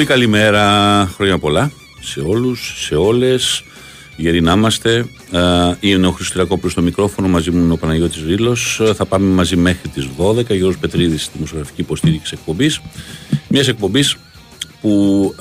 [0.00, 3.64] Πολύ καλημέρα, χρόνια πολλά σε όλους, σε όλες.
[4.16, 5.06] Γεροί να είμαστε.
[5.80, 8.80] Είναι ο Χριστιακόπουλος στο μικρόφωνο, μαζί μου είναι ο Παναγιώτης Ρήλος.
[8.94, 10.54] Θα πάμε μαζί μέχρι τις 12.
[10.54, 12.80] Γιώργος Πετρίδης στη δημοσιογραφική υποστήριξη εκπομπής.
[13.48, 14.16] Μιας εκπομπής
[14.80, 15.34] που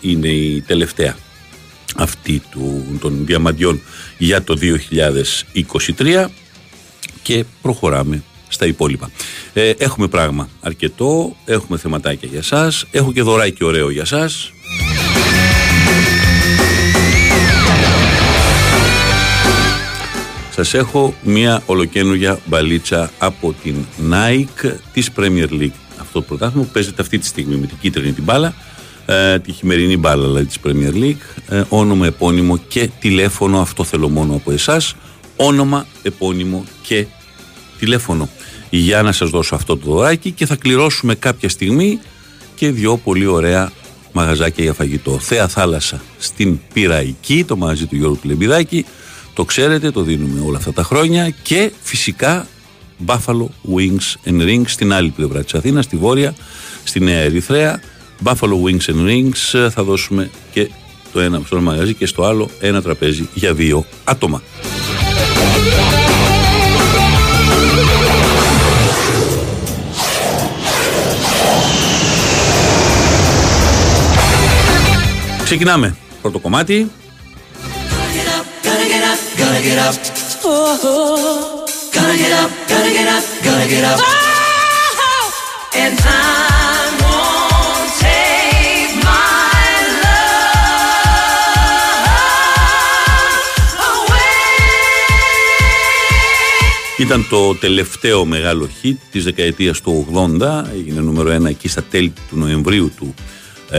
[0.00, 1.16] είναι η τελευταία
[1.96, 3.80] αυτή του, των διαμαντιών
[4.18, 6.30] για το 2023
[7.22, 8.22] και προχωράμε
[8.54, 9.10] στα υπόλοιπα.
[9.52, 14.52] Ε, έχουμε πράγμα αρκετό, έχουμε θεματάκια για σας, έχω και δωράκι ωραίο για σας.
[20.54, 23.74] Σας έχω μια ολοκένουργια μπαλίτσα από την
[24.10, 25.78] Nike της Premier League.
[26.00, 28.54] Αυτό το πρωτάθλημα που παίζεται αυτή τη στιγμή με την κίτρινη την μπάλα,
[29.06, 34.08] ε, τη χειμερινή μπάλα δηλαδή της Premier League, ε, όνομα, επώνυμο και τηλέφωνο, αυτό θέλω
[34.08, 34.94] μόνο από εσάς,
[35.36, 37.06] όνομα, επώνυμο και
[37.78, 38.28] τηλέφωνο
[38.78, 41.98] για να σας δώσω αυτό το δωράκι και θα κληρώσουμε κάποια στιγμή
[42.54, 43.72] και δυο πολύ ωραία
[44.12, 45.18] μαγαζάκια για φαγητό.
[45.18, 48.84] Θέα Θάλασσα στην Πυραϊκή, το μαγαζί του Γιώργου Λεμπιδάκη.
[49.34, 52.46] Το ξέρετε, το δίνουμε όλα αυτά τα χρόνια και φυσικά
[53.06, 56.34] Buffalo Wings and Rings στην άλλη πλευρά της Αθήνας, στη Βόρεια,
[56.84, 57.80] στη Νέα Ερυθρέα.
[58.24, 60.70] Buffalo Wings and Rings θα δώσουμε και
[61.12, 64.42] το ένα στο ένα μαγαζί και στο άλλο ένα τραπέζι για δύο άτομα.
[75.44, 75.96] Ξεκινάμε.
[76.22, 76.90] Πρώτο κομμάτι.
[96.98, 100.06] Ήταν το τελευταίο μεγάλο hit της δεκαετίας του
[100.40, 103.14] 80, έγινε νούμερο ένα εκεί στα τέλη του Νοεμβρίου του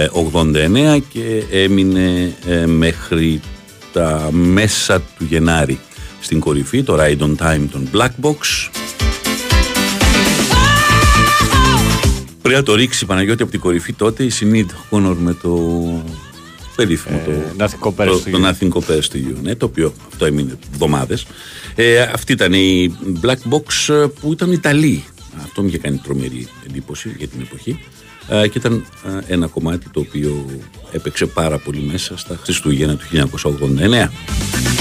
[0.03, 3.41] 89 και έμεινε ε, μέχρι
[3.93, 5.79] τα μέσα του Γενάρη
[6.19, 8.69] στην κορυφή, το Ride on Time των Black Box.
[12.41, 15.59] Πρέπει να το ρίξει Παναγιώτη από την κορυφή τότε η Σινίδ Χόνορ με το
[16.75, 17.93] περίφημο ε, το,
[18.31, 21.25] το, Nothing Compares to You, ναι, το οποίο αυτό έμεινε εβδομάδες.
[21.75, 25.03] Ε, αυτή ήταν η Black Box ε, που ήταν Ιταλή.
[25.43, 27.79] Αυτό μου είχε κάνει τρομερή εντύπωση για την εποχή.
[28.29, 28.85] Ε, και ήταν
[29.27, 30.45] ε, ένα κομμάτι το οποίο
[30.91, 34.74] έπαιξε πάρα πολύ μέσα στα Χριστούγεννα του 1989.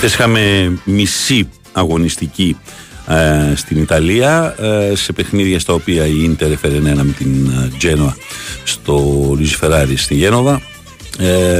[0.00, 2.56] Χθες είχαμε μισή αγωνιστική
[3.08, 7.70] ε, στην Ιταλία ε, σε παιχνίδια στα οποία η Ίντερ έφερε ένα με την ε,
[7.78, 8.16] Τζένοα
[8.64, 8.94] στο
[9.36, 10.62] Λουίζι Φεράρι στη Γένοβα.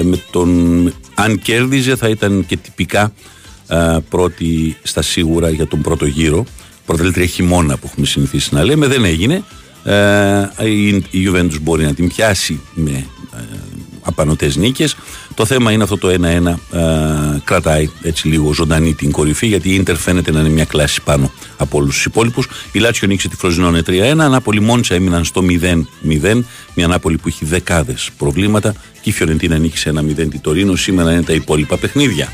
[0.03, 3.12] Με τον, αν κέρδιζε θα ήταν και τυπικά
[4.09, 6.44] πρώτη στα σίγουρα για τον πρώτο γύρο.
[6.87, 9.43] Πρωτελήτρια χειμώνα που έχουμε συνηθίσει να λέμε δεν έγινε.
[10.65, 13.06] Η, η Juventus μπορεί να την πιάσει με
[14.02, 14.97] απανοτές νίκες.
[15.35, 16.81] Το θέμα είναι αυτό το 1-1 ε,
[17.44, 21.31] κρατάει έτσι λίγο ζωντανή την κορυφή γιατί η Ίντερ φαίνεται να είναι μια κλάση πάνω
[21.56, 22.49] από όλους τους υπόλοιπους.
[22.73, 24.14] Η Λάτσιο νίξε τη Φροζινόνε 3-1.
[24.14, 25.44] Νάπολη Μόντσα έμειναν στο
[26.02, 26.43] 0-0.
[26.75, 28.75] Μια Νάπολη που έχει δεκάδες προβλήματα.
[29.00, 30.76] Και η Φιωρεντίνα νίκησε 1-0 τη Τωρίνο.
[30.76, 32.29] Σήμερα είναι τα υπόλοιπα παιχνίδια.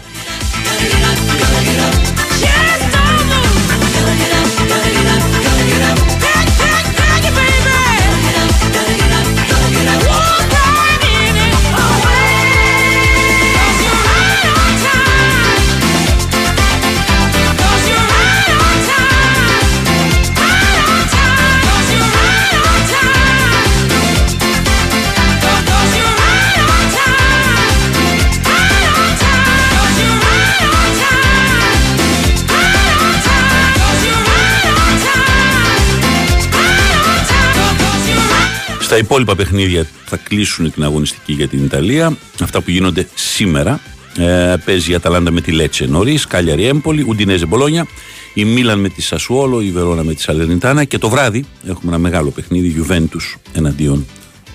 [38.88, 42.16] Τα υπόλοιπα παιχνίδια θα κλείσουν την αγωνιστική για την Ιταλία.
[42.42, 43.80] Αυτά που γίνονται σήμερα.
[44.16, 47.86] Ε, παίζει η Αταλάντα με τη Λέτσε νωρίς, Κάλιαρη Έμπολη, Ουντινέζε Μπολόνια,
[48.34, 51.98] η Μίλαν με τη Σασουόλο, η Βερόνα με τη Σαλερνιτάνα και το βράδυ έχουμε ένα
[51.98, 54.06] μεγάλο παιχνίδι Γιουβέντους εναντίον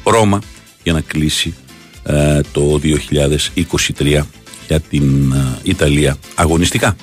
[0.03, 0.41] Ρώμα
[0.83, 1.53] για να κλείσει
[2.03, 2.79] ε, το
[3.97, 4.21] 2023
[4.67, 5.33] για την
[5.63, 6.95] Ιταλία αγωνιστικά.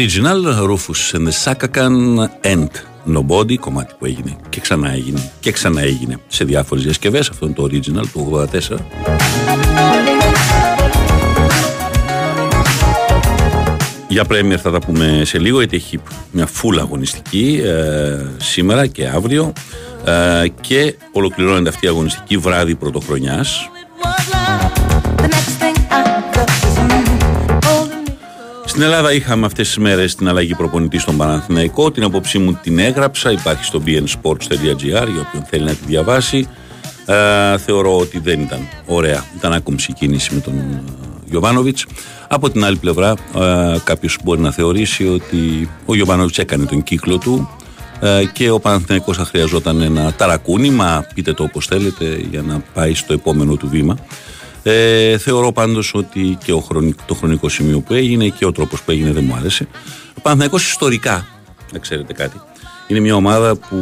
[0.00, 2.70] Original Rufus and the Sakakan End.
[3.06, 7.28] Nobody, κομμάτι που έγινε και ξανά έγινε και ξανά έγινε σε διάφορες διασκευές.
[7.28, 8.76] Αυτό είναι το original του 84
[14.08, 15.98] Για Premier θα τα πούμε σε λίγο γιατί έχει
[16.30, 19.52] μια φούλα αγωνιστική ε, σήμερα και αύριο.
[20.04, 23.70] Ε, και ολοκληρώνεται αυτή η αγωνιστική βράδυ πρωτοχρονιάς
[28.80, 31.90] Στην Ελλάδα είχαμε αυτές τις μέρες την αλλαγή προπονητή στον Παναθηναϊκό.
[31.90, 33.30] Την απόψη μου την έγραψα.
[33.30, 36.48] Υπάρχει στο bnsports.gr για όποιον θέλει να τη διαβάσει.
[37.06, 39.24] Ε, θεωρώ ότι δεν ήταν ωραία.
[39.36, 40.82] Ήταν άκομψη η κίνηση με τον ε,
[41.24, 41.86] Γιωβάνοβιτς.
[42.28, 47.18] Από την άλλη πλευρά, ε, κάποιος μπορεί να θεωρήσει ότι ο Γιωβάνοβιτς έκανε τον κύκλο
[47.18, 47.50] του
[48.00, 52.94] ε, και ο Παναθηναϊκός θα χρειαζόταν ένα ταρακούνημα, πείτε το όπως θέλετε, για να πάει
[52.94, 53.96] στο επόμενο του βήμα.
[54.62, 56.64] Ε, θεωρώ πάντως ότι και ο
[57.06, 59.68] το χρονικό σημείο που έγινε και ο τρόπος που έγινε δεν μου άρεσε.
[60.18, 61.26] Ο Παναθηναϊκός ιστορικά,
[61.72, 62.40] να ξέρετε κάτι,
[62.88, 63.76] είναι μια ομάδα που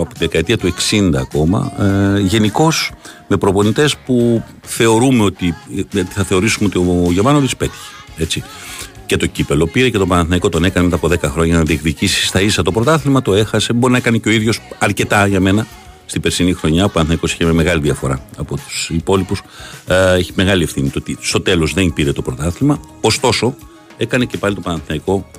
[0.00, 1.72] από τη δεκαετία του 60 ακόμα,
[2.16, 2.90] ε, γενικώς
[3.26, 5.54] με προπονητές που θεωρούμε ότι,
[6.08, 7.94] θα θεωρήσουμε ότι ο Γιωβάνοβιτς πέτυχε.
[8.16, 8.42] Έτσι.
[9.06, 12.26] Και το κύπελο πήρε και το Παναθηναϊκό τον έκανε μετά από 10 χρόνια να διεκδικήσει
[12.26, 13.72] στα ίσα το πρωτάθλημα, το έχασε.
[13.72, 15.66] Μπορεί να έκανε και ο ίδιος αρκετά για μένα
[16.08, 16.84] στην περσινή χρονιά.
[16.84, 19.42] Ο Παναθηναϊκός είχε με μεγάλη διαφορά από τους υπόλοιπους.
[19.86, 22.80] Ε, έχει μεγάλη ευθύνη το ότι στο τέλος δεν πήρε το πρωτάθλημα.
[23.00, 23.54] Ωστόσο,
[23.96, 25.30] έκανε και πάλι το Παναθηναϊκό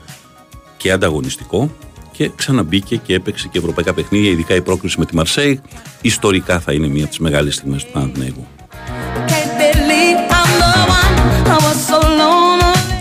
[0.78, 1.72] και ανταγωνιστικό
[2.12, 5.62] και ξαναμπήκε και έπαιξε και ευρωπαϊκά παιχνίδια, ειδικά η πρόκληση με τη Μαρσέη.
[6.02, 8.48] Ιστορικά θα είναι μία από τις μεγάλες στιγμές του Παναθηναϊκού.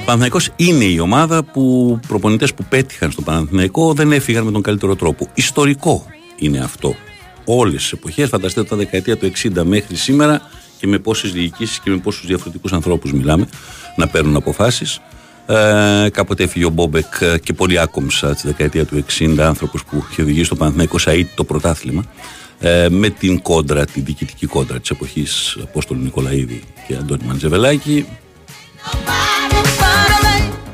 [0.04, 4.96] Παναθηναϊκός είναι η ομάδα που προπονητές που πέτυχαν στο Παναθηναϊκό δεν έφυγαν με τον καλύτερο
[4.96, 5.28] τρόπο.
[5.34, 6.06] Ιστορικό
[6.38, 6.94] είναι αυτό
[7.56, 8.28] όλες τις εποχές.
[8.28, 10.40] Φανταστείτε τα δεκαετία του 60 μέχρι σήμερα
[10.78, 13.48] και με πόσες διοικήσεις και με πόσους διαφορετικούς ανθρώπους μιλάμε
[13.96, 15.00] να παίρνουν αποφάσεις.
[15.46, 20.22] Ε, κάποτε έφυγε ο Μπόμπεκ και πολύ άκομψα τη δεκαετία του 60 άνθρωπος που είχε
[20.22, 22.04] οδηγήσει το Παναθηναϊκό Σαΐτ το πρωτάθλημα
[22.58, 28.06] ε, με την κόντρα, την διοικητική κόντρα της εποχής Απόστολου Νικολαίδη και Αντώνη Μαντζεβελάκη.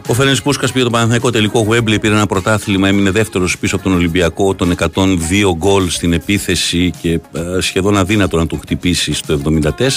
[0.09, 3.85] Ο Φέρνη Πούσκας πήγε το Παναθηναϊκό τελικό Γουέμπλε, πήρε ένα πρωτάθλημα, έμεινε δεύτερος πίσω από
[3.85, 9.41] τον Ολυμπιακό, των 102 γκολ στην επίθεση και ε, σχεδόν αδύνατο να τον χτυπήσει στο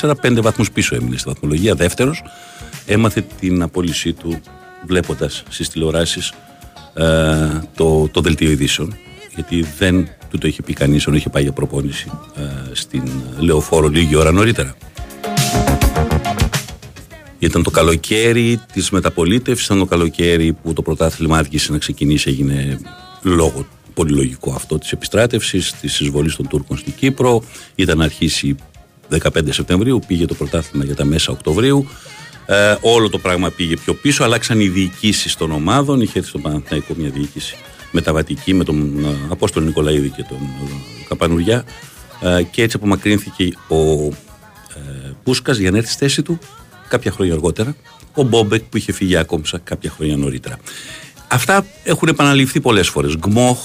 [0.01, 0.11] 74.
[0.21, 2.23] Πέντε βαθμούς πίσω έμεινε στη βαθμολογία, δεύτερος.
[2.85, 4.39] Έμαθε την απόλυσή του
[4.85, 6.33] βλέποντας στις τηλεοράσεις
[6.93, 7.03] ε,
[7.75, 8.95] το, το δελτίο ειδήσεων.
[9.35, 13.03] Γιατί δεν του το είχε πει κανείς όταν είχε πάει για προπόνηση ε, στην
[13.39, 14.75] Λεωφόρο λίγη ώρα νωρίτερα.
[17.39, 22.79] Ήταν το καλοκαίρι της μεταπολίτευσης, ήταν το καλοκαίρι που το πρωτάθλημα άρχισε να ξεκινήσει, έγινε
[23.21, 27.43] λόγο πολύ λογικό αυτό της επιστράτευσης, της εισβολής των Τούρκων στην Κύπρο.
[27.75, 28.55] Ήταν να αρχίσει
[29.09, 31.87] 15 Σεπτεμβρίου, πήγε το πρωτάθλημα για τα μέσα Οκτωβρίου.
[32.45, 36.01] Ε, όλο το πράγμα πήγε πιο πίσω, αλλάξαν οι διοικήσεις των ομάδων.
[36.01, 37.55] Είχε έρθει στο Παναθηναϊκό μια διοίκηση
[37.91, 41.63] μεταβατική με τον ε, Απόστολο Νικολαίδη και τον ε, Καπανουριά.
[42.21, 44.05] Ε, και έτσι απομακρύνθηκε ο
[44.75, 46.39] ε, Πούσκας για να έρθει στη θέση του
[46.87, 47.75] κάποια χρόνια αργότερα,
[48.13, 50.57] ο Μπόμπεκ που είχε φύγει άκομψα κάποια χρόνια νωρίτερα.
[51.27, 53.17] Αυτά έχουν επαναληφθεί πολλές φορές.
[53.17, 53.59] Γκμόχ,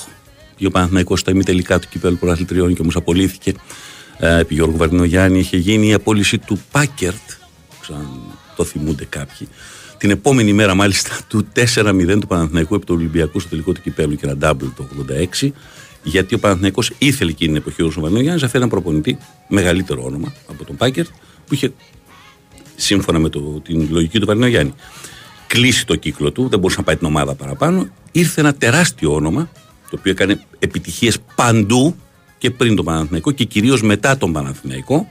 [0.67, 3.53] ο Παναθηναϊκός στα ημιτελικά του κυπέλου πρωταθλητριών και όμως απολύθηκε.
[4.19, 7.31] Ε, επί Γιώργου Βαρδινογιάννη είχε γίνει η απόλυση του Πάκερτ,
[7.87, 8.07] σαν
[8.57, 9.49] το θυμούνται κάποιοι.
[9.99, 14.17] Την επόμενη μέρα, μάλιστα, του 4-0 του Παναθηναϊκού επί του Ολυμπιακού στο τελικό του κυπέλου
[14.17, 14.89] και ένα double το
[15.43, 15.49] 86,
[16.03, 20.33] γιατί ο Παναθηναϊκός ήθελε εκείνη την εποχή ο Βαρδινογιάννης να φέρει ένα προπονητή μεγαλύτερο όνομα
[20.49, 21.09] από τον Πάκερτ,
[21.47, 21.73] που είχε
[22.77, 24.75] σύμφωνα με το, την λογική του Παρινογιάννη,
[25.47, 27.89] κλείσει το κύκλο του, δεν μπορούσε να πάει την ομάδα παραπάνω.
[28.13, 29.51] Ήρθε ένα τεράστιο όνομα,
[29.91, 31.97] το οποίο έκανε επιτυχίες παντού
[32.39, 35.11] και πριν τον Παναθηναϊκό και κυρίως μετά τον Παναθηναϊκό.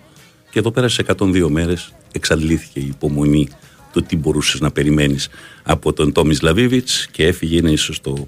[0.52, 3.48] Και εδώ πέρα σε 102 μέρες εξαντλήθηκε η υπομονή
[3.94, 5.30] του τι μπορούσες να περιμένεις
[5.64, 7.58] από τον Τόμις Λαβίβιτς και έφυγε.
[7.58, 8.26] Είναι ίσως το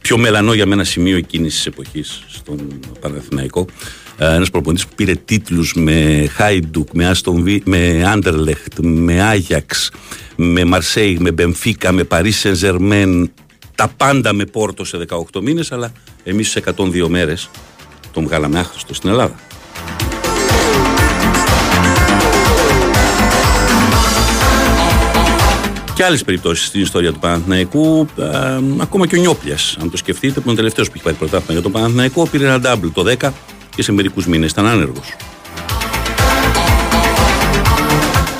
[0.00, 3.66] πιο μελανό για μένα σημείο εκείνης της εποχής στον Παναθηναϊκό.
[4.18, 9.90] Ε, Ένας προπονητής που πήρε τίτλους με Χάιντουκ, με, Αστον, με Άντερλεχτ, με Άγιαξ,
[10.36, 13.30] με Μαρσέιγ, με Μπεμφίκα, με Παρί Σενζερμέν,
[13.74, 14.98] τα πάντα με Πόρτο σε
[15.32, 15.92] 18 μήνες, αλλά
[16.24, 17.50] Εμείς σε 102 μέρες
[18.12, 19.34] τον βγάλαμε άχρηστο στην Ελλάδα.
[25.94, 28.24] Και άλλες περιπτώσεις στην ιστορία του Παναθηναϊκού, ε,
[28.80, 31.52] ακόμα και ο Νιόπλιας, αν το σκεφτείτε, που είναι ο τελευταίος που έχει πάρει πρωτάθλημα
[31.52, 33.32] για τον Παναθηναϊκό, πήρε ένα double το 10
[33.74, 35.16] και σε μερικούς μήνες ήταν άνεργος.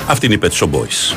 [0.07, 1.15] Αυτή είναι η Pet Shop Boys.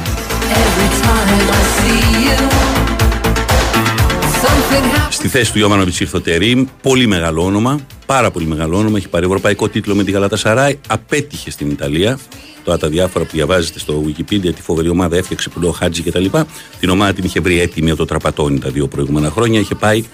[5.10, 8.96] Στη θέση του Ιωμανοβιτ ήρθε ο Τερίμ, πολύ μεγάλο όνομα, πάρα πολύ μεγάλο όνομα.
[8.96, 12.18] Έχει πάρει ευρωπαϊκό τίτλο με τη Γαλάτα Σαράι, απέτυχε στην Ιταλία.
[12.64, 16.24] Τώρα τα διάφορα που διαβάζετε στο Wikipedia, τη φοβερή ομάδα έφτιαξε που λέω Χάτζη κτλ.
[16.80, 19.60] Την ομάδα την είχε βρει έτοιμη από το τραπατόνι τα δύο προηγούμενα χρόνια.
[19.60, 20.04] Είχε πάει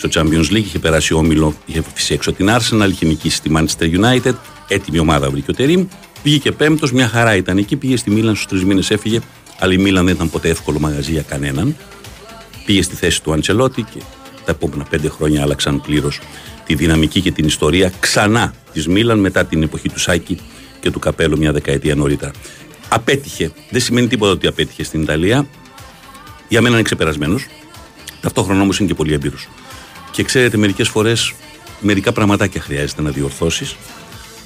[0.00, 4.00] στο Champions League, είχε περάσει όμιλο, είχε φυσεί έξω την Arsenal, είχε νικήσει τη Manchester
[4.00, 4.34] United.
[4.68, 5.86] Έτοιμη ομάδα βρήκε ο Τερίμ.
[6.22, 7.76] Βγήκε πέμπτος, μια χαρά ήταν εκεί.
[7.76, 9.20] Πήγε στη Μίλαν στους τρεις μήνες, έφυγε.
[9.58, 11.76] Αλλά η Μίλαν δεν ήταν ποτέ εύκολο μαγαζί για κανέναν.
[12.64, 13.98] Πήγε στη θέση του Αντσελότη και
[14.44, 16.20] τα επόμενα πέντε χρόνια άλλαξαν πλήρως
[16.66, 20.38] τη δυναμική και την ιστορία ξανά της Μίλαν μετά την εποχή του Σάκη
[20.80, 22.30] και του Καπέλου μια δεκαετία νωρίτερα.
[22.88, 23.52] Απέτυχε.
[23.70, 25.46] Δεν σημαίνει τίποτα ότι απέτυχε στην Ιταλία.
[26.48, 27.46] Για μένα είναι ξεπερασμένος.
[28.20, 29.36] Ταυτόχρονα όμως είναι και πολύ έμπειρο.
[30.10, 31.34] Και ξέρετε, μερικές φορές
[31.80, 33.76] μερικά πραγματάκια χρειάζεται να διορθώσεις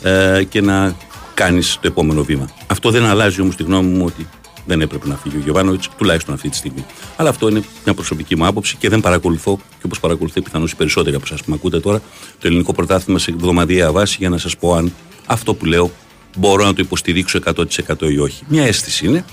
[0.02, 0.96] ε, και να
[1.34, 2.48] κάνεις το επόμενο βήμα.
[2.66, 4.28] Αυτό δεν αλλάζει όμως τη γνώμη μου ότι
[4.66, 6.84] δεν έπρεπε να φύγει ο Γιωβάνοβιτς, τουλάχιστον αυτή τη στιγμή.
[7.16, 10.76] Αλλά αυτό είναι μια προσωπική μου άποψη και δεν παρακολουθώ, και όπως παρακολουθεί πιθανώς οι
[10.76, 11.98] περισσότεροι από εσάς που με ακούτε τώρα,
[12.38, 14.92] το ελληνικό πρωτάθλημα σε εβδομαδιαία βάση για να σας πω αν
[15.26, 15.90] αυτό που λέω
[16.36, 18.42] μπορώ να το υποστηρίξω 100% ή όχι.
[18.48, 19.24] Μια αίσθηση είναι.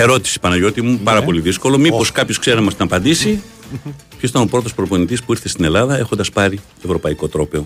[0.00, 1.24] Ερώτηση Παναγιώτη μου, πάρα ναι.
[1.24, 1.78] πολύ δύσκολο.
[1.78, 2.12] Μήπως oh.
[2.14, 3.42] κάποιος ξέρει να μας την απαντήσει;
[4.18, 7.64] Ποιος ήταν ο πρώτος προπονητής που ήρθε στην Ελλάδα έχοντας πάρει ευρωπαϊκό τρόπαιο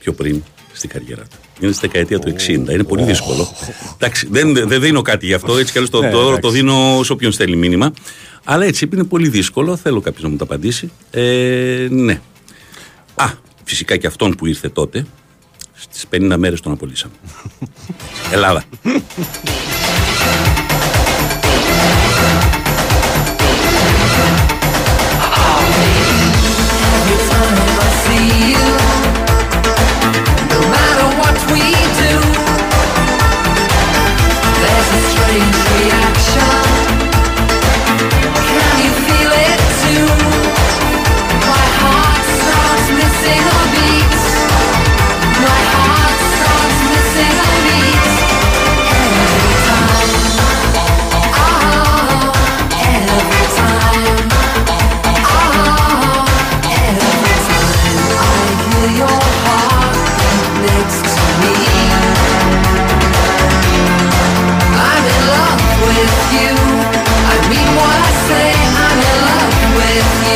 [0.00, 0.42] πιο πριν
[0.72, 2.48] στην καριέρα του; Είναι στη δεκαετία του 60.
[2.48, 3.52] Είναι πολύ δύσκολο.
[3.94, 5.56] Εντάξει, δεν, δεν δίνω κάτι γι' αυτό.
[5.56, 7.92] Έτσι κι αλλιώς το, ναι, το, το δίνω σε όποιον στέλνει μήνυμα.
[8.44, 9.76] Αλλά έτσι είναι πολύ δύσκολο.
[9.76, 10.90] Θέλω κάποιος να μου το απαντήσει.
[11.10, 12.20] Ε, ναι.
[13.14, 13.26] Α,
[13.64, 15.06] φυσικά και αυτόν που ήρθε τότε.
[15.74, 17.14] Στις 50 μέρες τον απολύσαμε.
[18.32, 18.64] Ελλάδα.
[35.10, 36.77] strange reaction.
[69.98, 70.27] you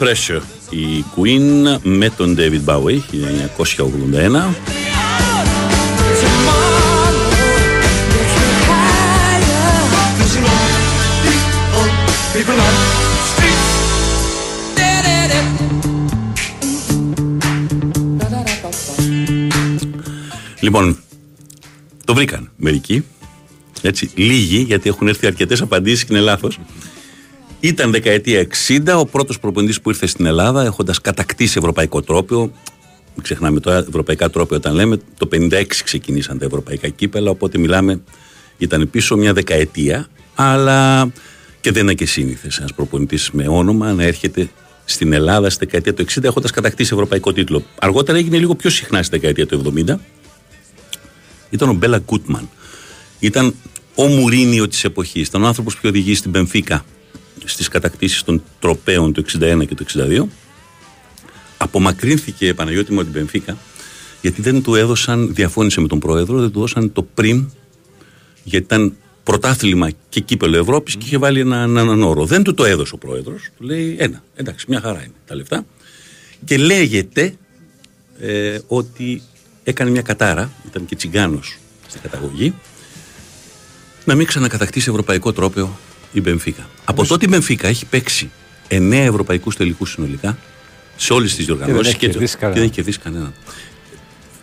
[0.00, 0.40] Pressure
[0.70, 4.54] η Queen με τον David Bowie 1981
[20.60, 20.98] Λοιπόν,
[22.04, 23.04] το βρήκαν μερικοί.
[23.82, 26.58] Έτσι, λίγοι, γιατί έχουν έρθει αρκετές απαντήσεις και είναι λάθος.
[27.60, 32.40] Ήταν δεκαετία 60 ο πρώτος προπονητής που ήρθε στην Ελλάδα έχοντας κατακτήσει ευρωπαϊκό τρόπιο.
[33.14, 38.00] Μην ξεχνάμε τώρα, ευρωπαϊκά τρόπια όταν λέμε, το 56 ξεκινήσαν τα ευρωπαϊκά κύπελα, οπότε μιλάμε,
[38.58, 41.10] ήταν πίσω μια δεκαετία, αλλά
[41.60, 44.48] και δεν είναι και σύνηθες ένας προπονητής με όνομα να έρχεται
[44.84, 47.62] στην Ελλάδα στη δεκαετία του 60 έχοντας κατακτήσει ευρωπαϊκό τίτλο.
[47.80, 49.94] Αργότερα έγινε λίγο πιο συχνά στη δεκαετία του 70
[51.50, 52.48] ήταν ο Μπέλα Κούτμαν.
[53.18, 53.54] Ήταν
[53.94, 55.28] ο Μουρίνιο της εποχής.
[55.28, 56.84] Ήταν ο άνθρωπος που οδηγεί στην Πενφύκα
[57.44, 60.24] στις κατακτήσεις των τροπέων του 61 και του 62.
[61.56, 63.56] Απομακρύνθηκε Παναγιώτη μου από την Πενφύκα
[64.20, 67.50] γιατί δεν του έδωσαν, διαφώνησε με τον πρόεδρο, δεν του δώσαν το πριν
[68.44, 72.26] γιατί ήταν πρωτάθλημα και κύπελο Ευρώπης και είχε βάλει έναν ένα όρο.
[72.26, 73.48] Δεν του το έδωσε ο πρόεδρος.
[73.56, 74.22] Του λέει ένα.
[74.34, 75.64] Εντάξει, μια χαρά είναι τα λεφτά.
[76.44, 77.34] Και λέγεται
[78.20, 79.22] ε, ότι
[79.64, 82.54] έκανε μια κατάρα, ήταν και τσιγκάνος στην καταγωγή,
[84.04, 85.78] να μην ξανακατακτήσει ευρωπαϊκό τρόπαιο
[86.12, 86.68] η Μπενφίκα.
[86.84, 88.30] Από τότε η Μπενφίκα έχει παίξει
[88.68, 90.38] εννέα ευρωπαϊκούς τελικούς συνολικά
[90.96, 93.34] σε όλες τις διοργανώσεις και, και, δεν έχει κερδίσει κανέναν.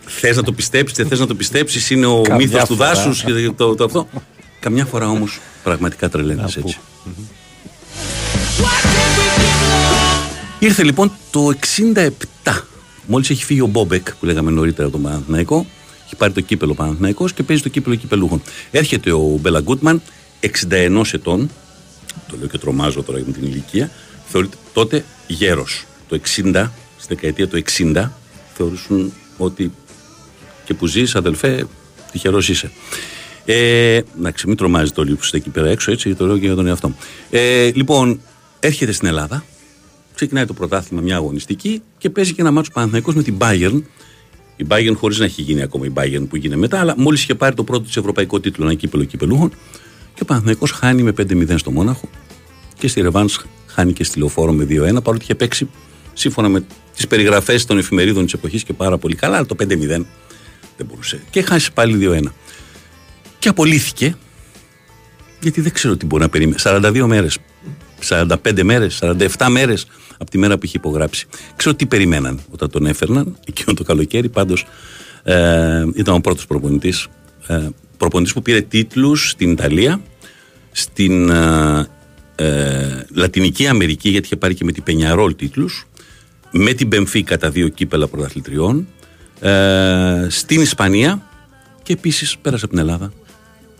[0.06, 3.50] Θες να το πιστέψεις, δεν θες να το πιστέψεις, είναι ο μύθος του δάσους και
[3.56, 4.08] το, το, αυτό.
[4.60, 6.78] Καμιά φορά όμως πραγματικά τρελαίνεις έτσι.
[10.58, 11.52] Ήρθε λοιπόν το
[12.44, 12.62] 67
[13.10, 15.66] Μόλις έχει φύγει ο Μπόμπεκ που λέγαμε νωρίτερα τον Παναθηναϊκό,
[16.04, 18.42] έχει πάρει το κύπελο Παναθηναϊκός και παίζει το κύπελο κυπελούχων.
[18.70, 20.02] Έρχεται ο Μπέλα Γκούτμαν,
[20.70, 21.50] 61 ετών,
[22.28, 23.90] το λέω και τρομάζω τώρα με την ηλικία,
[24.26, 25.84] θεωρείται τότε γέρος.
[26.08, 28.08] Το 60, στη δεκαετία του 60,
[28.54, 29.72] θεωρούσαν ότι
[30.64, 31.66] και που ζεις, αδελφέ,
[32.12, 32.70] τυχερός είσαι.
[33.44, 36.46] Ε, να μην τρομάζει το λίγο που είστε εκεί πέρα έξω, έτσι, το λέω και
[36.46, 36.96] για τον εαυτό μου.
[37.30, 38.20] Ε, λοιπόν,
[38.60, 39.44] έρχεται στην Ελλάδα,
[40.14, 43.82] ξεκινάει το πρωτάθλημα μια αγωνιστική και παίζει και ένα μάτσο Παναθηναϊκός με την Bayern.
[44.56, 47.34] Η Bayern χωρίς να έχει γίνει ακόμα η Bayern που γίνει μετά, αλλά μόλις είχε
[47.34, 49.52] πάρει το πρώτο της ευρωπαϊκό τίτλο, ένα κύπελο κυπελούχων.
[50.18, 52.08] Και ο Παναθηναϊκός χάνει με 5-0 στο Μόναχο
[52.78, 55.68] και στη Ρεβάνς χάνει και στη Λεωφόρο με 2-1, παρότι είχε παίξει
[56.12, 59.66] σύμφωνα με τις περιγραφές των εφημερίδων της εποχής και πάρα πολύ καλά, αλλά το 5-0
[60.76, 61.20] δεν μπορούσε.
[61.30, 62.32] Και χάσει πάλι 2-1.
[63.38, 64.16] Και απολύθηκε,
[65.40, 66.56] γιατί δεν ξέρω τι μπορεί να περιμένει.
[66.62, 67.38] 42 μέρες
[68.08, 69.86] 45 μέρες, 47 μέρες
[70.18, 71.26] από τη μέρα που είχε υπογράψει.
[71.56, 74.28] Ξέρω τι περιμέναν όταν τον έφερναν εκείνο το καλοκαίρι.
[74.28, 74.66] Πάντως
[75.22, 77.06] ε, ήταν ο πρώτος προπονητής.
[77.46, 80.00] Ε, προπονητής που πήρε τίτλους στην Ιταλία,
[80.72, 81.86] στην ε,
[82.34, 85.86] ε, Λατινική Αμερική, γιατί είχε πάρει και με την Πενιαρόλ τίτλους,
[86.50, 88.86] με την Μπεμφίκα τα δύο κύπελα πρωταθλητριών,
[89.40, 91.22] ε, στην Ισπανία
[91.82, 93.12] και επίσης πέρασε από την Ελλάδα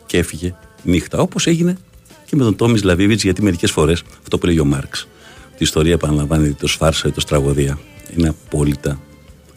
[0.07, 1.19] και έφυγε νύχτα.
[1.19, 1.77] Όπως έγινε
[2.25, 5.09] και με τον Τόμις Λαβίβιτς, γιατί μερικές φορές αυτό που λέει ο Μάρξ,
[5.57, 7.79] τη ιστορία επαναλαμβάνει το σφάρσα ή το στραγωδία.
[8.17, 9.01] Είναι απόλυτα,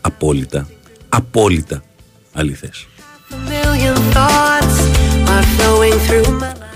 [0.02, 0.70] απόλυτα,
[1.10, 1.84] απόλυτα
[2.32, 2.88] αληθές.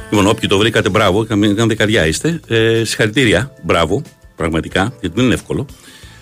[0.10, 2.39] Λοιπόν, όποιοι το βρήκατε, μπράβο, ήταν δεκαριά είστε.
[2.48, 4.02] Ε, συγχαρητήρια, μπράβο,
[4.36, 5.65] πραγματικά, γιατί δεν είναι εύκολο.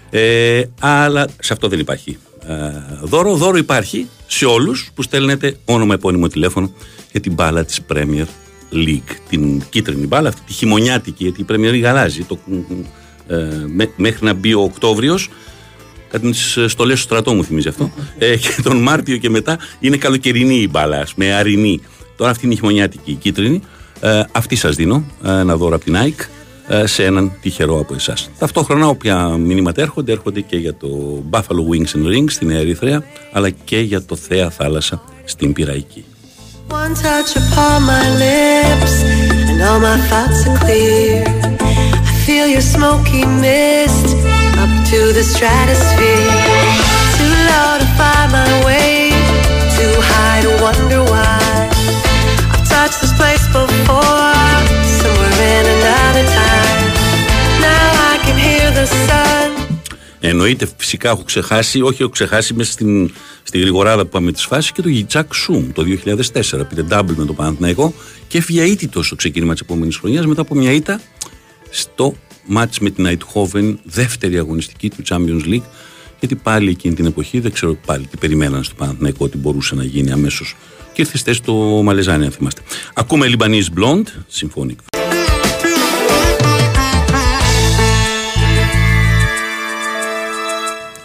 [0.10, 2.18] Ε, αλλά σε αυτό δεν υπάρχει
[2.48, 2.54] ε,
[3.02, 3.36] δώρο.
[3.36, 6.74] Δώρο υπάρχει σε όλους που στέλνετε όνομα, επώνυμο τηλέφωνο
[7.12, 8.26] για την μπάλα της Premier
[8.74, 12.24] League, την κίτρινη μπάλα, αυτή τη χειμωνιάτικη, γιατί η Premier League αλλάζει.
[12.24, 12.40] Το,
[13.28, 13.50] ε,
[13.96, 15.30] μέχρι να μπει ο Οκτώβριος,
[16.14, 17.92] κάτι με τι στολές του στρατό μου θυμίζει αυτό.
[18.18, 21.82] Ε, και τον Μάρτιο και μετά είναι καλοκαιρινή η μπάλα, με αρινή.
[22.18, 23.62] Τώρα αυτή είναι η χειμωνιάτικη, η κίτρινη.
[24.00, 26.22] Ε, αυτή σας δίνω, ε, ένα δώρο από την ΑΕΚ
[26.68, 28.30] ε, σε έναν τυχερό από εσάς.
[28.40, 30.88] Ταυτόχρονα, όποια μηνύματα έρχονται, έρχονται και για το
[31.30, 36.06] Buffalo Wings and Rings στην Ερυθρέα, αλλά και για το Θέα Θάλασσα στην Πυραϊκή.
[36.70, 38.94] One touch upon my lips,
[39.50, 41.24] and all my thoughts are clear.
[42.10, 43.93] I feel your smoky mist up to
[45.14, 46.32] the stratosphere.
[47.18, 48.94] Too low to find my way,
[49.78, 51.70] too high to wonder why.
[52.54, 54.42] I've touched this place before,
[55.02, 56.86] somewhere in another time.
[57.68, 59.50] Now I can hear the sun.
[60.20, 63.12] Εννοείται φυσικά έχω ξεχάσει, όχι έχω ξεχάσει μέσα στην
[63.44, 66.70] στη γρηγοράδα που πάμε τις φάσεις και το Γιτσάκ Σουμ το 2004.
[66.70, 67.94] Πήρε double με το Παναθηναϊκό
[68.28, 71.02] και έφυγε αίτητος στο ξεκίνημα της επόμενης χρονιάς μετά από μια ήττα
[71.70, 75.68] στο μάτς με την Αιτχόβεν, δεύτερη αγωνιστική του Champions League.
[76.20, 79.84] Γιατί πάλι εκείνη την εποχή δεν ξέρω πάλι τι περιμέναν στο Παναθηναϊκό ότι μπορούσε να
[79.84, 80.56] γίνει αμέσως.
[80.94, 81.54] Και ήρθε στο
[81.84, 82.62] Μαλεζάνι, αν θυμάστε.
[82.94, 84.08] Ακούμε Libanese Blonde,
[84.40, 84.76] Symphonic.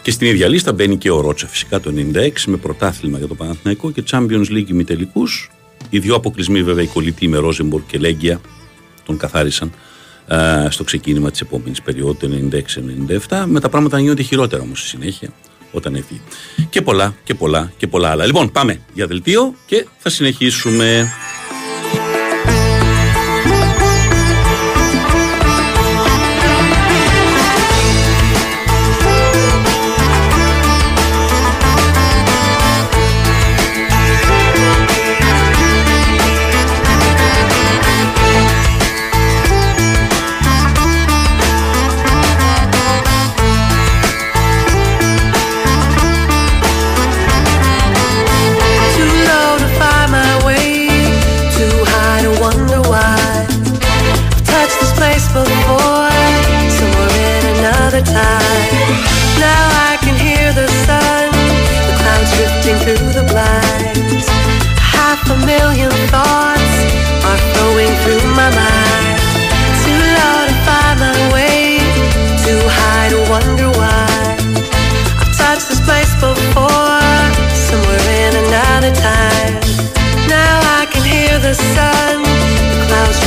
[0.03, 3.35] Και στην ίδια λίστα μπαίνει και ο Ρότσα φυσικά το 96 με πρωτάθλημα για το
[3.35, 5.23] Παναθηναϊκό και Champions League ημιτελικού.
[5.91, 8.41] Οι δύο αποκλεισμοί βέβαια οι κολλητοί με Ρόζεμπορ και Λέγκια
[9.05, 9.73] τον καθάρισαν
[10.69, 12.29] στο ξεκίνημα της επόμενης περίοδου, το
[13.29, 13.45] 96-97.
[13.47, 15.29] Με τα πράγματα γίνονται χειρότερα όμως στη συνέχεια
[15.73, 16.21] όταν έφυγε.
[16.71, 18.27] Και πολλά και πολλά και πολλά άλλα.
[18.27, 21.09] Λοιπόν, πάμε για δελτίο και θα συνεχίσουμε.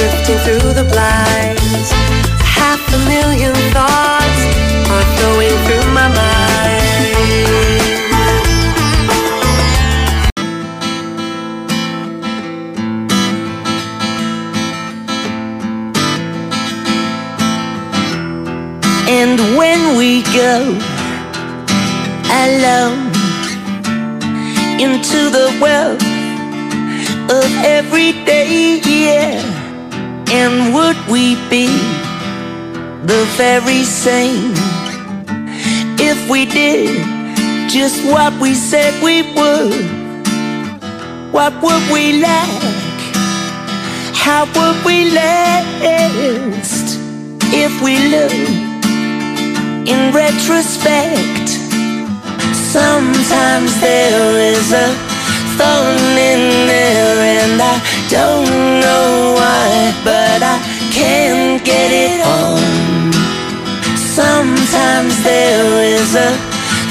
[0.02, 1.92] drifting through the blinds.
[1.92, 4.42] A half a million thoughts
[4.94, 7.12] are flowing through my mind.
[19.08, 20.58] And when we go
[22.44, 23.12] alone
[24.82, 26.02] into the world
[27.30, 29.61] of every day, yeah
[30.34, 31.68] and would we be
[33.06, 34.54] the very same
[36.00, 37.04] if we did
[37.70, 39.74] just what we said we would?
[41.34, 42.64] What would we lack?
[44.16, 46.98] How would we last
[47.52, 48.32] if we look
[49.92, 51.50] in retrospect?
[52.56, 54.88] Sometimes there is a
[55.58, 58.44] phone in there, and I don't
[58.82, 60.60] know why, but I
[60.92, 62.60] can't get it on.
[63.96, 66.32] Sometimes there is a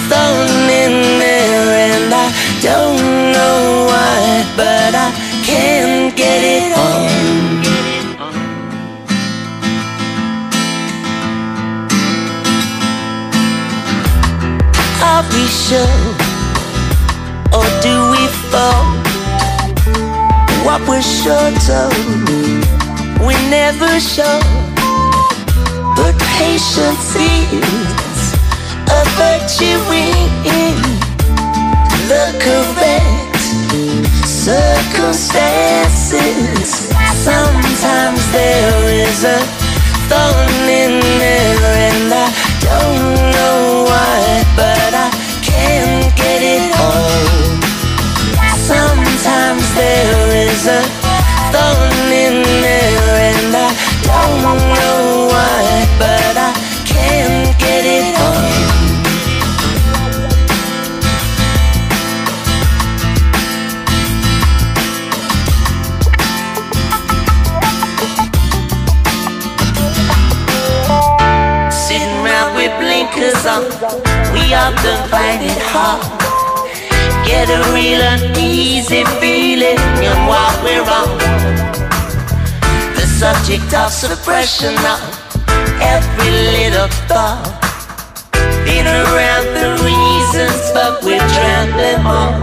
[0.08, 2.28] thorn in there, and I
[2.62, 5.12] don't know why, but I
[5.44, 7.10] can't get it on.
[15.10, 16.00] Are we sure,
[17.52, 18.89] or do we fall?
[20.80, 21.92] what we're short of,
[23.26, 24.40] we never show.
[25.96, 28.34] But patience is
[28.88, 30.76] a virtue in
[32.08, 33.36] the correct
[34.26, 36.88] circumstances.
[37.14, 39.40] Sometimes there is a
[40.08, 45.19] thorn in there, and I don't know why, but I.
[49.74, 50.82] there is a
[51.52, 53.70] thorn in there and I
[54.06, 54.42] don't
[54.78, 56.52] know why, but I
[56.86, 58.44] can't get it on.
[71.70, 73.62] Sitting around with blinkers on,
[74.32, 76.19] we all done fighting hard
[77.30, 79.78] get a real uneasy feeling
[80.12, 81.10] of what we're on.
[82.98, 85.00] The subject of suppression of
[85.94, 87.46] every little thought.
[88.66, 92.34] Been around the reasons, but we're trembling on.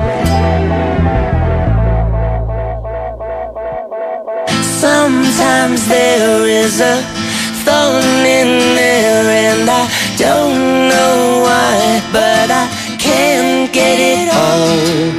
[4.86, 6.96] Sometimes there is a
[7.66, 9.84] thorn in there, and I
[10.16, 11.76] don't know why,
[12.14, 12.77] but I
[13.38, 15.14] can get it all.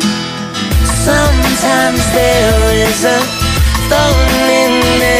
[1.08, 3.20] Sometimes there is a
[3.90, 5.17] thorn in the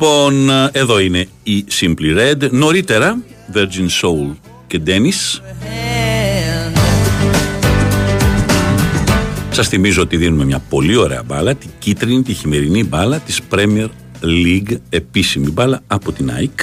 [0.00, 2.50] Λοιπόν, εδώ είναι η Simply Red.
[2.50, 3.18] Νωρίτερα,
[3.54, 5.40] Virgin Soul και Dennis.
[9.50, 13.88] Σας θυμίζω ότι δίνουμε μια πολύ ωραία μπάλα, την κίτρινη, τη χειμερινή μπάλα της Premier
[14.22, 16.60] League, επίσημη μπάλα από την ΑΕΚ.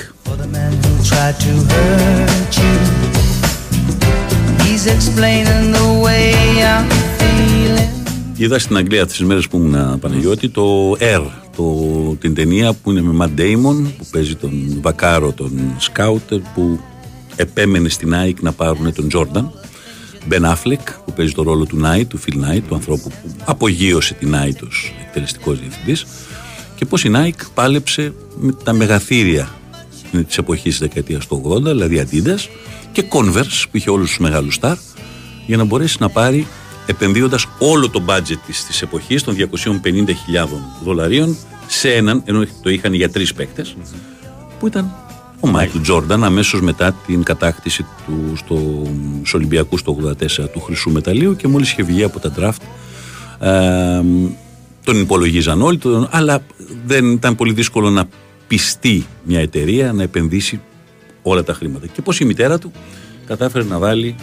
[8.38, 12.92] Είδα στην Αγγλία αυτές τις μέρες που ήμουν Παναγιώτη το Air, το, την ταινία που
[12.92, 16.80] είναι με Matt Damon που παίζει τον Βακάρο, τον Σκάουτερ που
[17.36, 19.52] επέμενε στην ΑΕΚ να πάρουν τον Τζόρνταν
[20.26, 24.14] Μπεν Αφλεκ που παίζει το ρόλο του Νάιτ, του Φιλ Νάιτ, του ανθρώπου που απογείωσε
[24.14, 26.06] την Νάιτ ως εκτελεστικός διευθυντής.
[26.76, 29.50] Και πως η Nike πάλεψε με τα μεγαθύρια
[30.28, 32.50] της εποχής της δεκαετίας του 80 δηλαδή Adidas
[32.92, 34.78] και Converse που είχε όλους τους μεγάλους στάρ
[35.46, 36.48] για να μπορέσει να πάρει
[36.86, 40.12] επενδύοντας όλο το budget της, της εποχής των 250.000
[40.84, 43.76] δολαρίων σε έναν, ενώ το είχαν για τρεις παίκτες
[44.60, 44.92] που ήταν
[45.40, 48.84] ο Μάικλ Τζόρνταν αμέσως μετά την κατάκτηση του στο,
[49.18, 52.62] στους Ολυμπιακούς το 84 του χρυσού μεταλλίου και μόλις είχε βγει από τα draft
[53.40, 54.02] ε,
[54.84, 56.40] τον υπολογίζαν όλοι τον, αλλά
[56.86, 58.08] δεν ήταν πολύ δύσκολο να
[58.48, 60.62] πιστεί μια εταιρεία να επενδύσει
[61.22, 61.88] όλα τα χρήματα.
[61.88, 62.72] Και πως η μητέρα του
[63.26, 64.16] κατάφερε να βάλει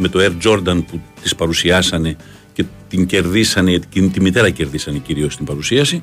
[0.00, 2.16] με το Air Jordan που τις παρουσιάσανε
[2.52, 6.02] και την κερδίσανε, την, τη μητέρα κερδίσανε κυρίως στην παρουσίαση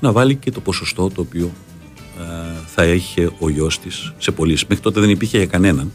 [0.00, 1.52] να βάλει και το ποσοστό το οποίο
[2.66, 4.64] θα είχε ο γιος της σε πωλήσει.
[4.68, 5.92] Μέχρι τότε δεν υπήρχε για κανέναν.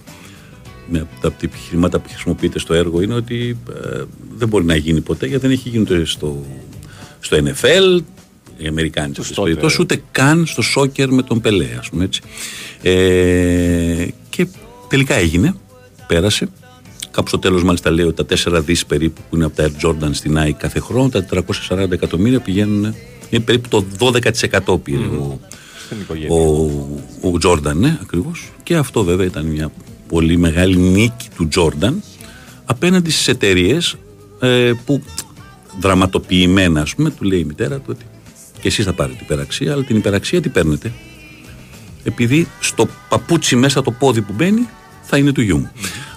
[0.89, 4.01] Με από τα επιχειρημάτα που χρησιμοποιείται στο έργο είναι ότι ε,
[4.37, 6.45] δεν μπορεί να γίνει ποτέ γιατί δεν έχει γίνει ούτε στο,
[7.19, 7.99] στο NFL,
[8.57, 12.21] οι Αμερικάνοι σε περιπτώσει, ούτε καν στο σόκερ με τον Πελέ, ας πούμε έτσι.
[12.81, 14.47] Ε, και
[14.87, 15.55] τελικά έγινε,
[16.07, 16.49] πέρασε.
[17.13, 19.85] Κάπου στο τέλος, μάλιστα, λέει ότι τα 4 δις περίπου που είναι από τα Air
[19.85, 21.25] Jordan στην ΑΕΚ κάθε χρόνο, τα
[21.69, 22.95] 440 εκατομμύρια πηγαίνουν.
[23.29, 25.39] Είναι περίπου το 12% πήρε ο,
[27.21, 28.51] ο, ο Τζόρνταν, ναι, ακριβώς.
[28.63, 29.71] Και αυτό βέβαια ήταν μια
[30.07, 32.03] πολύ μεγάλη νίκη του Τζόρνταν
[32.65, 33.95] απέναντι στις εταιρείες
[34.39, 35.03] ε, που
[35.79, 38.05] δραματοποιημένα, ας πούμε, του λέει η μητέρα του ότι
[38.61, 40.91] και εσείς θα πάρετε υπεραξία, αλλά την υπεραξία τι παίρνετε;
[42.03, 44.67] Επειδή στο παπούτσι μέσα το πόδι που μπαίνει
[45.01, 45.71] θα είναι του γιου μου.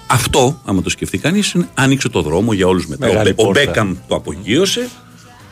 [0.06, 3.08] Αυτό, άμα το σκεφτεί κανείς, άνοιξε το δρόμο για όλους μετά.
[3.36, 4.88] ο, ο Μπέκαμ το απογείωσε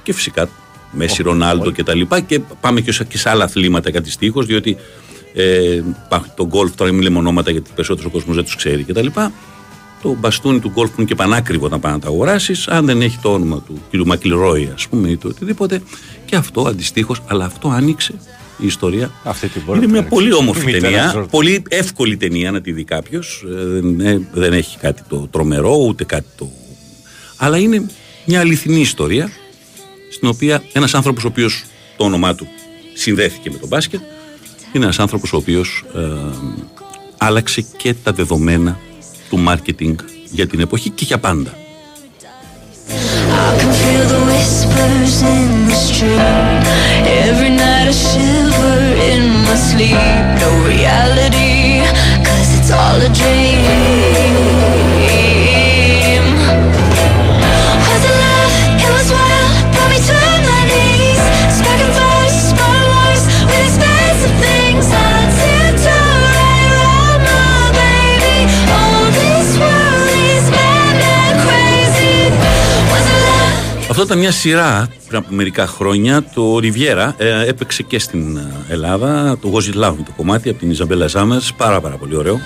[0.02, 0.48] και φυσικά
[0.90, 4.76] Μέση Ρονάλντο και τα λοιπά και πάμε και σε άλλα αθλήματα κάτι στίχος, διότι
[5.34, 5.82] ε,
[6.36, 9.32] το γκολφ τώρα μην λέμε ονόματα γιατί περισσότερος κόσμος δεν τους ξέρει και τα λοιπά
[10.04, 13.02] το μπαστούνι του γκολφ που είναι και πανάκριβο να πάει να τα αγοράσεις, αν δεν
[13.02, 14.06] έχει το όνομα του κ.
[14.06, 15.82] Μακληρόη, ας πούμε, ή το οτιδήποτε.
[16.24, 18.14] Και αυτό αντιστοίχως, αλλά αυτό άνοιξε
[18.58, 19.12] η ιστορία.
[19.24, 23.44] Αυτή την είναι μια πολύ όμορφη ταινία, πολύ εύκολη ταινία να τη δει κάποιος.
[23.46, 26.50] Ε, δεν, ε, δεν έχει κάτι το τρομερό, ούτε κάτι το.
[27.36, 27.86] Αλλά είναι
[28.24, 29.30] μια αληθινή ιστορία
[30.10, 31.64] στην οποία ένας άνθρωπος ο οποίος
[31.96, 32.48] το όνομά του
[32.94, 34.00] συνδέθηκε με τον μπάσκετ
[34.72, 36.00] είναι ένας άνθρωπος ο οποίος ε,
[37.18, 38.78] άλλαξε και τα δεδομένα
[39.28, 39.98] του μάρκετινγκ
[40.30, 41.56] για την εποχή και για πάντα.
[43.94, 46.62] feel the whispers in the street.
[47.26, 48.78] Every night I shiver
[49.10, 49.94] in my sleep.
[50.42, 51.82] No reality,
[52.26, 54.03] cause it's all a dream.
[73.90, 76.22] Αυτό ήταν μια σειρά πριν από μερικά χρόνια.
[76.34, 79.38] Το Ριβιέρα ε, έπαιξε και στην ε, Ελλάδα.
[79.40, 81.54] Το Was It Love, το κομμάτι από την Ιζαμπέλα Ζάμερς.
[81.54, 82.40] Πάρα πάρα πολύ ωραίο.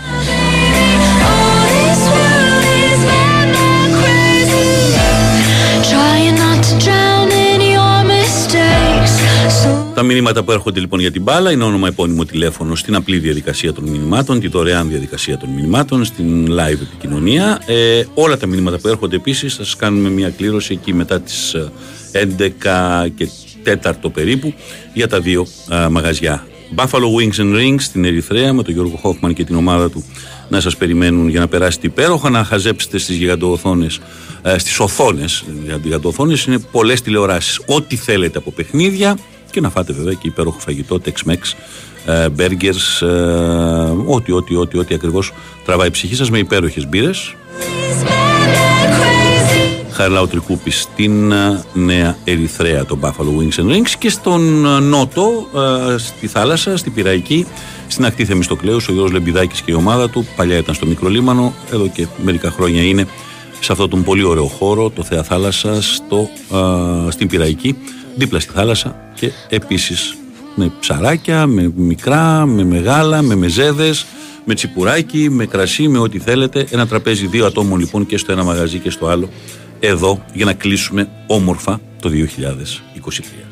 [9.98, 13.72] Τα μηνύματα που έρχονται λοιπόν για την μπάλα είναι όνομα επώνυμο τηλέφωνο στην απλή διαδικασία
[13.72, 17.62] των μηνυμάτων, τη δωρεάν διαδικασία των μηνυμάτων, στην live επικοινωνία.
[17.66, 21.56] Ε, όλα τα μηνύματα που έρχονται επίσης θα σας κάνουμε μια κλήρωση εκεί μετά τις
[22.12, 23.28] 11 ε, και
[23.82, 24.54] 4 περίπου
[24.92, 26.46] για τα δύο α, μαγαζιά.
[26.74, 30.04] Buffalo Wings and Rings στην Ερυθρέα με τον Γιώργο Χόφμαν και την ομάδα του
[30.48, 34.00] να σας περιμένουν για να περάσετε υπέροχα, να χαζέψετε στις γιγαντοοθόνες,
[34.42, 35.44] ε, στις οθόνες,
[35.82, 39.18] γιγαντοοθόνες είναι πολλές τηλεοράσεις, ό,τι θέλετε από παιχνίδια,
[39.50, 41.38] και να φάτε βέβαια και υπέροχο φαγητό, Tex-Mex,
[42.37, 43.06] burgers,
[44.06, 45.32] ό,τι, ό,τι, ό,τι, ό,τι ακριβώς
[45.64, 47.34] τραβάει η ψυχή σας με υπέροχες μπύρες
[49.98, 55.48] Χαριλάου Τρικούπη στην ε, Νέα Ερυθρέα, τον Buffalo Wings and Rings και στον ε, Νότο,
[55.94, 57.46] ε, στη θάλασσα, στην Πυραϊκή,
[57.87, 60.26] στην ακτή Θεμιστοκλέους, ο Γιώργος Λεμπιδάκης και η ομάδα του.
[60.37, 63.06] Παλιά ήταν στο Μικρό Λίμανο, εδώ και μερικά χρόνια είναι
[63.61, 66.28] σε αυτόν τον πολύ ωραίο χώρο, το Θέα Θάλασσα, στο,
[67.08, 67.76] στην Πυραϊκή,
[68.18, 70.16] δίπλα στη θάλασσα και επίσης
[70.54, 74.07] με ψαράκια, με μικρά, με μεγάλα, με μεζέδες,
[74.44, 76.66] με τσιπουράκι, με κρασί, με ό,τι θέλετε.
[76.70, 79.28] Ένα τραπέζι δύο ατόμων λοιπόν και στο ένα μαγαζί και στο άλλο
[79.81, 83.47] εδώ για να κλείσουμε όμορφα το 2023.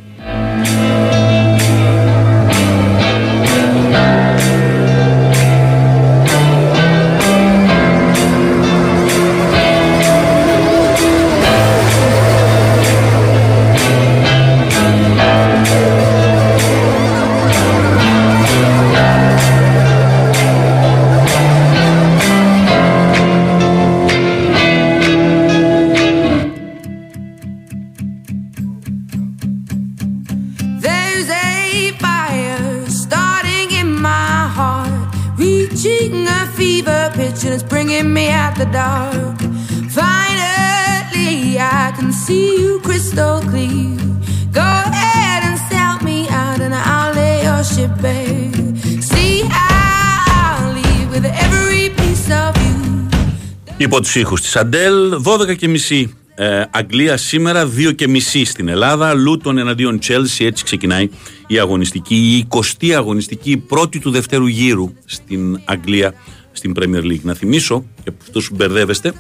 [53.97, 56.15] Υπό τους ήχους της Αντέλ, 12 και μισή.
[56.35, 59.15] Ε, Αγγλία σήμερα, 2 και μισή στην Ελλάδα.
[59.15, 61.09] Λούτον εναντίον Τσέλσι, έτσι ξεκινάει
[61.47, 66.15] η αγωνιστική, η 20η αγωνιστική, η πρώτη του δευτέρου γύρου στην Αγγλία,
[66.53, 67.23] στην Premier League.
[67.23, 69.13] Να θυμίσω, και αυτό σου μπερδεύεστε,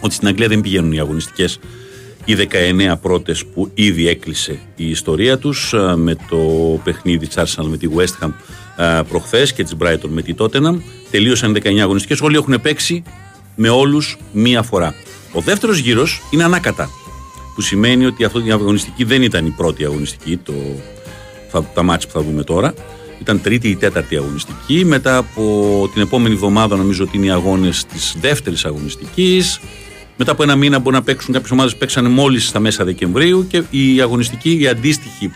[0.00, 1.58] ότι στην Αγγλία δεν πηγαίνουν οι αγωνιστικές
[2.24, 6.38] οι 19 πρώτες που ήδη έκλεισε η ιστορία τους ε, με το
[6.84, 8.30] παιχνίδι της Arsenal με τη West Ham
[8.76, 10.80] ε, προχθές και της Brighton με τη Tottenham.
[11.10, 12.20] Τελείωσαν 19 αγωνιστικές.
[12.20, 13.02] Όλοι έχουν παίξει
[13.60, 14.94] με όλους μία φορά.
[15.32, 16.90] Ο δεύτερος γύρος είναι ανάκατα.
[17.54, 20.52] Που σημαίνει ότι αυτή η αγωνιστική δεν ήταν η πρώτη αγωνιστική, το,
[21.48, 22.74] θα, τα μάτια που θα δούμε τώρα.
[23.20, 24.84] Ήταν τρίτη ή τέταρτη αγωνιστική.
[24.84, 29.60] Μετά από την επόμενη εβδομάδα, νομίζω ότι είναι οι αγώνες της δεύτερης αγωνιστικής.
[30.16, 33.46] Μετά από ένα μήνα μπορεί να παίξουν κάποιες ομάδες που παίξαν μόλις στα μέσα Δεκεμβρίου
[33.46, 35.30] και η αγωνιστική, η αντίστοιχη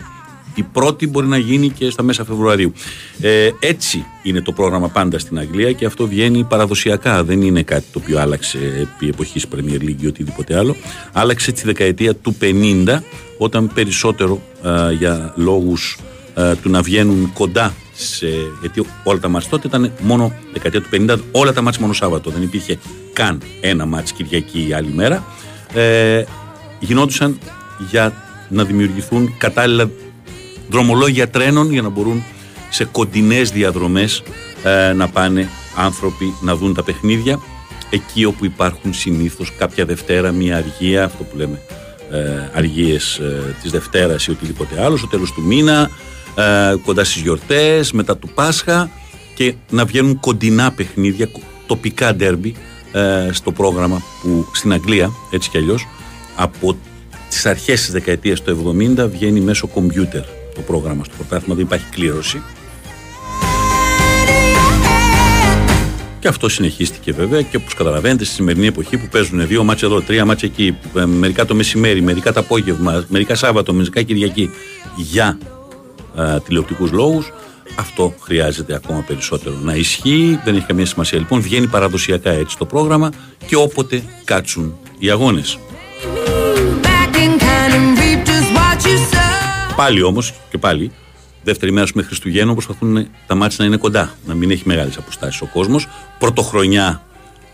[0.55, 2.73] η πρώτη μπορεί να γίνει και στα μέσα Φεβρουαρίου.
[3.21, 7.23] Ε, έτσι είναι το πρόγραμμα πάντα στην Αγγλία και αυτό βγαίνει παραδοσιακά.
[7.23, 10.75] Δεν είναι κάτι το οποίο άλλαξε επί εποχής Premier League ή οτιδήποτε άλλο.
[11.11, 12.99] Άλλαξε τη δεκαετία του 50
[13.37, 15.99] όταν περισσότερο ε, για λόγους
[16.35, 18.27] ε, του να βγαίνουν κοντά σε,
[18.61, 22.29] γιατί όλα τα μάτς τότε ήταν μόνο δεκαετία του 50 όλα τα μάτς μόνο Σάββατο
[22.29, 22.77] δεν υπήρχε
[23.13, 25.23] καν ένα μάτς Κυριακή ή άλλη μέρα
[25.73, 26.23] ε,
[26.79, 27.37] γινόντουσαν
[27.89, 28.13] για
[28.49, 29.89] να δημιουργηθούν κατάλληλα
[30.69, 32.23] δρομολόγια τρένων για να μπορούν
[32.69, 34.23] σε κοντινές διαδρομές
[34.63, 37.39] ε, να πάνε άνθρωποι να δουν τα παιχνίδια
[37.89, 41.61] εκεί όπου υπάρχουν συνήθως κάποια Δευτέρα, μια αργία, αυτό που λέμε
[42.11, 45.89] ε, αργίες ε, της Δευτέρας ή οτιδήποτε άλλο, στο τέλος του μήνα,
[46.35, 48.89] ε, κοντά στις γιορτές, μετά του Πάσχα
[49.35, 51.29] και να βγαίνουν κοντινά παιχνίδια,
[51.65, 52.55] τοπικά ντέρμπι
[52.91, 55.87] ε, στο πρόγραμμα που στην Αγγλία, έτσι κι αλλιώς,
[56.35, 56.77] από
[57.29, 60.23] τις αρχές της δεκαετίας του 70 βγαίνει μέσω κομπιούτερ
[60.55, 62.41] το πρόγραμμα στο πρωτάθλημα, δεν υπάρχει κλήρωση.
[66.19, 70.01] Και αυτό συνεχίστηκε βέβαια και όπως καταλαβαίνετε στη σημερινή εποχή που παίζουν δύο μάτια εδώ,
[70.01, 74.49] τρία μάτια εκεί, ε, μερικά το μεσημέρι, μερικά το απόγευμα, μερικά Σάββατο, μερικά Κυριακή
[74.95, 75.37] για
[76.17, 77.31] ε, τηλεοπτικούς λόγους,
[77.75, 80.39] αυτό χρειάζεται ακόμα περισσότερο να ισχύει.
[80.43, 81.41] Δεν έχει καμία σημασία λοιπόν.
[81.41, 83.11] Βγαίνει παραδοσιακά έτσι το πρόγραμμα
[83.45, 85.57] και όποτε κάτσουν οι αγώνες.
[89.75, 90.91] Πάλι όμως και πάλι,
[91.43, 95.41] δεύτερη μέρα με Χριστουγέννων προσπαθούν τα μάτια να είναι κοντά, να μην έχει μεγάλες αποστάσεις
[95.41, 95.87] ο κόσμος.
[96.19, 97.03] Πρωτοχρονιά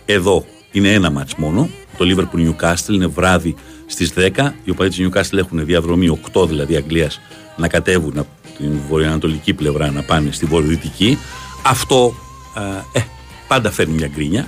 [0.05, 1.70] εδώ είναι ένα μάτς μόνο.
[1.97, 3.55] Το Liverpool Newcastle είναι βράδυ
[3.86, 4.53] στις 10.
[4.63, 7.20] Οι οπαδοί της Newcastle έχουν διαδρομή 8 δηλαδή Αγγλίας
[7.57, 11.17] να κατέβουν από την βορειοανατολική πλευρά να πάνε στη βορειοδυτική.
[11.65, 12.13] Αυτό
[12.93, 12.99] ε,
[13.47, 14.47] πάντα φέρνει μια γκρίνια.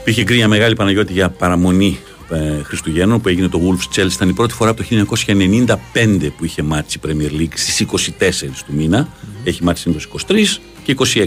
[0.00, 1.98] Υπήρχε γκρίνια μεγάλη Παναγιώτη για παραμονή
[2.30, 6.44] ε, Χριστουγέννων που έγινε το Wolves Chelsea ήταν η πρώτη φορά από το 1995 που
[6.44, 8.32] είχε μάτσει η Premier League στις 24
[8.66, 9.08] του μήνα.
[9.44, 11.26] Έχει μάτσει συνήθως 23 και 26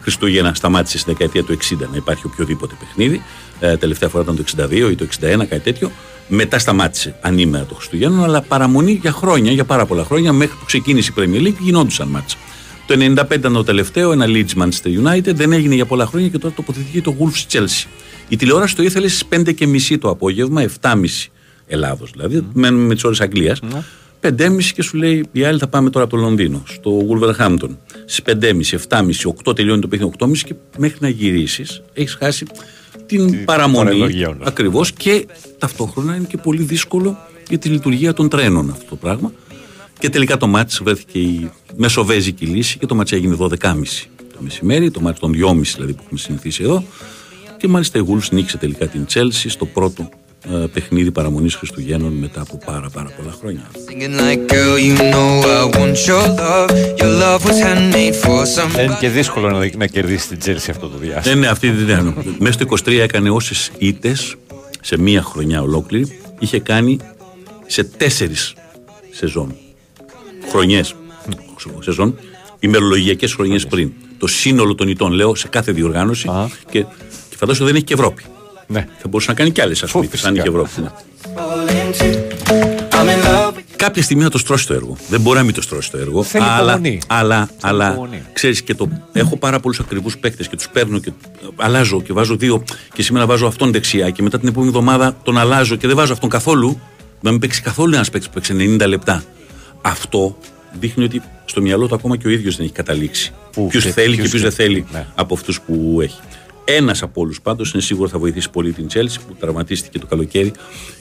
[0.00, 3.22] Χριστούγεννα σταμάτησε στη δεκαετία του 60 να υπάρχει οποιοδήποτε παιχνίδι.
[3.60, 5.90] Ε, τελευταία φορά ήταν το 62 ή το 61 κάτι τέτοιο.
[6.28, 10.64] Μετά σταμάτησε ανήμερα το Χριστουγέννων αλλά παραμονή για χρόνια, για πάρα πολλά χρόνια μέχρι που
[10.64, 12.36] ξεκίνησε η Premier League γινόντουσαν μάτσα
[12.90, 16.38] το 95 ήταν το τελευταίο, ένα Leeds Manchester United, δεν έγινε για πολλά χρόνια και
[16.38, 17.86] τώρα τοποθετήθηκε το Wolves Chelsea.
[18.30, 19.24] Η τηλεόραση το ήθελε στις
[19.90, 21.04] 5.30 το απόγευμα, 7.30
[21.66, 22.44] Ελλάδος δηλαδή, mm.
[22.52, 23.60] μένουμε με τις ώρες Αγγλίας.
[23.62, 24.28] Mm.
[24.38, 27.76] 5.30 και σου λέει η άλλη θα πάμε τώρα από το Λονδίνο, στο Wolverhampton.
[28.06, 29.10] Στις 5.30, 7.30,
[29.44, 32.46] 8 τελειώνει το παιχνίδι 8.30 και μέχρι να γυρίσεις έχεις χάσει
[33.06, 34.24] την παραμονή.
[34.42, 35.26] Ακριβώς και
[35.58, 37.18] ταυτόχρονα είναι και πολύ δύσκολο
[37.48, 39.32] για τη λειτουργία των τρένων αυτό το πράγμα.
[39.98, 43.48] Και τελικά το μάτς βρέθηκε η μεσοβέζικη λύση και το μάτς έγινε 12.30
[44.16, 46.84] το μεσημέρι, το μάτς των 2.30 δηλαδή που έχουμε συνηθίσει εδώ.
[47.60, 50.08] Και μάλιστα η Wolves νίκησε τελικά την Chelsea στο πρώτο
[50.52, 53.70] ε, παιχνίδι παραμονής Χριστουγέννων μετά από πάρα πάρα πολλά χρόνια.
[58.82, 61.34] Είναι και δύσκολο να, να κερδίσει την Chelsea αυτό το διάστημα.
[61.34, 62.12] Ναι, ναι, αυτή την ναι.
[62.38, 64.34] Μέσα στο 23 έκανε όσες ήττες
[64.80, 66.98] σε μία χρονιά ολόκληρη είχε κάνει
[67.66, 68.54] σε τέσσερις
[69.10, 69.54] σεζόν.
[70.50, 70.94] Χρονιές.
[71.80, 72.18] Σεζόν.
[72.58, 73.92] Ημερολογιακές χρονιές πριν.
[74.18, 76.28] Το σύνολο των ητών, λέω, σε κάθε διοργάνωση.
[76.70, 76.86] Και, και
[77.40, 78.22] φαντάζομαι δεν έχει και Ευρώπη.
[78.66, 78.86] Ναι.
[78.98, 80.70] Θα μπορούσε να κάνει κι άλλες ασχολήσει, αν είχε Ευρώπη.
[80.76, 80.88] Ναι.
[83.76, 84.96] Κάποια στιγμή να το στρώσει το έργο.
[85.08, 86.22] Δεν μπορεί να μην το στρώσει το έργο.
[86.22, 87.00] Θέλει αλλά, υπομονή.
[87.06, 88.22] αλλά, αλλά υπομονή.
[88.32, 88.88] ξέρεις και το.
[89.12, 91.12] Έχω πάρα πολλούς ακριβούς παίκτες και τους παίρνω και
[91.56, 92.64] αλλάζω και βάζω δύο.
[92.92, 96.12] Και σήμερα βάζω αυτόν δεξιά και μετά την επόμενη εβδομάδα τον αλλάζω και δεν βάζω
[96.12, 96.80] αυτόν καθόλου.
[97.20, 99.24] Να μην παίξει καθόλου ένας παίκτης που παίξει 90 λεπτά.
[99.82, 100.36] Αυτό
[100.80, 103.32] δείχνει ότι στο μυαλό του ακόμα και ο ίδιος δεν έχει καταλήξει.
[103.52, 105.06] Πού, Ποιου και θέλει και ποιους ποιου δεν θέλει Ναι.
[105.14, 106.18] από αυτούς που έχει.
[106.76, 110.52] Ένας από όλους πάντως είναι σίγουρο θα βοηθήσει πολύ την Chelsea που τραυματίστηκε το καλοκαίρι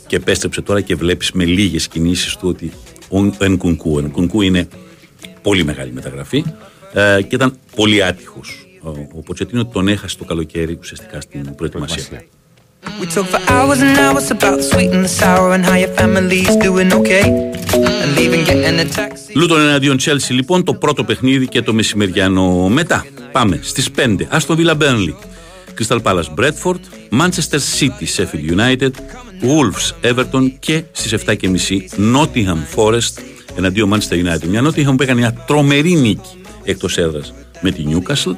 [0.07, 2.71] και επέστρεψε τώρα και βλέπεις με λίγες κινήσεις του ότι
[3.09, 3.95] ο Ενκουνκού.
[3.95, 4.67] Ο Ενκουνκού είναι
[5.41, 6.43] πολύ μεγάλη μεταγραφή
[6.93, 8.67] ε, και ήταν πολύ άτυχος.
[8.81, 12.23] Ο, ο Ποτσετίνο τον έχασε το καλοκαίρι ουσιαστικά στην προετοιμασία.
[13.01, 15.93] We talk for hours and hours about the sweet and the sour and how your
[15.99, 17.25] family's doing okay.
[18.03, 19.33] And leaving, getting a taxi.
[19.35, 23.05] Λούτον εναντίον Chelsea λοιπόν το πρώτο παιχνίδι και το μεσημεριανό μετά.
[23.31, 24.17] Πάμε στις 5.
[24.31, 25.13] Aston Villa Burnley.
[25.79, 26.79] Crystal Palace Bradford.
[27.11, 28.91] Manchester City Sheffield United.
[29.41, 31.35] Wolves Everton και στις 7.30
[32.15, 33.13] Nottingham Forest
[33.57, 34.47] εναντίον Manchester United.
[34.47, 38.35] Μια Nottingham που έκανε μια τρομερή νίκη εκτός έδρας με τη Newcastle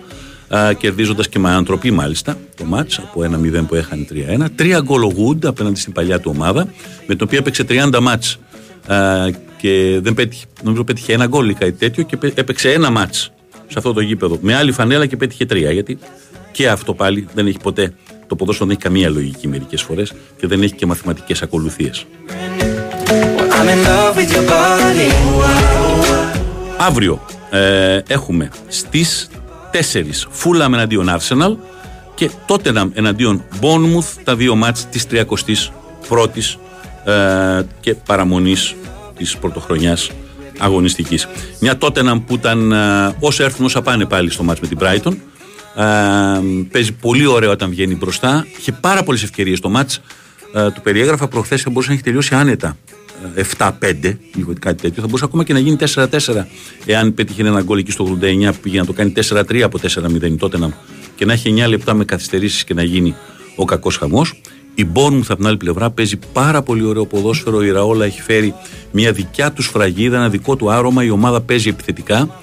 [0.56, 4.06] α, κερδίζοντας και με ανατροπή μάλιστα το μάτς από 1-0 που έχανε
[4.44, 4.46] 3-1.
[4.56, 6.68] Τρία γκολ ο Wood απέναντι στην παλιά του ομάδα
[7.08, 8.40] με την οποία έπαιξε 30 μάτς
[8.88, 8.96] α,
[9.58, 13.32] και δεν πέτυχε, νομίζω πέτυχε ένα γκολ ή κάτι τέτοιο και πέ- έπαιξε ένα μάτς
[13.68, 15.98] σε αυτό το γήπεδο με άλλη φανέλα και πέτυχε τρία γιατί
[16.52, 17.94] και αυτό πάλι δεν έχει ποτέ
[18.32, 22.06] το ποδόσφαιρο δεν έχει καμία λογική μερικές φορές και δεν έχει και μαθηματικές ακολουθίες.
[23.50, 25.12] I'm in love with your body.
[26.78, 29.30] Αύριο ε, έχουμε στις
[29.94, 31.56] 4 Φούλαμ εναντίον Arsenal
[32.16, 36.58] και Tottenham εναντίον Bournemouth τα δύο μάτς της 31ης
[37.12, 38.76] ε, και παραμονής
[39.18, 40.12] της πρωτοχρονιάς
[40.58, 41.28] αγωνιστικής.
[41.60, 45.14] Μια Tottenham που ήταν ε, όσο έρθουν όσα πάνε πάλι στο μάτς με την Brighton
[45.14, 45.31] ε,
[46.72, 50.02] παίζει πολύ ωραίο όταν βγαίνει μπροστά είχε πάρα πολλές ευκαιρίες στο μάτς
[50.54, 52.78] ε, του περιέγραφα προχθές θα μπορούσε να έχει τελειώσει άνετα
[53.36, 53.70] ε, 7-5
[54.36, 56.08] ή κάτι τέτοιο θα μπορούσε ακόμα και να γίνει 4-4
[56.86, 60.38] εάν πέτυχε ένα γκολ εκεί στο 89 που πήγε να το κάνει 4-3 από 4-0
[60.38, 60.74] τότε να,
[61.16, 63.16] και να έχει 9 λεπτά με καθυστερήσεις και να γίνει
[63.56, 64.42] ο κακός χαμός
[64.76, 67.64] η Bournemouth από την άλλη πλευρά παίζει πάρα πολύ ωραίο ποδόσφαιρο.
[67.64, 68.54] Η Ραόλα έχει φέρει
[68.92, 71.04] μια δικιά τους σφραγίδα, ένα δικό του άρωμα.
[71.04, 72.42] Η ομάδα παίζει επιθετικά.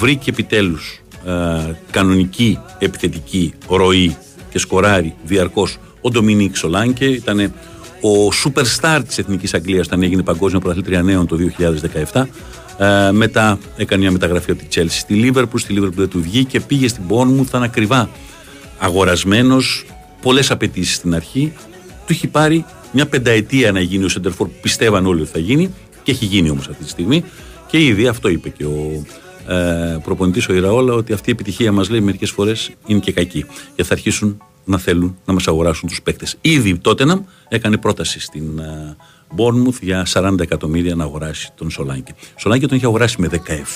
[0.00, 4.16] Βρήκε επιτέλους ε, κανονική επιθετική ροή
[4.50, 7.04] και σκοράρει διαρκώς ο Ντομινίκ Σολάνκε.
[7.04, 7.40] Ήταν
[8.00, 11.36] ο superstar της Εθνικής Αγγλίας όταν έγινε παγκόσμια πρωταθλήτρια νέων το
[12.12, 12.24] 2017.
[12.78, 15.60] Ε, μετά έκανε μια μεταγραφή από τη Chelsea στη Λίβερπουλ.
[15.60, 16.60] Στη Λίβερπουλ δεν του βγήκε.
[16.60, 18.08] Πήγε στην Bournemouth, ήταν ακριβά
[18.78, 19.86] αγορασμένος.
[20.22, 21.52] Πολλές απαιτήσεις στην αρχή.
[22.06, 25.74] Του έχει πάρει μια πενταετία να γίνει ο Σεντερφόρ που πιστεύαν όλοι ότι θα γίνει
[26.02, 27.24] και έχει γίνει όμως αυτή τη στιγμή.
[27.66, 29.04] Και ήδη αυτό είπε και ο
[29.48, 33.44] ε, προπονητής ο Ιραόλα ότι αυτή η επιτυχία μας λέει μερικές φορές είναι και κακή.
[33.74, 36.36] Γιατί θα αρχίσουν να θέλουν να μας αγοράσουν τους παίκτες.
[36.40, 38.96] Ήδη τότε να έκανε πρόταση στην ε,
[39.36, 42.14] Bournemouth για 40 εκατομμύρια να αγοράσει τον Σολάνκε.
[42.18, 43.28] Ο Σολάνκε τον είχε αγοράσει με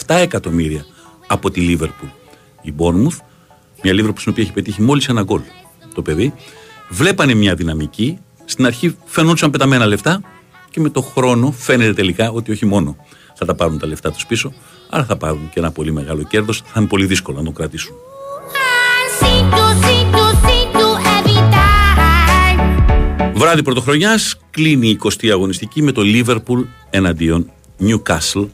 [0.06, 0.84] 17 εκατομμύρια
[1.26, 2.08] από τη Λίβερπουλ.
[2.62, 3.18] Η Bournemouth,
[3.82, 5.40] μια Λίβερπουλ στην οποία έχει πετύχει μόλις ένα γκολ
[5.94, 6.34] το παιδί,
[6.88, 8.18] βλέπανε μια δυναμική.
[8.44, 10.20] Στην αρχή φαινόντουσαν πεταμένα λεφτά
[10.70, 12.96] και με το χρόνο φαίνεται τελικά ότι όχι μόνο
[13.34, 14.52] θα τα πάρουν τα λεφτά τους πίσω,
[14.90, 16.62] αλλά θα πάρουν και ένα πολύ μεγάλο κέρδος.
[16.64, 17.94] Θα είναι πολύ δύσκολο να το κρατήσουν.
[19.20, 20.86] Sinto, sinto, sinto
[21.16, 21.58] evitar.
[23.34, 28.46] Βράδυ πρωτοχρονιάς κλείνει η 20η αγωνιστική με το Liverpool εναντίον Newcastle.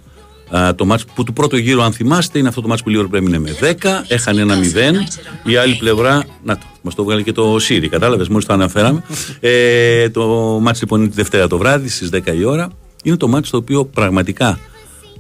[0.57, 3.09] Α, το μάτς που του πρώτου γύρου, αν θυμάστε, είναι αυτό το μάτς που λίγο
[3.09, 4.05] πρέπει να είναι με 10.
[4.09, 4.59] Έχανε ένα
[5.45, 5.49] 0.
[5.51, 6.25] Η άλλη πλευρά.
[6.43, 9.03] Να το, μας το βγάλει και το Σύρι, κατάλαβες, μόλις το αναφέραμε.
[9.41, 10.27] Ε, το
[10.63, 12.69] μάτς λοιπόν είναι τη Δευτέρα το βράδυ στις 10 η ώρα.
[13.03, 14.59] Είναι το μάτς το οποίο πραγματικά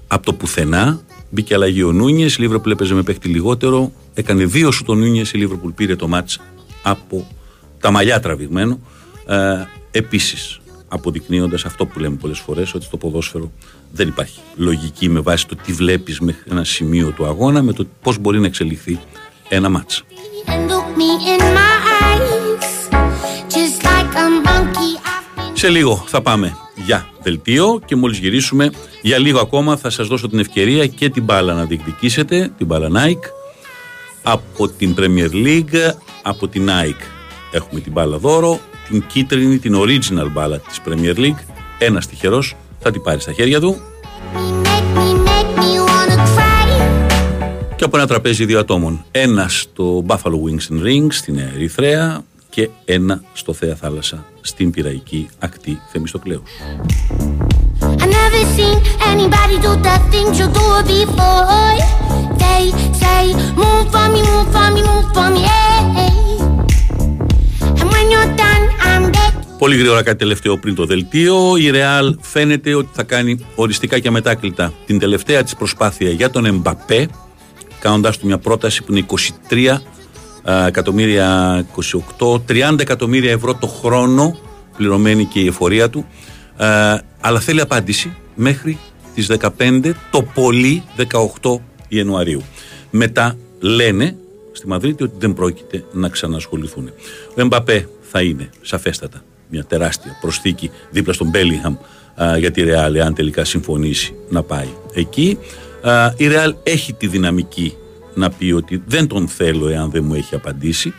[0.06, 1.00] από το πουθενά
[1.30, 2.36] μπήκε αλλαγή ο Νούνιες.
[2.36, 3.92] Η Λίβερπουλ έπαιζε με παίχτη λιγότερο.
[4.14, 5.32] Έκανε δύο σου τον Νούνιες.
[5.32, 6.40] Η Λίβερπουλ πήρε το μάτς
[6.82, 7.26] από
[7.80, 8.78] τα μαλλιά τραβηγμένο.
[9.26, 9.64] Ε,
[9.96, 13.52] Επίσης, αποδεικνύοντας αυτό που λέμε πολλές φορές ότι στο ποδόσφαιρο
[13.92, 17.86] δεν υπάρχει λογική με βάση το τι βλέπεις μέχρι ένα σημείο του αγώνα με το
[18.02, 18.98] πώς μπορεί να εξελιχθεί
[19.48, 20.04] ένα μάτς.
[20.46, 22.66] And look me in my eyes,
[23.54, 24.14] just like
[25.56, 28.70] Σε λίγο θα πάμε για δελτίο και μόλις γυρίσουμε
[29.02, 32.88] για λίγο ακόμα θα σας δώσω την ευκαιρία και την μπάλα να διεκδικήσετε, την μπάλα
[32.92, 33.28] Nike
[34.22, 37.04] από την Premier League, από την Nike
[37.52, 41.44] έχουμε την μπάλα δώρο, την κίτρινη, την original μπάλα της Premier League,
[41.78, 43.80] ένας τυχερός θα την πάρει στα χέρια του
[44.34, 46.54] me, make me, make me wanna cry.
[47.76, 49.04] και από ένα τραπέζι δύο ατόμων.
[49.10, 52.24] Ένας στο Buffalo Wings and Rings στην Ερυθρέα
[52.54, 56.50] και ένα στο Θέα Θάλασσα στην Πυραϊκή ακτή Θεμιστοκλέους.
[57.80, 58.76] I never seen
[59.12, 61.78] anybody do the things you do before.
[62.42, 62.64] They
[63.02, 63.24] say,
[63.60, 66.12] move for me, move for me, move for me, hey.
[67.80, 69.32] And when you're done, I'm back.
[69.58, 71.56] Πολύ γρήγορα κάτι τελευταίο πριν το δελτίο.
[71.56, 76.44] Η Real φαίνεται ότι θα κάνει οριστικά και αμετάκλητα την τελευταία της προσπάθεια για τον
[76.44, 77.08] Εμπαπέ,
[77.80, 79.06] κάνοντας του μια πρόταση που είναι
[79.50, 79.93] 23 α,
[80.66, 81.66] εκατομμύρια,
[82.18, 84.36] 28, 30 εκατομμύρια ευρώ το χρόνο,
[84.76, 86.06] πληρωμένη και η εφορία του.
[86.56, 88.78] Α, αλλά θέλει απάντηση μέχρι
[89.14, 90.82] τις 15, το πολύ
[91.42, 92.42] 18 Ιανουαρίου.
[92.90, 94.16] Μετά λένε
[94.52, 96.90] στη Μαδρίτη ότι δεν πρόκειται να ξανασχοληθούν.
[97.36, 101.76] Ο Εμπαπέ θα είναι σαφέστατα μια τεράστια προσθήκη δίπλα στον Μπέλιγχαμ
[102.38, 105.38] για τη Ρεάλ, αν τελικά συμφωνήσει να πάει εκεί.
[105.82, 107.76] Α, η Ρεάλ έχει τη δυναμική
[108.14, 110.94] να πει ότι δεν τον θέλω εάν δεν μου έχει απαντήσει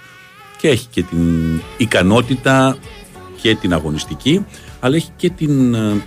[0.57, 2.77] και έχει και την ικανότητα
[3.41, 4.45] και την αγωνιστική
[4.79, 6.03] αλλά έχει και την ε,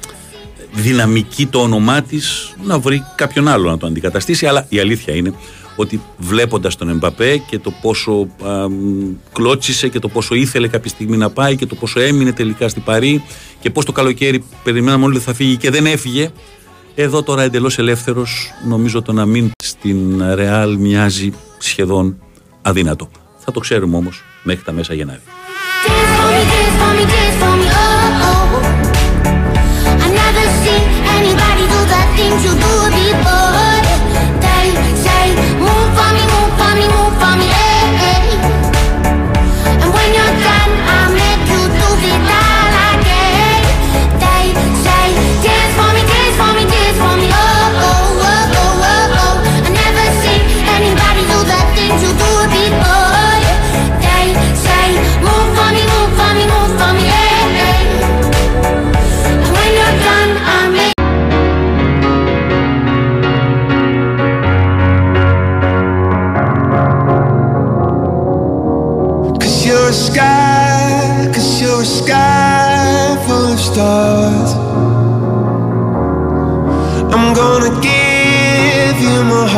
[0.73, 4.47] δυναμική το όνομά της να βρει κάποιον άλλο να το αντικαταστήσει.
[4.47, 5.33] Αλλά η αλήθεια είναι
[5.77, 10.91] ότι βλέποντας τον Εμπαπέ και το πόσο α, μ, κλώτσισε και το πόσο ήθελε κάποια
[10.91, 13.25] στιγμή να πάει και το πόσο έμεινε τελικά στην Παρή
[13.61, 16.31] και πώς το καλοκαίρι περιμέναμε όλοι ότι θα φύγει και δεν έφυγε
[17.03, 22.19] εδώ τώρα εντελώς ελεύθερος νομίζω το να μείνει στην Ρεάλ μοιάζει σχεδόν
[22.63, 23.11] αδύνατο.
[23.39, 25.21] Θα το ξέρουμε όμως μέχρι τα μέσα Γενάρη.
[32.19, 33.48] Dance for me,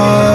[0.00, 0.29] heart.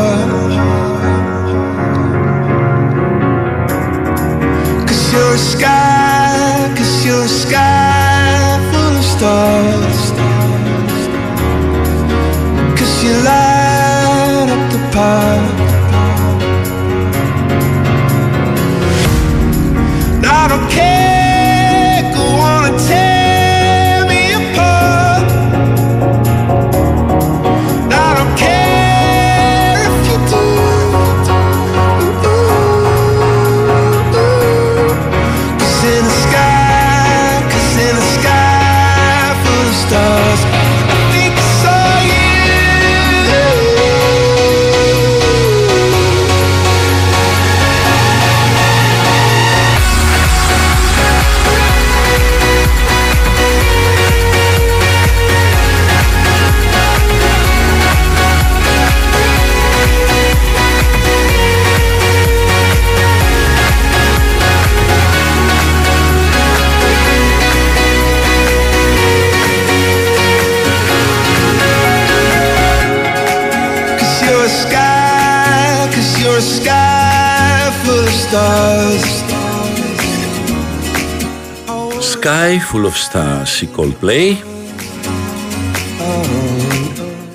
[82.76, 84.36] Full of Stars, η Coldplay.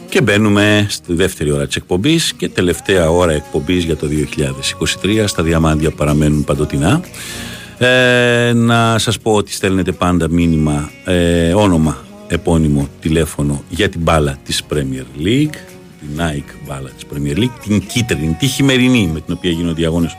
[0.09, 4.09] Και μπαίνουμε στη δεύτερη ώρα της εκπομπής και τελευταία ώρα εκπομπής για το
[5.03, 7.01] 2023 στα διαμάντια που παραμένουν παντοτινά.
[7.79, 11.97] Ε, να σας πω ότι στέλνετε πάντα μήνυμα, ε, όνομα,
[12.29, 15.57] επώνυμο, τηλέφωνο για την μπάλα της Premier League,
[16.01, 19.85] την Nike μπάλα της Premier League, την κίτρινη, τη χειμερινή με την οποία γίνονται οι
[19.85, 20.17] αγώνες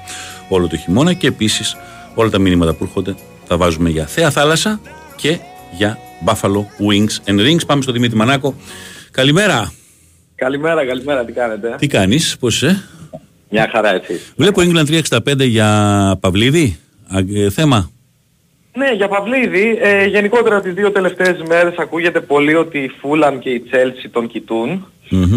[0.50, 1.14] όλο το χειμώνα.
[1.14, 1.76] Και επίσης
[2.16, 3.16] όλα τα μήνυματα που έρχονται
[3.48, 4.80] θα βάζουμε για Θέα Θάλασσα
[5.22, 5.38] και
[5.72, 7.66] για Buffalo Wings and Rings.
[7.68, 8.56] Πάμε στο Δημήτρη Μανάκο.
[9.12, 9.74] Καλημέρα.
[10.36, 12.84] Καλημέρα, καλημέρα, τι κάνετε; Τι κάνεις, πώς είσαι;
[13.50, 14.20] Μια χαρά έτσι.
[14.36, 16.78] Βλέπω England 365 για Παυλίδη.
[17.08, 17.92] Α, ε, θέμα.
[18.74, 23.50] Ναι, για Παυλίδη, ε, γενικότερα τις δύο τελευταίες μέρες ακούγεται πολύ ότι η Φούλαμ και
[23.50, 24.86] η Τσέλσι τον κοιτουν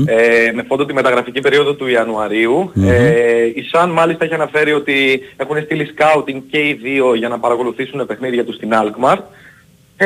[0.06, 5.20] Ε, με φόντο τη μεταγραφική περίοδο του ιανουαριου Ε, η Σαν μάλιστα έχει αναφέρει ότι
[5.36, 9.16] έχουν στείλει scouting και οι δύο για να παρακολουθήσουν παιχνίδια τους στην Alkmaar.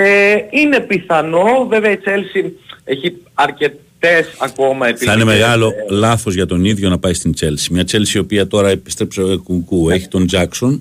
[0.00, 2.52] Ε, είναι πιθανό, βέβαια η Τσέλσι
[2.84, 5.22] έχει αρκετές ακόμα Θα επιλογές.
[5.22, 7.66] είναι μεγάλο ε, λάθος για τον ίδιο να πάει στην Chelsea.
[7.70, 10.80] Μια Chelsea η οποία τώρα επιστρέψε ο Κουκού, έχει τον Jackson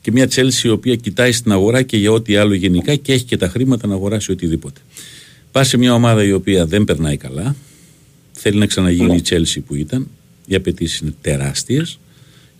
[0.00, 3.24] και μια Chelsea η οποία κοιτάει στην αγορά και για ό,τι άλλο γενικά και έχει
[3.24, 4.80] και τα χρήματα να αγοράσει οτιδήποτε.
[5.52, 7.56] Πας σε μια ομάδα η οποία δεν περνάει καλά,
[8.32, 10.08] θέλει να ξαναγίνει η Chelsea που ήταν,
[10.46, 11.98] οι απαιτήσεις είναι τεράστιες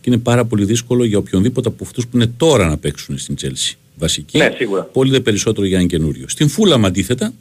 [0.00, 3.34] και είναι πάρα πολύ δύσκολο για οποιονδήποτε από αυτούς που είναι τώρα να παίξουν στην
[3.42, 3.74] Chelsea.
[4.00, 4.82] Βασική, Ναι, σίγουρα.
[4.82, 6.28] πολύ δε περισσότερο για έναν καινούριο.
[6.28, 7.32] Στην Φούλαμ αντίθετα,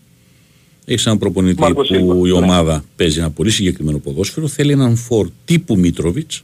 [0.85, 2.31] έχεις έναν προπονητή Μάρκος που Σίλβα, η ναι.
[2.31, 6.43] ομάδα παίζει ένα πολύ συγκεκριμένο ποδόσφαιρο, θέλει έναν φορ τύπου Μίτροβιτς.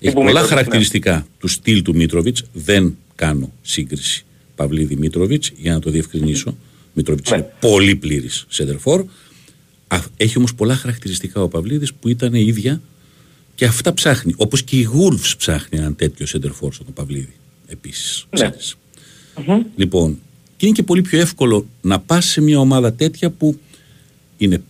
[0.00, 0.56] Έχει πολλά Μίτροβιτς, ναι.
[0.56, 2.42] χαρακτηριστικά του στυλ του Μίτροβιτς.
[2.52, 4.24] Δεν κάνω σύγκριση
[4.56, 6.56] Παυλίδη Μίτροβιτς για να το διευκρινίσω.
[6.94, 7.36] Μίτροβιτς Ναι.
[7.36, 9.04] είναι πολύ πλήρης σέντερφορ.
[10.16, 12.80] Έχει όμως πολλά χαρακτηριστικά ο Παυλίδης που ήταν ίδια
[13.54, 14.34] και αυτά ψάχνει.
[14.36, 17.32] Όπως και η Wolves ψάχνει έναν τέτοιο σέντερφορ στον Παυλίδη.
[17.66, 18.26] Επίσης.
[18.38, 18.50] Ναι.
[19.76, 20.18] Λοιπόν,
[20.56, 23.58] και είναι και πολύ πιο εύκολο να πας σε μια ομάδα τέτοια που
[24.36, 24.62] είναι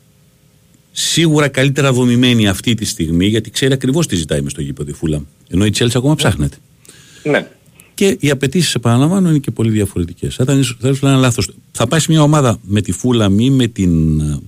[0.93, 4.93] σίγουρα καλύτερα δομημένη αυτή τη στιγμή γιατί ξέρει ακριβώς τι ζητάει μες στο γήπεδο η
[4.95, 5.23] Φούλαμ.
[5.49, 6.57] Ενώ η Τσέλση ακόμα ψάχνεται.
[7.23, 7.49] Ναι.
[7.95, 10.35] Και οι απαιτήσεις, επαναλαμβάνω, είναι και πολύ διαφορετικές.
[10.35, 11.51] Θα ήταν ίσω- θα ήθελα ένα λάθος.
[11.73, 14.39] Θα πάει σε μια ομάδα με τη Φούλαμ ή με την ε,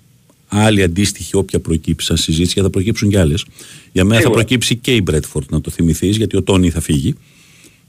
[0.48, 3.44] άλλη αντίστοιχη, όποια προκύψει σαν συζήτηση, γιατί θα προκύψουν κι άλλες.
[3.92, 4.40] Για μένα θα Σίγουρα.
[4.40, 7.14] προκύψει και η Μπρέτφορντ, να το θυμηθείς, γιατί ο Τόνι θα φύγει.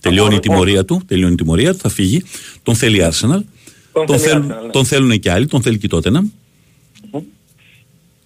[0.10, 2.24] Τελειώνει η μόνο- τιμωρία του, τελειώνει η τιμωρία του, θα φύγει.
[2.64, 3.40] Τον θέλει η Arsenal.
[3.92, 4.72] Τον Τον, θέλει η θέλουν, Arsenal, ναι.
[4.72, 6.24] τον θέλουν και άλλοι, τον θέλει και η Tottenham.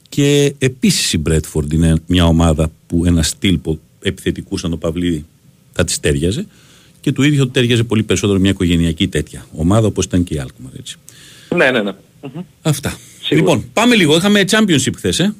[0.09, 5.25] Και επίσης η Μπρέτφορντ είναι μια ομάδα που ένα στυλ πο- επιθετικού σαν το Παυλίδη
[5.73, 6.47] θα τη τέριαζε
[7.01, 10.41] και του ίδιου του τέριαζε πολύ περισσότερο μια οικογενειακή τέτοια ομάδα όπως ήταν και η
[10.45, 10.77] Alkmaar.
[10.79, 10.95] Έτσι.
[11.55, 11.91] Ναι, ναι, ναι.
[12.61, 12.97] Αυτά.
[13.23, 13.51] Σίγουρα.
[13.51, 14.15] Λοιπόν, πάμε λίγο.
[14.15, 15.35] Είχαμε Championship χθες, ε.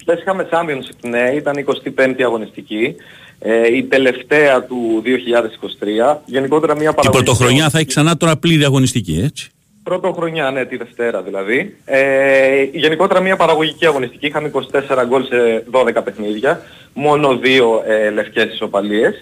[0.00, 1.64] Χθες είχαμε Championship, ναι, ήταν η
[1.96, 2.94] 25η αγωνιστική,
[3.42, 6.16] ε, η τελευταία του 2023.
[6.24, 7.24] Γενικότερα μια Η παραγωγική...
[7.24, 9.50] πρωτοχρονιά θα έχει ξανά τώρα πλήρη αγωνιστική, έτσι.
[9.82, 11.76] Πρωτοχρονιά, ναι, τη Δευτέρα δηλαδή.
[11.84, 14.26] Ε, γενικότερα μια παραγωγική αγωνιστική.
[14.26, 14.60] Είχαμε 24
[15.06, 16.62] γκολ σε 12 παιχνίδια.
[16.92, 19.14] Μόνο δύο ε, λευκές ισοπαλίες.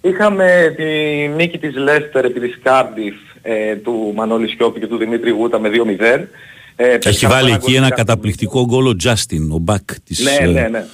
[0.00, 0.84] Είχαμε τη
[1.36, 5.70] νίκη της Λέστερ επί της Κάρντιφ ε, του Μανώλη Σιώπη και του Δημήτρη Γούτα με
[5.72, 6.24] 2-0.
[6.76, 10.00] Ε, Έχει παίξαμε βάλει ένα εκεί γκολ ένα στην καταπληκτικό γκολ ο Τζάστιν, ο Μπακ
[10.04, 10.84] της, Ναι, ε, ναι, ναι.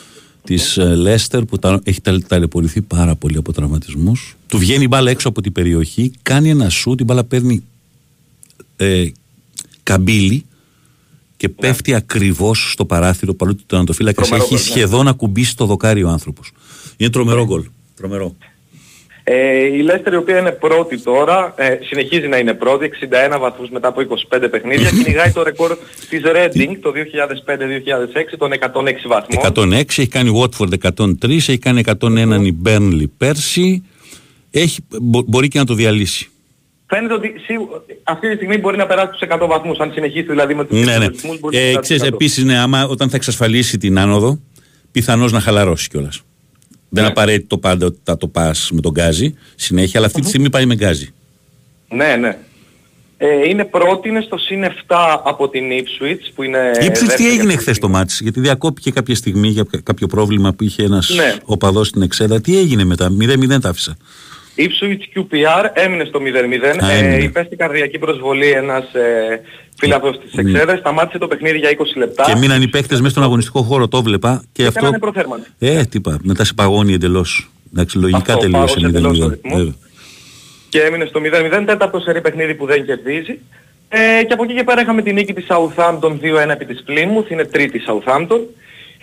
[0.45, 4.36] Της ε, Λέστερ που τα- έχει τα- ταλαιπωρηθεί πάρα πολύ από τραυματισμούς.
[4.47, 7.62] Του βγαίνει η μπάλα έξω από την περιοχή, κάνει ένα σου, την μπάλα παίρνει
[8.76, 9.07] ε,
[9.82, 10.45] καμπύλη
[11.36, 14.70] και πέφτει ακριβώς στο παράθυρο παρότι το τερματοφύλακας Τρομερό έχει γκολ, ναι.
[14.70, 16.53] σχεδόν ακουμπήσει το δοκάρι ο άνθρωπος.
[16.97, 17.64] Είναι τρομερό γκολ.
[17.97, 18.36] Τρομερό.
[19.25, 22.91] Ε, η Λέστερ η οποία είναι πρώτη τώρα, ε, συνεχίζει να είναι πρώτη,
[23.35, 25.77] 61 βαθμούς μετά από 25 παιχνίδια, κυνηγάει το ρεκόρ
[26.09, 28.59] της Reading το 2005-2006 των 106
[29.07, 29.73] βαθμών.
[29.73, 33.83] 106, έχει κάνει Watford 103, έχει κάνει 101 η Burnley πέρσι.
[34.51, 36.27] Έχει, μπο- μπορεί και να το διαλύσει.
[36.87, 37.68] Φαίνεται ότι σίγου-
[38.03, 40.99] αυτή τη στιγμή μπορεί να περάσει τους 100 βαθμούς, αν συνεχίσει δηλαδή με τους Ναι,
[40.99, 41.07] ναι.
[41.07, 42.07] ρυθμούς μπορεί να Ε, περάσει τους ξέρεις, 100.
[42.14, 44.39] επίσης, ναι, άμα όταν θα εξασφαλίσει την άνοδο,
[44.93, 46.23] πιθανώς να χαλαρώσει κιόλας.
[46.95, 47.09] Δεν Ναι.
[47.11, 50.66] απαραίτητο πάντα ότι θα το πας με τον γκάζι συνέχεια, αλλά αυτή τη στιγμή πάει
[50.66, 51.09] με γκάζι.
[51.88, 52.36] Ναι, ναι.
[53.16, 54.70] Ε, είναι πρώτη, είναι στο συν 7
[55.24, 56.59] από την Ipswich που είναι...
[56.80, 57.97] Η Ipswich τι δεύτερη έγινε αυτή τη χθες το στιγμή.
[57.99, 61.36] μάτς, γιατί διακόπηκε κάποια στιγμή για κάποιο πρόβλημα που είχε ένας Ναι.
[61.45, 62.40] οπαδός στην Εξέδρα.
[62.40, 63.97] Τι έγινε μετά, 0-0 τα άφησα.
[64.57, 66.84] Ipswich QPR έμεινε στο 0-0.
[66.84, 67.22] Α, Ε, έμεινε.
[67.22, 69.40] υπέστη καρδιακή προσβολή ένας ε,
[69.78, 70.78] φίλαθος της Εξέδρας.
[70.78, 72.24] Σταμάτησε το παιχνίδι για 20 λεπτά.
[72.24, 74.42] Και μείναν οι παίχτες μέσα στον αγωνιστικό χώρο, το βλέπα.
[74.53, 74.78] Και αυτό.
[74.80, 75.46] κάνανε προθέρμανση.
[75.59, 77.50] Ε, τι είπα, μετά σε παγώνει εντελώς.
[77.72, 79.28] Εντάξει, λογικά Αυτό, τελείωσε πάγωσε εντελώς το 0-0.
[79.30, 79.57] ρυθμό.
[79.57, 79.74] Βέβαια.
[80.68, 83.38] και έμεινε στο 0-0, τέταρτο σερί παιχνίδι που δεν κερδίζει.
[83.88, 87.30] Ε, και από εκεί και πέρα είχαμε την νίκη της Southampton 2-1 επί της Plymouth,
[87.30, 88.40] είναι τρίτη Southampton.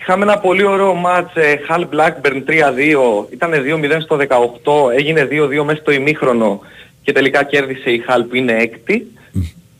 [0.00, 5.64] Είχαμε ένα πολύ ωραίο μάτς, ε, Hull Blackburn 3-2, ήταν 2-0 στο 18, έγινε 2-2
[5.64, 6.60] μέσα στο ημίχρονο
[7.02, 9.06] και τελικά κέρδισε η Hull που είναι έκτη.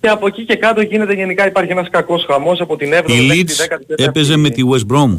[0.01, 3.27] Και από εκεί και κάτω γίνεται γενικά υπάρχει ένας κακός χαμός από την 7η Η
[3.27, 3.63] μέχρι τη Leeds
[3.97, 4.05] 14η.
[4.05, 5.19] έπαιζε με τη West Brom.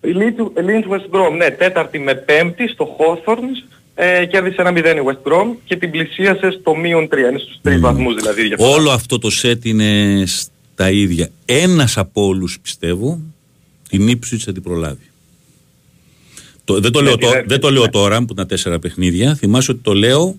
[0.00, 3.76] Η Leeds- Leeds West Brom, ναι, τέταρτη με πέμπτη στο Hawthorns.
[3.94, 7.28] Ε, κέρδισε ένα 0 η West Brom και την πλησίασε στο μείον 3.
[7.30, 8.42] Είναι στους 3 βαθμούς δηλαδή.
[8.42, 8.70] η διαφορά.
[8.70, 11.28] Όλο αυτό το σετ είναι στα ίδια.
[11.44, 13.20] Ένας από όλους πιστεύω
[13.88, 15.00] την Ipswich θα την προλάβει.
[16.64, 17.88] Το, δεν, το Ναι, λέω, τη τω- δεύτερη, δεν το λέω ναι.
[17.88, 19.34] τώρα που ήταν τέσσερα παιχνίδια.
[19.34, 20.36] Θυμάσαι ότι το λέω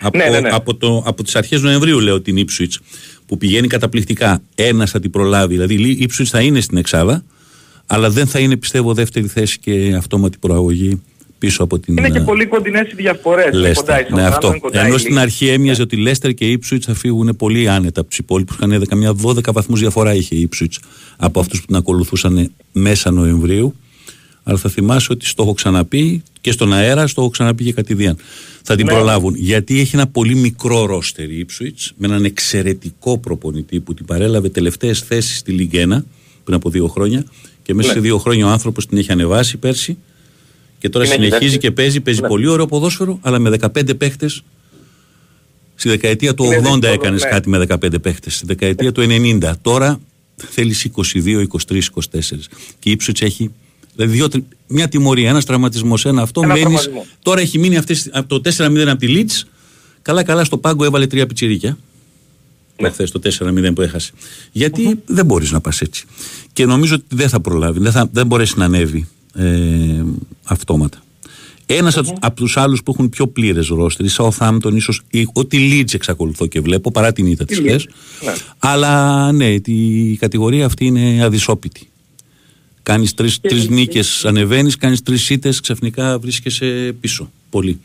[0.00, 0.48] Από, Ναι, ναι, ναι.
[0.48, 2.74] από, το, από τις αρχές Νοεμβρίου λέω την Ipswich
[3.26, 4.42] που πηγαίνει καταπληκτικά.
[4.54, 5.54] Ένας θα την προλάβει.
[5.54, 7.24] Δηλαδή η Ipswich θα είναι στην Εξάδα
[7.86, 11.02] αλλά δεν θα είναι πιστεύω δεύτερη θέση και αυτόματη προαγωγή
[11.44, 13.44] πίσω από την Είναι και ε, πολύ κοντινές οι διαφορές.
[13.44, 14.12] Κοντά η Λέστερ.
[14.12, 14.56] Ναι, Southampton, αυτό.
[14.60, 15.20] κοντά η Ενώ στην Leeds.
[15.20, 18.56] αρχή έμοιαζε ότι η Λέστερ και η Ipswich θα φύγουν πολύ άνετα από τους υπόλοιπους.
[18.56, 20.76] Είχαν 10, καμιά 12 βαθμούς διαφορά είχε η Ipswich
[21.16, 23.74] από αυτούς που την ακολουθούσαν μέσα Νοεμβρίου.
[24.42, 28.16] Αλλά θα θυμάσαι ότι στο έχω ξαναπεί και στον αέρα, στο έχω ξαναπεί και κατηδίαν.
[28.62, 28.92] Θα την Ναι.
[28.92, 29.34] προλάβουν.
[29.36, 34.48] Γιατί έχει ένα πολύ μικρό ρόστερ η Ipswich με έναν εξαιρετικό προπονητή που την παρέλαβε
[34.48, 36.04] τελευταίες θέσεις στη Λιγκένα
[36.44, 37.24] πριν από δύο χρόνια.
[37.62, 37.94] Και μέσα Ναι.
[37.94, 39.96] σε δύο χρόνια ο άνθρωπος την έχει ανεβάσει πέρσι.
[40.84, 41.72] Και τώρα Την έχει συνεχίζει δεύτερη.
[41.74, 42.28] και παίζει, παίζει Ναι.
[42.28, 44.42] πολύ ωραίο ποδόσφαιρο, αλλά με 15 παίχτες.
[45.74, 47.28] Στη δεκαετία του Είναι 80 δύσκολο, έκανες ναι.
[47.28, 48.34] κάτι με 15 παίχτες.
[48.36, 49.54] Στη δεκαετία του 90.
[49.62, 50.00] Τώρα
[50.36, 52.48] θέλεις 22, 23, 24.
[52.78, 53.50] Και η Ipswich έχει.
[53.94, 56.40] Δηλαδή δύο, τρι- μια τιμωρία, ένας τραυματισμός, ένα αυτό.
[56.40, 57.06] Ένα μένεις- τραυματισμό.
[57.22, 59.42] τώρα έχει μείνει αυτές, από το 4-0 από τη Leeds.
[60.02, 61.70] Καλά-καλά στο πάγκο έβαλε τρία πιτσιρίκια.
[61.70, 61.76] Ναι.
[62.76, 64.12] Προχθές το 4-0 που έχασε.
[64.52, 66.04] Γιατί δεν μπορείς να πας έτσι.
[66.52, 70.02] Και νομίζω ότι δεν θα προλάβει, δεν, θα, δεν μπορέσει να ανέβει ε,
[70.44, 70.98] αυτόματα.
[71.66, 74.92] Ένας από του άλλους που έχουν πιο πλήρες ρόστερ, η Southampton, ίσω
[75.32, 77.86] ότι Leeds εξακολουθώ και βλέπω παρά την ήττα της Τη χθες.
[77.88, 78.32] Leeds, ναι.
[78.58, 81.88] Αλλά ναι, η κατηγορία αυτή είναι αδυσόπιτη.
[82.82, 87.30] Κάνεις τρει τρεις νίκες, ανεβαίνεις, κάνεις τρεις ήττες, ξαφνικά βρίσκεσαι πίσω.
[87.50, 87.80] Πολύ.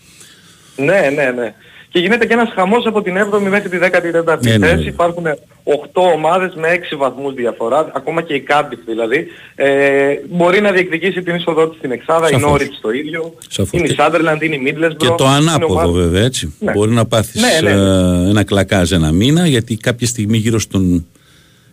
[0.76, 1.54] Ναι, ναι, ναι.
[1.92, 4.84] Και γίνεται και ένας χαμός από την 7η μέχρι τη 14η Ναι, ναι, θέση.
[4.84, 4.90] ναι.
[4.90, 5.24] Υπάρχουν
[5.64, 9.28] 8 ομάδες με 6 βαθμούς διαφορά, ακόμα και η Cardiff δηλαδή.
[9.56, 12.62] Ε, μπορεί να διεκδικήσει την είσοδό της στην Εξάδα, η Σαφώς.
[12.62, 13.34] Norwich το ίδιο.
[13.50, 13.80] Σαφώς.
[13.80, 14.98] Είναι η Και- Sunderland, είναι η Middlesbrough.
[14.98, 16.54] Και το είναι ανάποδο ομάδες- βέβαια έτσι.
[16.60, 16.72] Ναι.
[16.72, 17.82] Μπορεί να πάθεις Ναι, ναι, ναι.
[18.26, 21.06] ε, ένα κλακάζ ένα μήνα γιατί κάποια στιγμή γύρω στον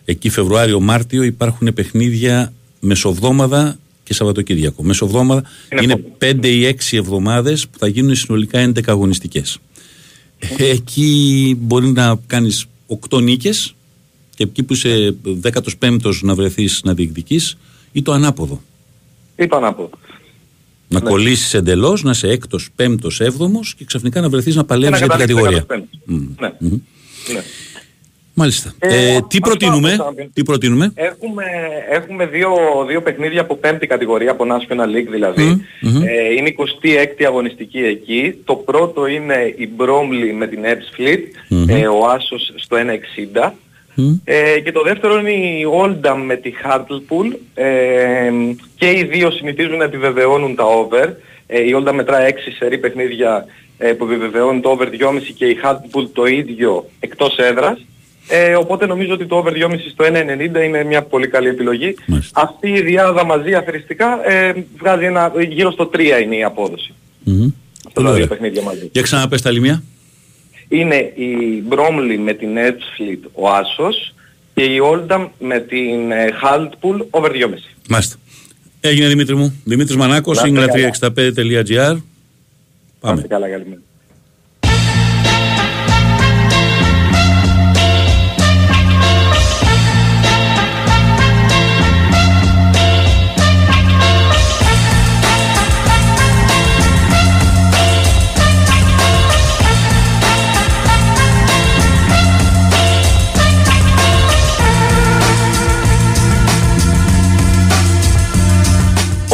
[0.05, 4.83] εκεί Φεβρουάριο-Μάρτιο υπάρχουν παιχνίδια μεσοβδόμαδα και Σαββατοκύριακο.
[4.83, 6.07] Μεσοβδόμαδα Είναι είναι αυτό.
[6.17, 9.57] 5 ή 6 εβδομάδες που θα γίνουν συνολικά 11 αγωνιστικές.
[10.57, 12.65] Εκεί μπορεί να κάνεις
[13.09, 13.75] 8 νίκες
[14.35, 15.15] και εκεί που είσαι
[15.79, 17.57] 15ος να βρεθείς να διεκδικείς
[17.91, 18.61] ή το ανάποδο.
[19.35, 19.89] Ή το ανάποδο.
[20.87, 21.09] Να Ναι.
[21.09, 25.17] κολλήσεις εντελώς, να είσαι έκτος, πέμπτος, έβδομος και ξαφνικά να βρεθείς να παλεύεις για την
[25.17, 25.65] καταλήξεις κατηγορία.
[25.65, 25.87] 15.
[26.05, 26.15] Μμ.
[26.39, 26.53] Ναι.
[26.59, 26.69] Μμμ.
[27.33, 27.43] ναι.
[28.39, 28.73] Μάλιστα.
[28.79, 30.29] Ε, Ε, τι αυτό προτείνουμε, από το Champions.
[30.33, 31.43] τι προτείνουμε; Έχουμε,
[31.89, 32.49] έχουμε δύο,
[32.87, 35.43] δύο παιχνίδια από πέμπτη κατηγορία, από National League δηλαδή.
[35.43, 36.01] Μμμ, μμμ.
[36.03, 38.41] Ε, είναι η 26η αγωνιστική εκεί.
[38.45, 41.19] Το πρώτο είναι η Bromley με την Ebbsfleet,
[41.49, 41.69] Μμμ.
[41.69, 43.51] ε, ο Άσος στο 1.60.
[43.95, 44.13] Μμ.
[44.23, 47.35] Ε, και το δεύτερο είναι η Oldham με τη Hartlepool.
[47.53, 48.31] Ε,
[48.75, 51.07] και οι δύο συνηθίζουν να επιβεβαιώνουν τα over.
[51.47, 53.45] Ε, η Oldham μετρά 6 σερή παιχνίδια
[53.77, 57.85] ε, που επιβεβαιώνουν το over 2,5 και η Hartlepool το ίδιο εκτός έδρας.
[58.29, 61.95] Ε, οπότε νομίζω ότι το over 2,5 στο 1,90 είναι μια πολύ καλή επιλογή.
[62.05, 62.41] Μάλιστα.
[62.41, 66.93] Αυτή η διάδα μαζί αφαιριστικά ε, βγάζει ένα, γύρω στο 3 είναι η απόδοση.
[67.23, 67.43] Μμμ.
[67.43, 67.51] Αυτά
[67.93, 68.27] Πολύ τα δύο ωραία.
[68.27, 68.89] παιχνίδια μαζί.
[68.91, 69.83] Για ξαναπες τα λιμία.
[70.67, 74.13] Είναι η Bromley με την Ebbsfleet ο Άσος
[74.53, 77.33] και η Oldham με την ε, Hartlepool over 2,5.
[77.89, 78.15] Μάλιστα.
[78.81, 79.61] Έγινε Δημήτρη μου.
[79.63, 81.97] Δημήτρης Μανάκος, Να είστε ingla365.gr.
[82.99, 83.15] Πάμε.
[83.15, 83.81] Πάστε καλά, καλημέρα.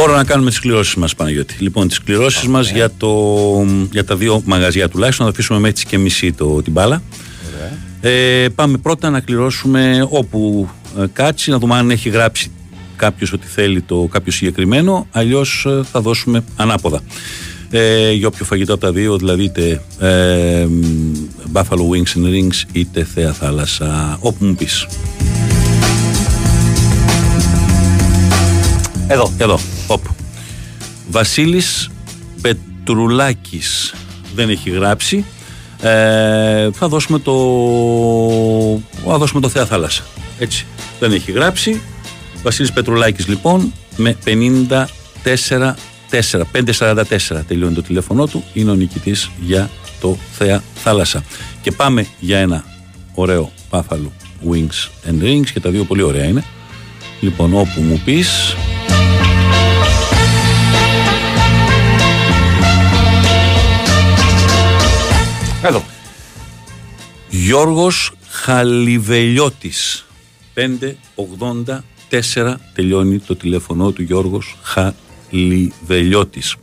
[0.04, 1.56] Ώρα να κάνουμε τις κληρώσεις μας Παναγιώτη.
[1.58, 3.36] Λοιπόν, τις κληρώσεις μας για, το,
[3.90, 5.26] για τα δύο μαγαζιά τουλάχιστον.
[5.26, 7.02] Να το αφήσουμε μέχρι τις και μισή το, την μπάλα.
[8.00, 10.68] Ε, πάμε πρώτα να κληρώσουμε όπου
[11.00, 12.50] ε, κάτσει, να δούμε αν έχει γράψει
[12.96, 17.00] κάποιος ότι θέλει το κάποιο συγκεκριμένο, αλλιώς ε, θα δώσουμε ανάποδα.
[17.70, 21.12] Ε, για όποιο φαγητό από τα δύο, δηλαδή είτε ε, μ,
[21.52, 24.86] Buffalo Wings and Rings είτε Θέα Θάλασσα, όπου μου πεις.
[29.08, 29.32] Εδώ.
[29.38, 30.14] Εδώ, όπου.
[31.10, 31.90] Βασίλης
[32.40, 33.94] Πετρουλάκης
[34.34, 35.24] δεν έχει γράψει.
[35.80, 37.32] Ε, θα δώσουμε το
[39.04, 40.04] θα δώσουμε το Θέα Θάλασσα.
[40.38, 40.66] Έτσι.
[41.00, 41.80] Δεν έχει γράψει.
[42.42, 44.86] Βασίλης Πετρουλάκης λοιπόν με 54
[45.24, 51.24] 4, 544 τελειώνει το τηλέφωνό του είναι ο νικητής για το Θέα Θάλασσα
[51.62, 52.64] και πάμε για ένα
[53.14, 54.10] ωραίο Buffalo
[54.50, 56.44] Wings and Rings και τα δύο πολύ ωραία είναι
[57.20, 58.56] λοιπόν όπου μου πεις
[65.66, 65.84] Εδώ.
[67.28, 70.06] Γιώργος Χαλιβελιώτης
[70.54, 76.56] 584 τελειώνει το τηλέφωνο του Γιώργος Χαλιβελιώτης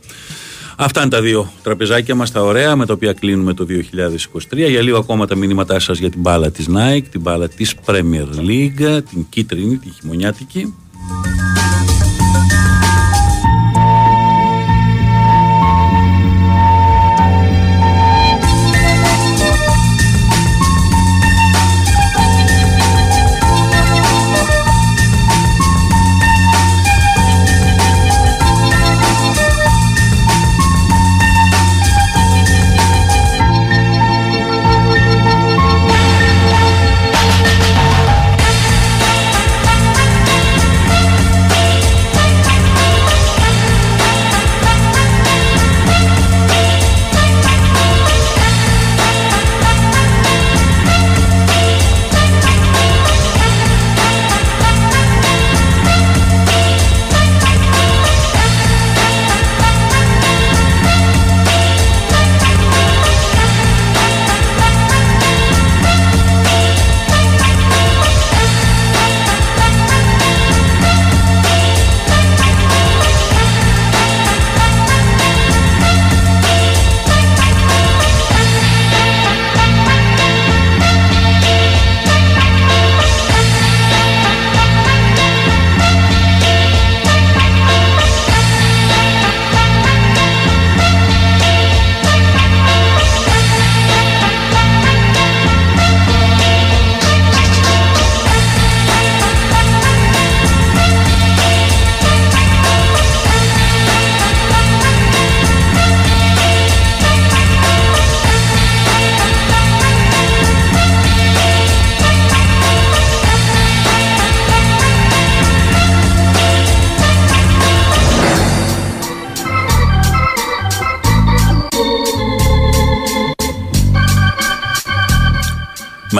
[0.76, 4.56] Αυτά είναι τα δύο τραπεζάκια μας τα ωραία με τα οποία κλείνουμε το 2023.
[4.56, 8.26] Για λίγο ακόμα τα μηνύματά σας για την μπάλα της Nike, την μπάλα της Premier
[8.36, 10.74] League, την κίτρινη, τη χειμωνιάτικη.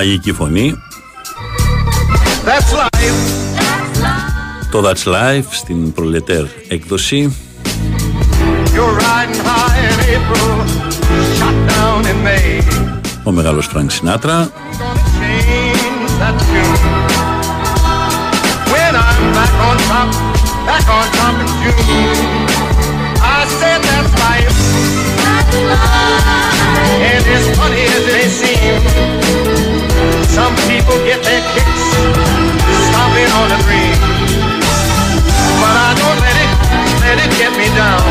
[0.03, 0.75] μαγική φωνή.
[4.71, 7.37] Το That's Life στην ProleteR έκδοση.
[13.25, 14.51] Ο μεγάλος Φρανκ Σινάτρα.
[37.39, 38.03] Get me down.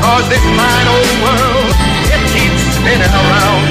[0.00, 1.70] Cause this fine old world,
[2.10, 3.64] it keeps spinning around.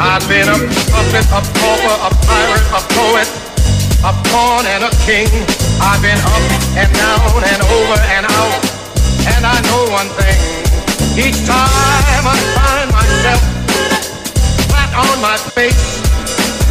[0.00, 0.58] I've been a
[0.90, 3.28] puppet, a pauper, a pirate, a poet,
[4.02, 5.28] a pawn and a king.
[5.80, 6.44] I've been up
[6.74, 8.60] and down and over and out.
[9.36, 10.38] And I know one thing.
[11.14, 13.40] Each time I find myself
[14.68, 16.00] flat on my face,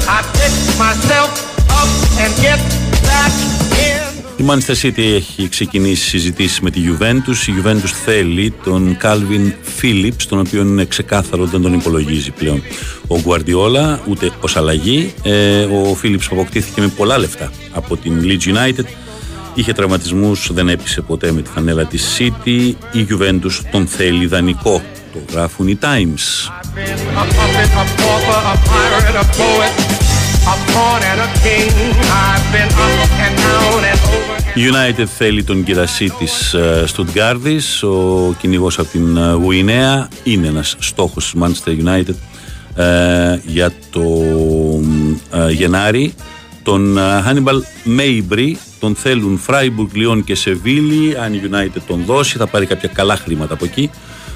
[0.10, 1.30] I pick myself
[1.70, 1.89] up
[2.20, 2.60] and get
[3.06, 3.32] back
[3.78, 4.11] in.
[4.42, 7.48] Η Manchester City έχει ξεκινήσει συζητήσεις με τη Juventus.
[7.48, 12.64] Η Juventus θέλει τον Calvin Phillips, τον οποίο είναι ξεκάθαρο δεν τον υπολογίζει πλέον
[13.08, 15.14] ο Guardiola, ούτε ως αλλαγή.
[15.24, 18.86] Ε, ο Phillips αποκτήθηκε με πολλά λεφτά από την Leeds United.
[19.54, 22.74] Είχε τραυματισμούς, δεν έπεισε ποτέ με τη φανέλα της City.
[22.92, 24.82] Η Juventus τον θέλει δανεικό.
[25.14, 26.52] Το γράφουν οι Times.
[30.44, 31.72] I've been a puppet, a pauper, a pirate, a poet, a pawn and a king.
[32.26, 34.39] I've been up and down and over.
[34.54, 40.48] Η United θέλει τον κυρασί της ε, Στουτγκάρδης, ο κυνηγός από την ε, Γουινέα, είναι
[40.48, 42.16] ένας στόχος της Manchester United
[42.76, 44.04] ε, για το
[45.32, 46.14] ε, Γενάρη.
[46.64, 47.60] Τον ε, Hannibal
[48.00, 51.18] Mabry τον θέλουν Freiburg, Λιόν και Σεβίλη.
[51.18, 53.89] Αν η United τον δώσει θα πάρει κάποια καλά χρήματα από εκεί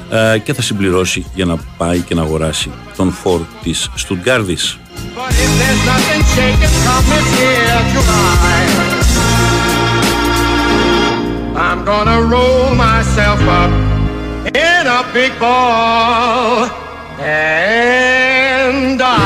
[0.09, 4.79] ε, και θα συμπληρώσει για να πάει και να αγοράσει τον φορ της Στουτγκάρδης.
[5.15, 8.67] But if there's nothing shaking come this here July,
[11.55, 13.71] I'm gonna roll myself up
[14.53, 16.65] in a big ball
[17.21, 19.24] and die.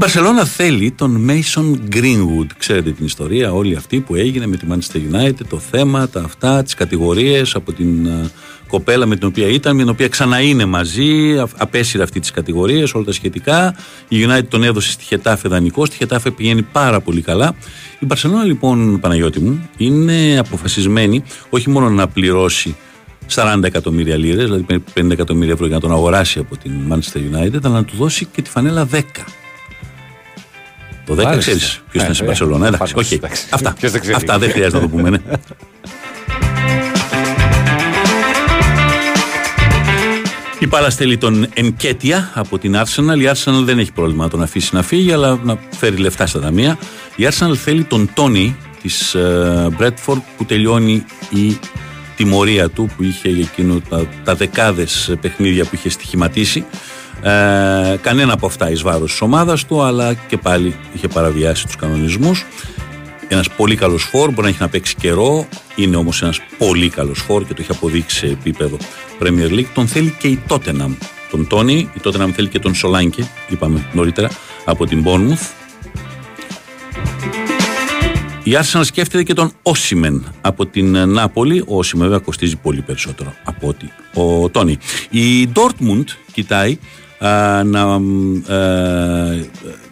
[0.00, 2.46] Μπαρσελόνα θέλει τον Mason Greenwood.
[2.58, 6.62] Ξέρετε την ιστορία, όλη αυτή που έγινε με τη Manchester United, το θέμα, τα αυτά,
[6.62, 8.30] τις κατηγορίες από την ε,
[8.68, 12.30] κοπέλα με την οποία ήταν, με την οποία ξανά είναι μαζί, α- απέσυρε αυτή τις
[12.30, 13.74] κατηγορίες, όλα τα σχετικά.
[14.08, 17.54] Η United τον έδωσε στη Χετάφε δανεικό, στη Χετάφε πηγαίνει πάρα πολύ καλά.
[17.98, 22.76] Η Μπαρσελόνα λοιπόν, Παναγιώτη μου, είναι αποφασισμένη όχι μόνο να πληρώσει
[23.34, 27.58] 40 εκατομμύρια λίρες, δηλαδή 50 εκατομμύρια ευρώ για να τον αγοράσει από την Manchester United,
[27.64, 29.00] αλλά να του δώσει και τη φανέλα 10.
[31.10, 31.36] Το 10 Μάλιστα.
[31.38, 32.66] ξέρεις ποιος Ε, είναι στην ε, Μπαρσελόνα.
[32.66, 33.16] Εντάξει, πάντως, οκ.
[33.16, 33.46] εντάξει.
[33.50, 33.72] Αυτά.
[33.78, 34.16] Ποιος δεν ξέρει.
[34.16, 35.10] Αυτά δεν χρειάζεται να το πούμε.
[35.10, 35.18] Ναι.
[40.58, 43.18] Η Πάλας θέλει τον Ενκέτια από την Arsenal.
[43.20, 46.40] Η Arsenal δεν έχει πρόβλημα να τον αφήσει να φύγει, αλλά να φέρει λεφτά στα
[46.40, 46.78] ταμεία.
[47.16, 49.16] Η Arsenal θέλει τον Τόνι της
[49.78, 51.58] Brentford που τελειώνει η
[52.16, 56.64] τιμωρία του που είχε για εκείνο τα, τα δεκάδες παιχνίδια που είχε στοιχηματίσει.
[57.22, 61.76] Ε, κανένα από αυτά εις βάρος της ομάδας του, αλλά και πάλι είχε παραβιάσει τους
[61.76, 62.46] κανονισμούς.
[63.28, 65.48] Ένας πολύ καλός φόρ, μπορεί να έχει να παίξει καιρό.
[65.76, 68.76] Είναι όμως ένας πολύ καλός φόρ και το έχει αποδείξει σε επίπεδο
[69.22, 69.70] Premier League.
[69.74, 70.96] Τον θέλει και η Tottenham.
[71.30, 74.30] Τον Τόνι, η Tottenham θέλει και τον Σολάνκε, είπαμε νωρίτερα,
[74.64, 75.50] από την Bournemouth.
[78.42, 81.64] Η Arsenal σκέφτεται και τον Όσιμεν από την ε, Νάπολη.
[81.66, 84.78] Ο Όσιμεν βέβαια κοστίζει πολύ περισσότερο από ότι ο Τόνι.
[85.10, 86.78] Η Dortmund κοιτάει
[87.26, 88.00] α, να
[88.54, 89.44] ε,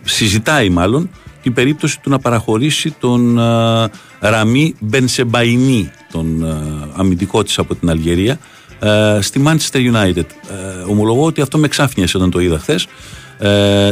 [0.04, 1.10] συζητάει μάλλον
[1.42, 6.58] την περίπτωση του να παραχωρήσει τον α, Ραμί Μπενσεμπαϊνί, τον α,
[6.96, 8.38] αμυντικό της από την Αλγερία,
[8.86, 10.16] α, στη Manchester United.
[10.16, 12.86] Ε, ομολογώ ότι αυτό με ξάφνιασε όταν το είδα χθες.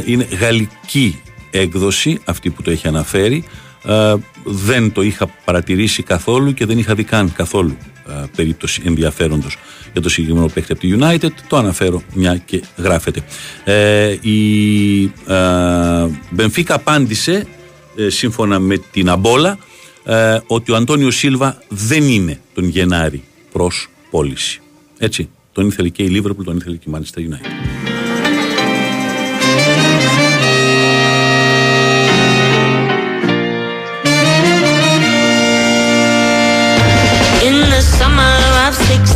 [0.04, 1.20] είναι γαλλική
[1.50, 3.44] έκδοση αυτή που το έχει αναφέρει.
[3.84, 4.14] Ε,
[4.44, 7.76] δεν το είχα παρατηρήσει καθόλου και δεν είχα δει καν καθόλου
[8.08, 9.56] ε, περίπτωση ενδιαφέροντος
[9.92, 11.30] για το συγκεκριμένο παίκτη από τη United.
[11.48, 13.22] Το αναφέρω μια και γράφεται.
[13.64, 15.10] Ε, η ε,
[16.30, 17.46] Μπενφίκα απάντησε
[17.96, 19.58] ε, σύμφωνα με την Αμπόλα
[20.04, 24.60] ε, ότι ο Αντώνιο Σίλβα δεν είναι τον Γενάρη προς πώληση.
[24.98, 27.95] Έτσι, τον ήθελε και η Λίβερπουλ, τον ήθελε και η Manchester United.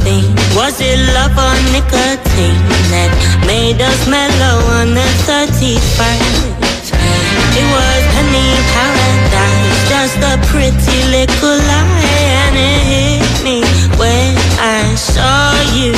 [0.09, 2.57] 16, was it love or nicotine
[2.89, 3.11] that
[3.45, 6.57] made us mellow on the 31st?
[7.59, 13.57] It was honey paradise, just a pretty little lie, and it hit me
[14.01, 15.93] when I saw you.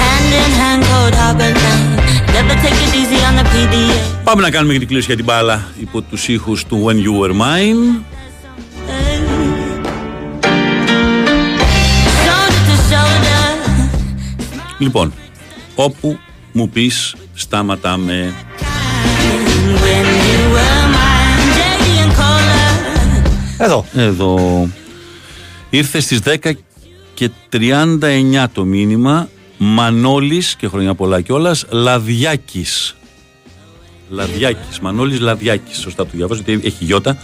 [0.00, 2.00] Hand in hand, cold harbor night.
[2.36, 4.00] Never take it easy on the PDA.
[4.24, 7.12] Πάμε να κάνουμε και την κλήρωση για την μπάλα υπό τους ήχους του When You
[7.20, 8.04] Were Mine.
[14.77, 15.13] Λοιπόν,
[15.75, 16.19] όπου
[16.51, 18.33] μου πεις σταματάμε.
[19.65, 23.63] When you were mine, Jay and Cola.
[23.63, 23.85] Εδώ.
[23.93, 24.69] Εδώ
[25.69, 26.51] ήρθε στις 10
[27.13, 32.95] και 39 το μήνυμα Μανώλης και χρόνια πολλά κιόλας Λαδιάκης
[34.09, 37.17] Λαδιάκης, Μανώλης Λαδιάκης Σωστά το διαβάζω γιατί έχει γιώτα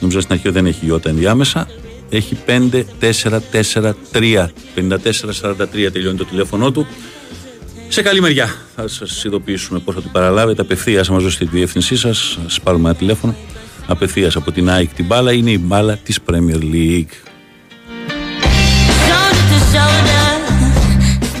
[0.00, 1.68] Νομίζω στην αρχή δεν έχει γιώτα ενδιάμεσα
[2.08, 4.88] Έχει 5, 4, 4, 3 54,
[5.42, 6.86] 43 τελειώνει το τηλέφωνο του
[7.88, 8.54] σε καλή μεριά.
[8.76, 10.62] Θα σας ειδοποιήσουμε πώς θα του παραλάβετε.
[10.62, 13.34] Απευθείας, θα μα δώσετε τη διεύθυνσή σας, θα σα πάρουμε ένα τηλέφωνο.
[13.86, 15.32] Απευθείας από την ΑΕΚ την μπάλα.
[15.32, 17.12] Είναι η μπάλα της Premier League.
[19.08, 20.16] Shoulder to shoulder.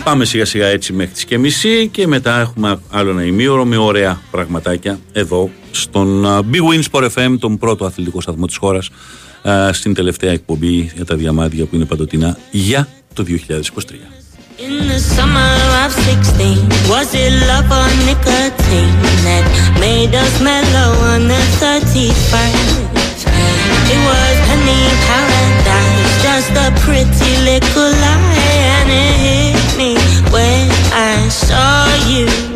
[0.04, 3.76] Πάμε σιγά σιγά έτσι μέχρι τις και μισή και μετά έχουμε άλλο ένα ημίωρο με
[3.76, 8.90] ωραία πραγματάκια εδώ στον α, Big Win Sport FM, τον πρώτο αθλητικό σταθμό της χώρας
[9.50, 13.30] α, στην τελευταία εκπομπή για τα διαμάδια που είναι παντοτινά για το 2023.
[14.58, 19.44] In the summer of 16, was it love or nicotine that
[19.84, 22.86] made us mellow on the 31st?
[23.94, 29.92] It was honey paradise, just a pretty little lie, and it hit me
[30.34, 30.64] when
[31.12, 32.55] I saw you.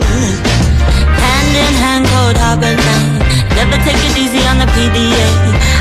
[1.51, 3.27] Hand in hand, cold harbor night.
[3.59, 5.27] Never take it easy on the PDA.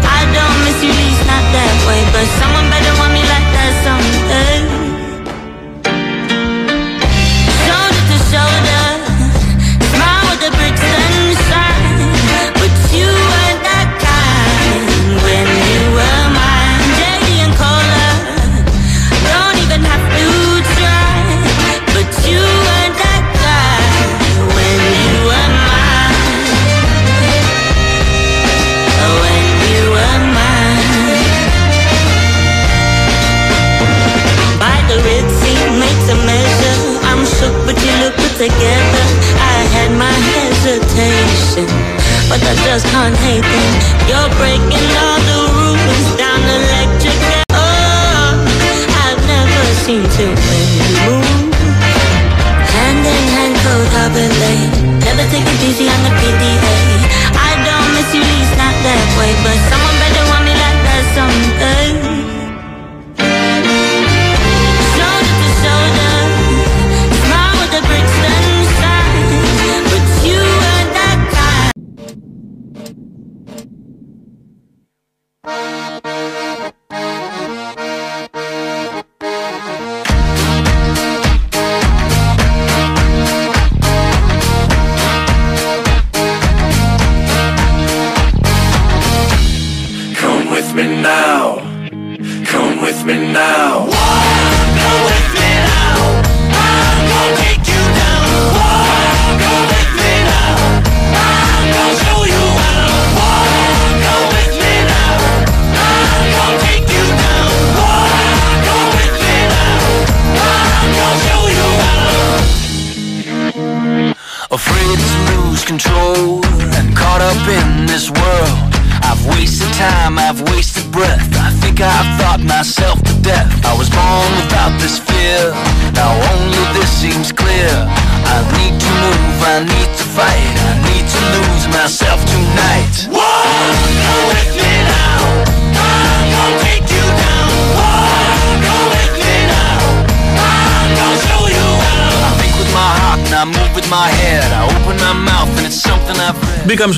[0.01, 3.18] I don't miss you, least not that way, but someone better want me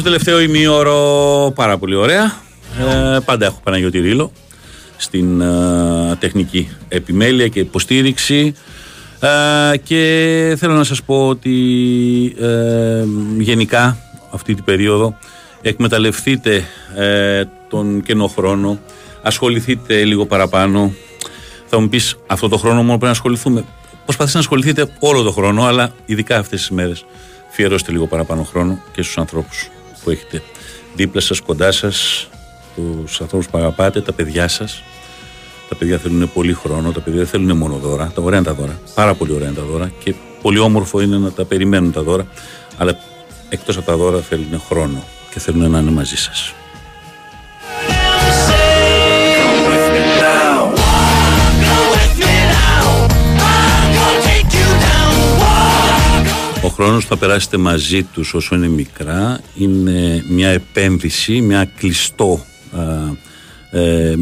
[0.01, 2.23] στο τελευταίο ημίωρο πάρα πολύ ωραία.
[2.79, 4.31] Ε, πάντα έχω Παναγιώτη Ρήλο
[4.97, 8.53] στην ε, τεχνική επιμέλεια και υποστήριξη.
[9.19, 11.55] Ε, και θέλω να σας πω ότι
[12.39, 13.03] ε,
[13.37, 13.97] γενικά
[14.31, 15.17] αυτή την περίοδο
[15.61, 16.63] εκμεταλλευτείτε
[16.95, 18.79] ε, τον κενό χρόνο,
[19.21, 20.93] ασχοληθείτε λίγο παραπάνω.
[21.65, 23.63] Θα μου πεις αυτό το χρόνο μόνο πρέπει να ασχοληθούμε.
[24.03, 27.05] Προσπαθήστε να ασχοληθείτε όλο το χρόνο, αλλά ειδικά αυτές τις μέρες
[27.49, 29.69] αφιερώστε λίγο παραπάνω χρόνο και στους ανθρώπους
[30.03, 30.41] που έχετε
[30.95, 32.27] δίπλα σας, κοντά σας,
[32.75, 34.83] τους ανθρώπους που αγαπάτε, τα παιδιά σας.
[35.69, 38.11] Τα παιδιά θέλουν πολύ χρόνο, τα παιδιά δεν θέλουν μόνο δώρα.
[38.15, 38.79] Τα ωραία είναι τα δώρα.
[38.95, 42.27] Πάρα πολύ ωραία είναι τα δώρα και πολύ όμορφο είναι να τα περιμένουν τα δώρα.
[42.77, 42.97] Αλλά
[43.49, 45.03] εκτός από τα δώρα θέλουν χρόνο
[45.33, 46.53] και θέλουν να είναι μαζί σας.
[56.81, 63.79] Χρόνος που θα περάσετε μαζί τους όσο είναι μικρά είναι μια επένδυση, μια κλειστό α,
[63.79, 64.15] ε,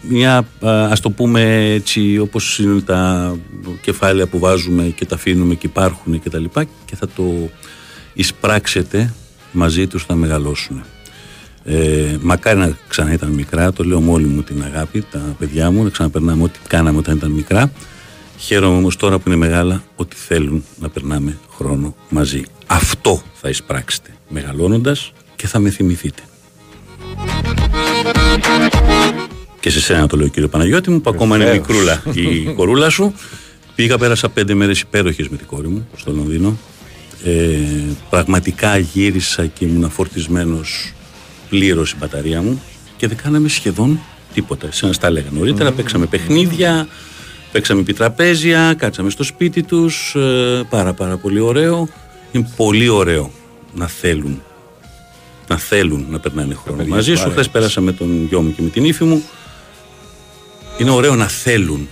[0.00, 0.44] μια α,
[0.90, 3.34] ας το πούμε έτσι όπως είναι τα
[3.80, 7.50] κεφάλαια που βάζουμε και τα αφήνουμε και υπάρχουν και τα λοιπά και θα το
[8.14, 9.14] εισπράξετε
[9.52, 10.84] μαζί τους θα μεγαλώσουν.
[11.64, 15.70] Ε, μακάρι να ξανά ήταν μικρά, το λέω με όλη μου την αγάπη, τα παιδιά
[15.70, 17.72] μου, να ξαναπερνάμε ό,τι κάναμε όταν ήταν μικρά.
[18.38, 22.42] Χαίρομαι όμως τώρα που είναι μεγάλα ότι θέλουν να περνάμε χρόνο μαζί.
[22.66, 26.22] Αυτό θα εισπράξετε μεγαλώνοντας και θα με θυμηθείτε.
[29.60, 31.66] Και σε σένα το λέω κύριε Παναγιώτη μου που ακόμα είναι Βεβαίως.
[31.66, 33.14] μικρούλα η κορούλα σου.
[33.74, 36.58] Πήγα πέρασα πέντε μέρες υπέροχες με την κόρη μου στο Λονδίνο.
[37.24, 37.58] Ε,
[38.10, 40.92] πραγματικά γύρισα και ήμουν φορτισμένος
[41.48, 42.62] πλήρως η μπαταρία μου
[42.96, 44.00] και δεν κάναμε σχεδόν
[44.34, 44.66] τίποτα.
[44.66, 46.88] Εσένας τα έλεγα νωρίτερα, παίξαμε παιχνίδια,
[47.56, 51.88] παίξαμε επιτραπέζια, κάτσαμε στο σπίτι τους, ε, πάρα πάρα πολύ ωραίο.
[52.32, 53.30] Είναι πολύ ωραίο
[53.74, 54.42] να θέλουν
[55.48, 57.22] να θέλουν να περνάνε χρόνο παιδιά μαζί σου.
[57.22, 59.22] πάρα Χθες πέρασα με τον γιο μου και με την ύφη μου.
[60.78, 61.88] Είναι ωραίο να θέλουν.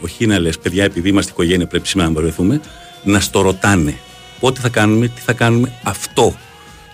[0.00, 2.60] Όχι να λες παιδιά, επειδή είμαστε οικογένεια, πρέπει σήμερα να βρεθούμε.
[3.04, 3.98] Να στο ρωτάνε.
[4.40, 6.36] Πότε θα κάνουμε, τι θα κάνουμε, αυτό.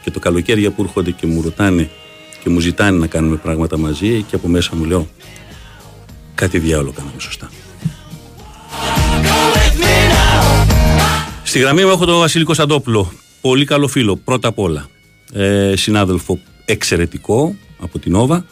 [0.02, 1.90] Και το καλοκαίρια που έρχονται και μου ρωτάνε
[2.42, 5.08] και μου ζητάνε να κάνουμε πράγματα μαζί, και από μέσα μου λέω
[6.34, 7.50] κάτι διάολο κάναμε σωστά.
[11.44, 13.12] Στη γραμμή μου έχω τον Βασίλη Κωνσταντόπουλο.
[13.40, 14.86] Πολύ καλό φίλο, πρώτα απ' όλα.
[15.32, 18.44] Ε, συνάδελφο εξαιρετικό από την Όβα.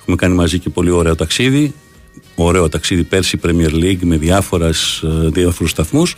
[0.00, 1.74] Έχουμε κάνει μαζί και πολύ ωραίο ταξίδι.
[2.34, 6.14] Ωραίο ταξίδι πέρσι Premier League με διάφορες, ε, διάφορους σταθμούς.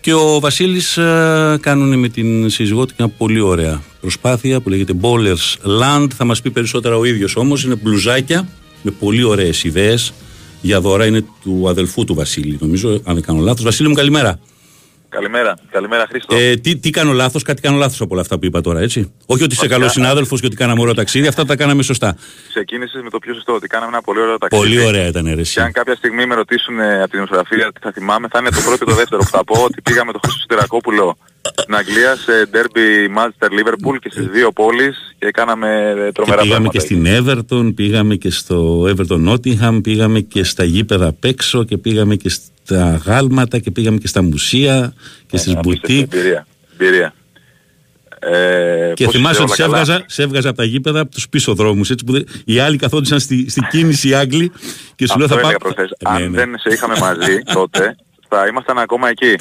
[0.00, 4.92] Και ο Βασίλης ε, κάνουν με την σύζυγό του μια πολύ ωραία προσπάθεια που λέγεται
[5.00, 6.06] Bowlers Land.
[6.16, 7.64] Θα μας πει περισσότερα ο ίδιος όμως.
[7.64, 8.48] Είναι μπλουζάκια
[8.82, 10.12] με πολύ ωραίες ιδέες.
[10.66, 13.64] Για δώρα είναι του αδελφού του Βασίλη, νομίζω, αν δεν κάνω λάθος.
[13.64, 14.40] Βασίλη μου, καλημέρα.
[15.08, 15.58] Καλημέρα.
[15.70, 16.36] Καλημέρα Χρήστο.
[16.36, 19.00] Ε, τι, τι κάνω λάθος, κάτι κάνω λάθος από όλα αυτά που είπα τώρα, έτσι.
[19.26, 22.16] Όχι ότι είσαι Βασικά, καλός συνάδελφος και ότι κάναμε ωραίο ταξίδι, αυτά τα κάναμε σωστά.
[22.48, 24.62] Ξεκίνησες με το πιο σωστό, ότι κάναμε ένα πολύ ωραίο ταξίδι.
[24.62, 25.60] Πολύ ωραία ήταν, ρε, Και εσύ.
[25.60, 28.60] αν κάποια στιγμή με ρωτήσουν ε, από την δημοσιογραφία τι θα θυμάμαι, θα είναι το
[28.60, 31.16] πρώτο και το δεύτερο που θα πω ότι πήγαμε το Χρήστο Σιδερακόπουλο
[31.60, 36.42] στην Αγγλία σε derby Manchester Liverpool και στις δύο πόλεις και κάναμε ε, Και τρομερά
[36.42, 36.72] πήγαμε πράγματα.
[36.72, 41.76] και στην Everton, πήγαμε και στο Everton Nottingham, πήγαμε και στα γήπεδα απ' έξω και
[41.76, 42.28] πήγαμε και
[42.66, 44.94] στα γάλματα και πήγαμε και στα μουσεία
[45.26, 46.12] και στις Ε, απίστευτη μπουτίκ.
[46.14, 46.46] Εμπειρία.
[46.78, 47.14] εμπειρία.
[48.18, 51.00] Ε, Και πώς θυμάσαι είσαι, ότι σε όλα καλά; έβγαζα, σε έβγαζα από τα γήπεδα
[51.00, 54.52] από τους πίσω δρόμους έτσι που δεν- οι άλλοι καθόντουσαν στη, στη κίνηση οι Άγγλοι
[54.94, 55.50] και σου λέω Αυτό θα πάω...
[55.50, 55.90] έλεγα προχθές.
[55.98, 56.36] Ε, ναι, Αν ναι.
[56.36, 57.96] δεν σε είχαμε μαζί τότε,
[58.28, 59.34] θα ήμασταν ακόμα εκεί.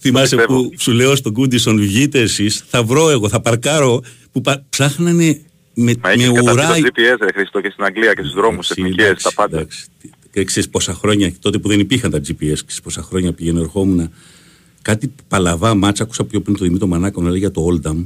[0.00, 0.62] Θυμάσαι πιστεύω.
[0.62, 4.02] που σου λέω στον Κούντισον βγείτε εσείς, θα βρω εγώ, θα παρκάρω
[4.32, 5.12] που πα- ψάχνανε
[5.74, 8.34] με, Μα με έχεις ουρά καταστεί το GPS ρε Χριστό και στην Αγγλία και στους
[8.34, 9.56] δρόμους, Εντάξει, εθνικές, εντάξει, τα πάντα.
[9.58, 9.86] εντάξει.
[10.34, 14.10] Και ξέρεις πόσα χρόνια, τότε που δεν υπήρχαν τα GPS, ξέρεις πόσα χρόνια πηγαίνω ερχόμουν.
[14.82, 18.04] Κάτι παλαβά μάτσα, άκουσα πιο πριν το Δημήτρη Μανάκο να λέει για το Oldham,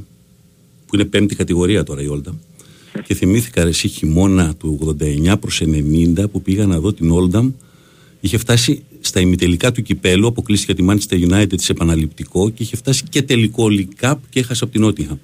[0.85, 2.33] που είναι πέμπτη κατηγορία τώρα η Oldham.
[3.03, 7.51] και θυμήθηκα ρε, εσύ χειμώνα του 89 προς 90 που πήγα να δω την Oldham.
[8.19, 13.03] Είχε φτάσει στα ημιτελικά του κυπέλου, αποκλείστηκε τη Manchester United σε επαναληπτικό και είχε φτάσει
[13.09, 15.17] και τελικό League Cup και έχασε από την Nottingham.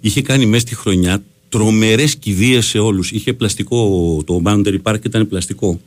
[0.00, 3.10] Είχε κάνει μέσα στη χρονιά τρομερές κηδείες σε όλους.
[3.10, 5.80] Είχε πλαστικό, το Boundary Park ήταν πλαστικό.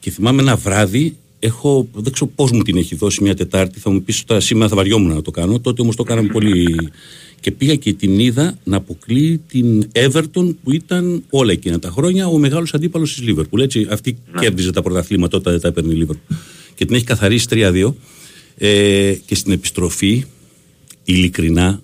[0.00, 3.90] Και θυμάμαι ένα βράδυ, έχω, δεν ξέρω πώς μου την έχει δώσει μια Τετάρτη, θα
[3.90, 5.60] μου πεις τώρα σήμερα θα βαριόμουν να το κάνω.
[5.60, 6.90] Τότε όμως το κάναμε πολύ.
[7.40, 12.26] Και πήγα και την είδα να αποκλείει την Everton που ήταν όλα εκείνα τα χρόνια
[12.26, 13.58] ο μεγάλος αντίπαλος της Liverpool.
[13.58, 16.36] Έτσι, αυτή κέρδιζε τα πρωταθλήματα όταν δεν τα έπαιρνε η Liverpool.
[16.74, 17.92] Και την έχει καθαρίσει 3-2.
[18.56, 20.24] Ε, και στην επιστροφή,
[21.04, 21.80] ειλικρινά,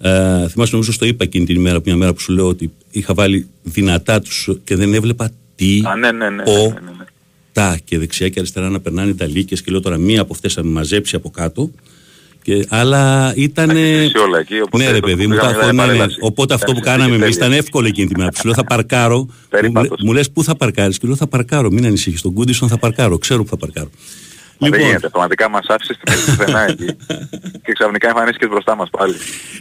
[0.00, 3.14] ε, θυμάσαι νομίζω στο είπα εκείνη την ημέρα, μια μέρα που σου λέω ότι είχα
[3.14, 6.74] βάλει δυνατά τους και δεν έβλεπα τι Α, ναι, ναι, ναι, ο
[7.54, 7.74] ναι, ναι, ναι.
[7.74, 10.54] τα και δεξιά και αριστερά να περνάνε τα λύκες και λέω τώρα μία από αυτές
[10.54, 11.70] θα με μαζέψει από κάτω
[12.42, 13.68] και, αλλά ήταν.
[13.68, 15.72] Τα έχεις ζήσει όλα εκεί, οπότε ναι, ρε το παιδί μου, πήγαμε τα για έχω,
[15.72, 15.86] ναι, ναι.
[15.86, 16.16] παρέλαση.
[16.20, 17.62] Οπότε αυτό Ήταν που κάναμε συνθήκη εμείς ήταν τέλεια.
[17.64, 18.30] εύκολο εκείνη τη μέρα.
[18.30, 19.18] Που σου λέω θα παρκάρω.
[19.18, 20.00] μου, Περίπατος.
[20.04, 20.98] μου λες πού θα παρκάρεις.
[20.98, 21.70] Και λέω θα παρκάρω.
[21.70, 22.18] Μην ανησυχείς.
[22.18, 23.18] Στον Κούντισον θα παρκάρω.
[23.18, 23.90] Ξέρω που θα παρκάρω.
[24.58, 26.86] Μα Δεν Λοιπόν, γίνεται, πραγματικά μας άφησες στην μέση του πουθενά εκεί
[27.64, 29.14] και ξαφνικά εμφανίστηκες μπροστά μας πάλι.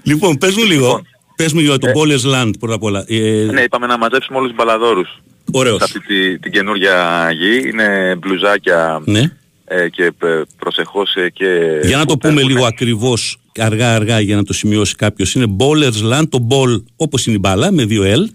[0.03, 0.85] λοιπόν πες μου λίγο.
[0.85, 1.07] Λοιπόν.
[1.35, 1.91] Πες μου για το Ε.
[1.95, 3.05] Bowler's Land πρώτα απ' όλα.
[3.07, 3.15] Ε,
[3.51, 5.21] Ναι, είπαμε να μαζέψουμε όλους τους μπαλαδόρους
[5.51, 5.77] Ωραίος.
[5.77, 7.69] σε αυτή τη, την καινούργια γη.
[7.69, 9.31] Είναι μπλουζάκια Ναι.
[9.65, 11.79] ε, και ε, προσεχώς ε, και...
[11.83, 15.33] Για να το φούτερ πούμε που λίγο είναι- ακριβώς αργά-αργά για να το σημειώσει κάποιος
[15.33, 18.27] είναι Bowler's Land, το ball όπως είναι η μπάλα με δύο L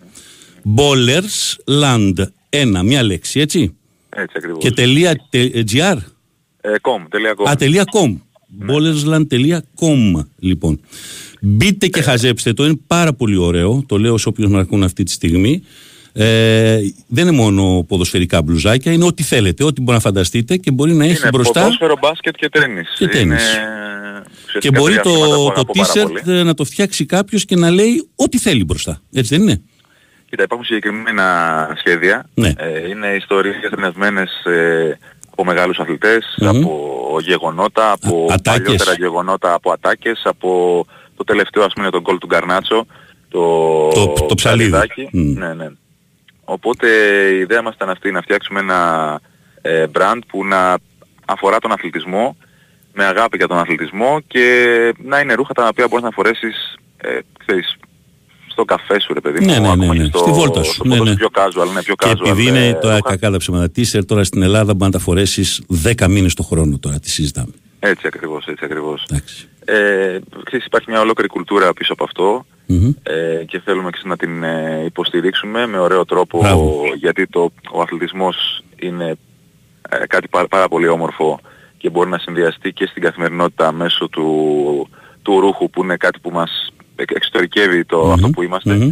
[0.76, 2.12] Bowler's Land
[2.48, 3.76] ένα, μια λέξη έτσι
[4.16, 4.62] Έτσι ακριβώς.
[4.62, 5.96] και τελεία τε- gr
[6.60, 7.48] Ε, com, τελεία com.
[7.50, 8.16] α, τελεία com
[8.68, 10.80] bowlersland.com λοιπόν
[11.40, 15.02] μπείτε και χαζέψτε το είναι πάρα πολύ ωραίο το λέω σε όποιους με ακούν αυτή
[15.02, 15.62] τη στιγμή
[16.12, 20.92] ε, δεν είναι μόνο ποδοσφαιρικά μπλουζάκια, είναι ό,τι θέλετε, ό,τι μπορεί να φανταστείτε και μπορεί
[20.92, 22.94] να έχει είναι μπροστά ποδόσφαιρο, μπάσκετ και τέννις.
[22.98, 23.54] Και τένις.
[23.54, 26.38] Είναι ουσιαστικά και μπορεί τρία το, αθλήματα που το αγαπώ πάρα t-shirt πολύ.
[26.38, 29.00] ε, να το φτιάξει κάποιος και να λέει ό,τι θέλει μπροστά.
[29.12, 29.60] Έτσι δεν είναι;
[30.30, 32.26] Κοίτα, υπάρχουν συγκεκριμένα σχέδια.
[32.34, 32.48] Ναι.
[32.56, 34.98] Ε, είναι ιστορίες εμπνευσμένες ε,
[35.30, 36.48] από μεγάλους αθλητές, Μμμ.
[36.48, 38.62] από γεγονότα, από Α, ατάκες.
[38.64, 40.84] παλιότερα γεγονότα, από ατάκες, από
[41.16, 42.86] το τελευταίο ας πούμε το γκολ του Γκαρνάτσο,
[43.28, 43.40] το,
[43.88, 44.70] Το- το ψαλίδι.
[44.70, 45.08] ψαλιδάκι.
[45.12, 45.38] Μμ.
[45.38, 45.66] Ναι, ναι.
[46.50, 46.88] Οπότε
[47.34, 49.20] η ιδέα μας ήταν αυτή, να φτιάξουμε ένα
[49.62, 50.76] ε, brand που να
[51.26, 52.36] αφορά τον αθλητισμό,
[52.94, 54.44] με αγάπη για τον αθλητισμό και
[55.04, 57.76] να είναι ρούχα τα οποία μπορείς να φορέσεις, ε, ξέρεις,
[58.46, 60.00] στο καφέ σου ρε παιδί μου, Ναι, ναι, ναι, ακόμα ναι.
[60.02, 60.72] και στο, Στη βόλτα σου.
[60.72, 61.28] στο Ναι, ποδόσφαιρο ναι.
[61.28, 62.28] πιο casual, ναι, πιο Και casual.
[62.30, 63.08] επειδή είναι ε, τώρα ρούχα.
[63.10, 66.78] κακά τα ψέματα t-shirt, τώρα στην Ελλάδα μπορεί να τα φορέσεις 10 μήνες το χρόνο
[66.78, 67.52] τώρα, τη συζητάμε.
[67.80, 69.04] Έτσι ακριβώς, έτσι ακριβώς.
[69.10, 69.48] Εντάξει.
[69.64, 72.92] Ε, ξέρεις, υπάρχει μια ολόκληρη κουλτούρα πίσω από αυτό Μμμ.
[73.02, 76.82] ε, και θέλουμε ξέρεις, να την ε, υποστηρίξουμε με ωραίο τρόπο Μπράβο.
[76.96, 79.16] γιατί το, ο αθλητισμός είναι
[79.88, 81.40] ε, κάτι πάρα, πάρα πολύ όμορφο
[81.76, 84.88] και μπορεί να συνδυαστεί και στην καθημερινότητα μέσω του,
[85.22, 88.12] του ρούχου που είναι κάτι που μας εξ- εξωτερικεύει το Μμμ.
[88.12, 88.74] αυτό που είμαστε.
[88.74, 88.90] Μμμ.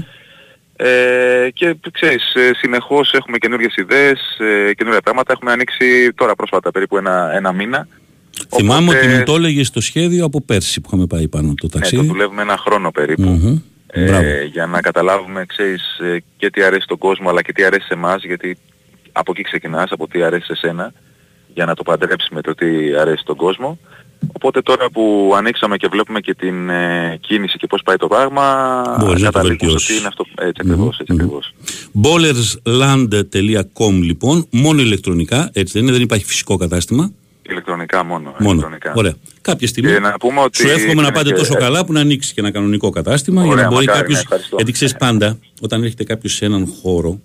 [0.79, 5.33] Ε, και ξέρεις, ε, συνεχώς έχουμε καινούργιες ιδέες, ε, καινούργια πράγματα.
[5.33, 7.89] Έχουμε ανοίξει τώρα πρόσφατα περίπου ένα, ένα μήνα.
[8.55, 11.53] Θυμάμαι Οπότε- ότι μου το έλεγες στο σχέδιο από πέρσι που είχαμε πάει πάνω το
[11.53, 12.07] ναι, το ταξίδι.
[12.07, 13.23] δουλεύουμε ένα χρόνο περίπου.
[13.23, 13.59] Μμμ.
[14.07, 14.27] Μπράβο.
[14.27, 17.87] Ε, για να καταλάβουμε, ξέρεις, ε, και τι αρέσει στον κόσμο αλλά και τι αρέσει
[17.87, 18.57] σε εμάς, γιατί
[19.13, 20.93] από εκεί ξεκινάς, από τι αρέσει σε σένα,
[21.55, 22.67] για να το παντρέψεις με το τι
[23.01, 23.79] αρέσει στον κόσμο.
[24.33, 28.83] Οπότε τώρα που ανοίξαμε και βλέπουμε και την ε, κίνηση και πώς πάει το πράγμα,
[29.01, 29.87] Μπορείς να το καταλήγουμε στο βελτιώσεις.
[29.89, 30.25] τι είναι αυτό.
[30.35, 31.19] Έτσι ακριβώς, έτσι Μμμ.
[31.21, 31.53] ακριβώς.
[32.03, 37.13] Bowlersland.com λοιπόν, μόνο ηλεκτρονικά, έτσι δεν είναι, δεν υπάρχει φυσικό κατάστημα.
[37.51, 38.35] Ηλεκτρονικά μόνο.
[38.39, 38.51] Μόνο.
[38.51, 38.93] Ηλεκτρονικά.
[38.97, 39.15] Ωραία.
[39.41, 39.91] Κάποια στιγμή.
[39.93, 42.35] Και να πούμε ότι Σου εύχομαι να είναι πάτε και- τόσο καλά που να ανοίξει
[42.35, 44.15] και ένα κανονικό κατάστημα Ωραία, για να μπορεί μακάρι, κάποιο.
[44.15, 44.57] ναι, ευχαριστώ.
[44.57, 47.21] γιατί ξέρεις πάντα, όταν έρχεται κάποιος σε έναν χώρο,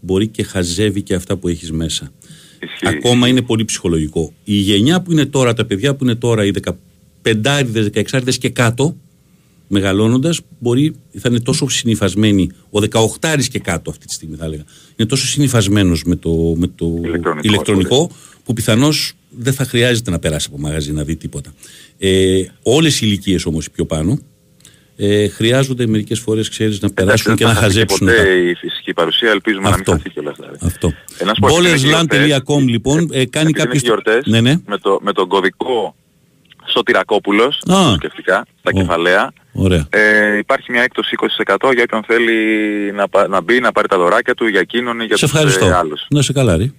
[0.00, 2.12] μπορεί και χαζεύει και αυτά που έχεις μέσα.
[2.62, 2.88] Ισχύει.
[2.96, 4.32] Ακόμα είναι πολύ ψυχολογικό.
[4.44, 6.50] Η γενιά που είναι τώρα, τα παιδιά που είναι τώρα, οι
[7.22, 8.96] 15, 16 και κάτω,
[9.68, 12.50] μεγαλώνοντας, μπορεί, θα είναι τόσο συνυφασμένοι.
[12.70, 14.64] Ο 18 και κάτω αυτή τη στιγμή θα έλεγα.
[14.96, 18.10] Είναι τόσο συνυφασμένος με το, με το Ηλεκτρονικό, ηλεκτρονικό
[18.44, 21.52] που πιθανώς δεν θα χρειάζεται να περάσει από μαγαζί να δει τίποτα.
[21.98, 24.18] Ε, Όλες οι ηλικίες όμως πιο πάνω
[24.96, 27.98] ε, χρειάζονται μερικές φορές, ξέρεις, να περάσουν και να χαζέψουν.
[28.06, 29.92] ποτέ τα- η φυσική παρουσία, ελπίζουμε να Αυτό.
[29.92, 30.36] μην χαθεί κιόλας.
[30.36, 30.56] δηλαδή.
[30.60, 30.92] Αυτό.
[31.18, 33.82] Ε, να σου πω, επειδή είναι Ballersland.com γιορτές, λοιπόν ε, κάνει επειδή κάποιες...
[33.82, 34.54] είναι γιορτές, Ναι, ναι.
[34.66, 35.94] Με, το, με τον κωδικό
[36.66, 37.94] Σωτηρακόπουλος, Α.
[37.96, 38.78] σκεφτικά, τα Ω.
[38.78, 39.86] κεφαλαία, Ωραία.
[39.90, 41.14] ε, υπάρχει μια έκπτωση
[41.46, 42.34] 20% για όποιον θέλει
[42.92, 45.34] να, πα- να μπει, να πάρει τα δωράκια του για εκείνον ή για Σε τους
[45.34, 45.66] ευχαριστώ.
[45.66, 46.06] ε, άλλους.
[46.10, 46.70] Να σε καλά, ρε.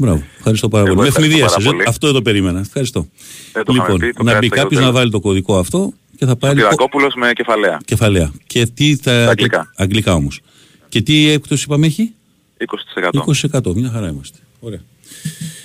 [0.00, 0.22] Μπράβο.
[0.36, 1.08] Ευχαριστώ πάρα Εγώ πολύ.
[1.08, 1.64] Με ευχαριστώ ευνηδίασες.
[1.64, 1.88] πάρα πολύ.
[1.88, 2.60] Αυτό εδώ περίμενα.
[2.60, 3.08] Ευχαριστώ.
[3.52, 5.20] Δεν το είχαμε λοιπόν, πει, το να μπει κρατήστε κάποιος για το να βάλει το
[5.20, 6.58] κωδικό αυτό και θα πάρει.
[6.58, 7.80] Σωτηρακόπουλος με κεφαλαία.
[7.84, 8.32] Κεφαλαία.
[8.46, 9.00] Και τι θα.
[9.22, 9.72] Στα αγγλικά.
[9.76, 10.40] Αγγλικά όμως.
[10.88, 12.12] Και τι έκπτωση είπαμε έχει;
[13.12, 13.58] 20%.
[13.70, 13.74] 20%.
[13.74, 14.38] Μια χαρά είμαστε.
[14.60, 14.80] Ωραία.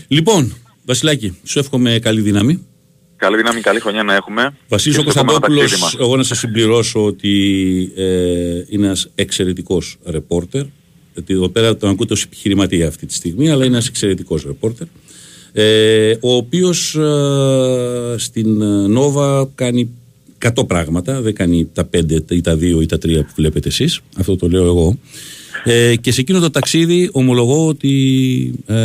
[0.08, 0.54] Λοιπόν,
[0.86, 2.66] Βασιλάκη, σου εύχομαι καλή δύναμη.
[3.16, 4.58] Καλή δύναμη, καλή χρονιά να έχουμε.
[4.68, 6.08] Βασίλης ο Και στο επόμενο Κωνσταντόπουλος, ταξίδι μας.
[6.08, 8.04] εγώ να σε συμπληρώσω ότι ε,
[8.70, 10.64] είναι ένας εξαιρετικός ρεπόρτερ.
[11.16, 14.88] Γιατί εδώ πέρα τον ακούτε ως επιχειρηματία αυτή τη στιγμή, αλλά είναι ένας εξαιρετικός ρεπόρτερ.
[15.52, 19.90] Ε, ο οποίος ε, στην ε, Νόβα κάνει
[20.56, 24.00] 100 πράγματα, δεν κάνει τα 5 ή τα 2 ή τα 3 που βλέπετε εσείς,
[24.18, 24.98] αυτό το λέω εγώ.
[25.64, 28.76] Ε, και σε εκείνο το ταξίδι ομολογώ ότι ε,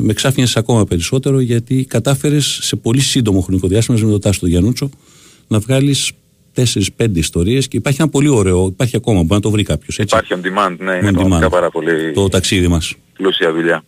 [0.00, 4.48] με ξάφνιασες ακόμα περισσότερο γιατί κατάφερες σε πολύ σύντομο χρονικό διάστημα με το Τάσο τον
[4.48, 4.90] Γιαννούτσο
[5.48, 6.10] να βγάλεις
[6.98, 10.16] 4-5 ιστορίες και υπάρχει ένα πολύ ωραίο, υπάρχει ακόμα, μπορεί να το βρει κάποιος έτσι.
[10.16, 11.50] Υπάρχει on demand, ναι, είναι On πραγματικά demand.
[11.50, 12.94] πάρα πολύ Το ταξίδι μας.
[13.16, 13.84] πλούσια δουλειά.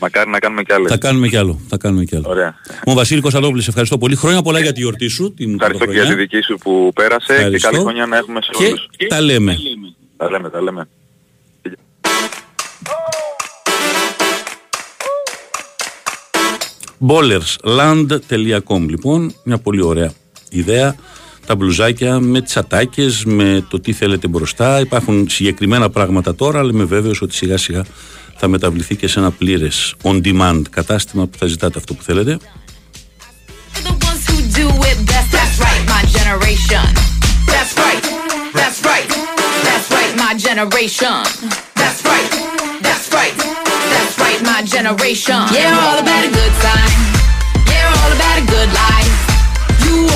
[0.00, 0.90] Μακάρι να κάνουμε κι άλλες.
[0.90, 1.60] Θα κάνουμε κι άλλο.
[1.68, 2.24] Θα κάνουμε κι άλλο.
[2.28, 2.54] Ωραία.
[2.84, 4.14] Ο Βασίλη Κωνσταντόπουλος, σε ευχαριστώ πολύ.
[4.16, 5.34] Χρόνια πολλά για τη γιορτή σου.
[5.34, 6.36] Την Ευχαριστώ και για τη πρωτοχρονιά.
[6.40, 7.68] δική σου που πέρασε Ευχαριστώ.
[7.68, 8.86] και καλή χρονιά να έχουμε σε Και όλους.
[9.08, 9.56] τα λέμε.
[10.16, 10.88] Τα λέμε, τα λέμε.
[17.06, 20.12] Ballersland.com λοιπόν, μια πολύ ωραία
[20.50, 20.96] ιδέα.
[21.46, 24.80] Τα μπλουζάκια με τις σατάκε με το τι θέλετε μπροστά.
[24.80, 27.84] Υπάρχουν συγκεκριμένα πράγματα τώρα, αλλά με βέβαιος ότι σιγά σιγά
[28.36, 29.94] θα μεταβληθεί και σε ένα πλήρες.
[30.02, 30.62] On demand.
[30.70, 32.38] Κατάστημα που θα ζητάτε αυτό που θέλετε.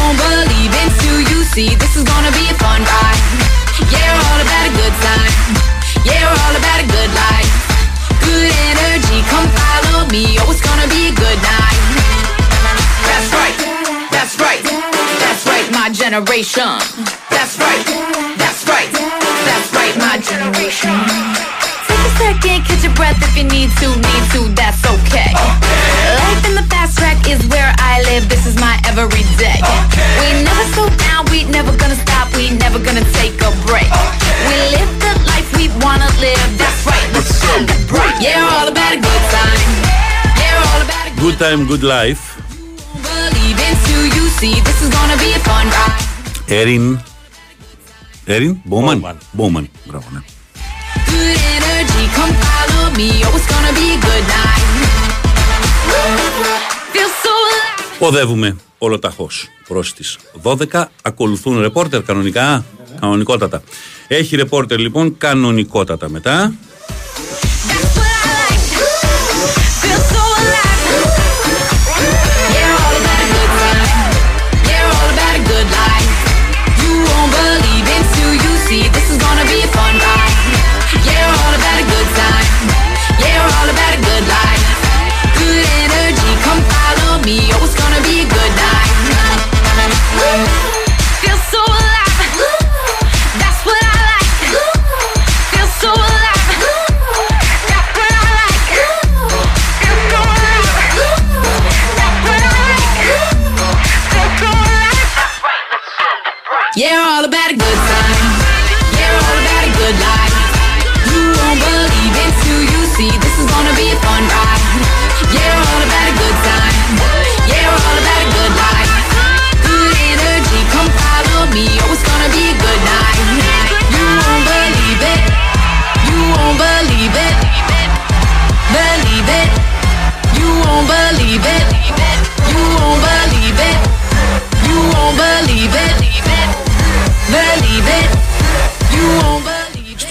[0.08, 1.74] Won't believe until you see.
[1.76, 3.20] This is gonna be a fun ride.
[3.92, 5.32] Yeah, we're all about a good time.
[6.00, 7.52] Yeah, we're all about a good life.
[8.24, 10.40] Good energy, come follow me.
[10.40, 11.80] Oh, it's gonna be a good night.
[13.04, 13.56] That's right,
[14.08, 14.64] that's right,
[15.20, 16.80] that's right, my generation.
[17.28, 17.84] That's right,
[18.40, 18.88] that's right,
[19.44, 21.57] that's right, my generation
[22.07, 25.31] Take a second, catch your breath if you need to, need to, that's okay.
[26.23, 29.59] Life in the fast track is where I live, this is my everyday.
[30.19, 33.89] We never slow down, we never gonna stop, we never gonna take a break.
[34.49, 38.15] We live the life we wanna live, that's right, let's celebrate.
[38.25, 39.69] Yeah, all about a good time.
[40.41, 42.23] Yeah, all about a Good time, good life.
[43.07, 46.03] believe until you see this is gonna be a fun ride.
[46.47, 46.99] Έριν.
[48.25, 48.99] Έριν, Μπόμαν.
[48.99, 49.15] Bowman.
[49.31, 49.69] Μπόμαν.
[49.85, 50.19] Μπράβο, ναι.
[51.78, 53.08] Good energy, come follow me.
[53.26, 54.64] Oh, it's gonna be a good night.
[56.92, 57.96] Feel so alive.
[57.98, 60.90] Οδεύουμε ολοταχώς προς τις 12.
[61.02, 62.64] Ακολουθούν ρεπόρτερ κανονικά.
[63.00, 63.62] Κανονικότατα.
[64.08, 66.52] Έχει ρεπόρτερ λοιπόν κανονικότατα μετά.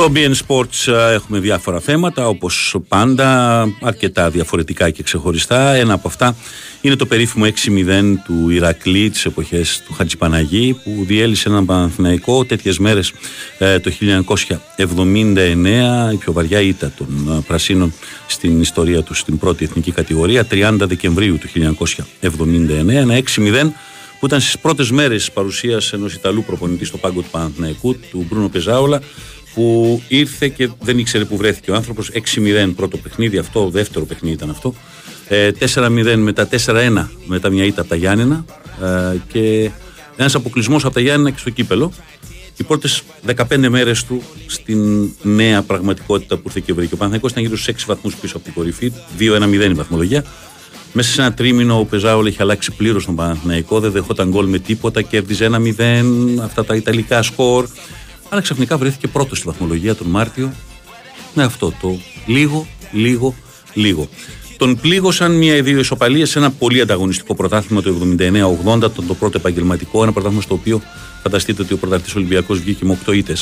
[0.08, 5.74] Στο BN Sports α, έχουμε διάφορα θέματα όπως πάντα αρκετά διαφορετικά και ξεχωριστά.
[5.74, 6.36] Ένα από αυτά
[6.82, 7.52] Είναι το περίφημο 6-0
[8.26, 13.14] του Ηρακλή τις εποχές του Χατζηπαναγή που διέλυσε έναν Παναθηναϊκό τέτοιες μέρες
[13.58, 13.92] ε, το
[14.78, 17.08] 1979 η πιο βαριά ήττα των
[17.38, 17.94] ε, Πρασίνων
[18.28, 21.76] στην ιστορία τους στην πρώτη εθνική κατηγορία 30 Δεκεμβρίου του
[22.22, 23.70] 1979 ένα 6-0
[24.20, 28.50] που ήταν στις πρώτες μέρες παρουσίας ενός Ιταλού προπονητή στο πάγκο του Παναθηναϊκού του Μπρούνο
[28.50, 29.02] Πεζάολα
[29.58, 34.36] που ήρθε και δεν ήξερε που βρέθηκε ο άνθρωπος 6-0 πρώτο παιχνίδι αυτό, δεύτερο παιχνίδι
[34.36, 34.74] ήταν αυτό
[35.28, 38.46] ε, 4-0 μετά 4-1 μετά μια ήττα από τα Γιάννενα
[38.84, 39.72] ε, και
[40.18, 41.94] ένας αποκλεισμός από τα Γιάννενα και στο κύπελο
[42.58, 43.04] οι πρώτες
[43.36, 46.94] 15 μέρες του στην νέα πραγματικότητα που ήρθε και βρήκε.
[46.94, 50.24] Ο Παναθηναϊκός ήταν γύρω στους 6 βαθμούς πίσω από την κορυφή, 2-1-0 η βαθμολογία.
[50.94, 54.60] Μέσα σε ένα τρίμηνο ο Πεζάουλ έχει αλλάξει πλήρως τον Παναθηναϊκό, δεν δεχόταν γκολ με
[54.60, 57.68] τίποτα, κέρδιζε 1-0, αυτά τα ιταλικά σκορ.
[58.30, 60.52] Αλλά ξαφνικά βρέθηκε πρώτος στη βαθμολογία τον Μάρτιο
[61.34, 63.36] με αυτό το λίγο, λίγο,
[63.74, 64.10] λίγο.
[64.58, 67.96] Τον πλήγωσαν μία ή δύο ισοπαλίε σε ένα πολύ ανταγωνιστικό πρωτάθλημα το
[68.66, 70.04] 79-80, το, το πρώτο επαγγελματικό.
[70.04, 70.82] Ένα πρωτάθλημα στο οποίο
[71.24, 73.36] φανταστείτε ότι ο πρωταθλητής Ολυμπιακός βγήκε με 8 ήττε.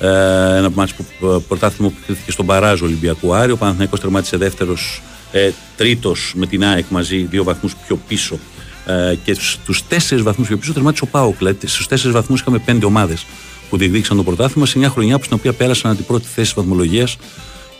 [0.00, 3.52] Ε, ένα μάτς που, ε, πρωτάθλημα που κρίθηκε στον Παράζο Ολυμπιακού Άρη.
[3.52, 5.02] Ο Παναθηναϊκός τερμάτισε δεύτερος,
[5.32, 8.38] ε, τρίτος με την ΑΕΚ μαζί, δύο βαθμούς πιο πίσω.
[8.86, 11.36] Ε, και στους τέσσερις βαθμούς πιο πίσω τερμάτισε ο Πάοκ.
[11.38, 13.26] Δηλαδή στους τέσσερις βαθμούς είχαμε πέντε ομάδες
[13.68, 17.16] που διεκδίκησαν το πρωτάθλημα σε μια χρονιά που στην οποία πέρασαν την πρώτη θέση βαθμολογίας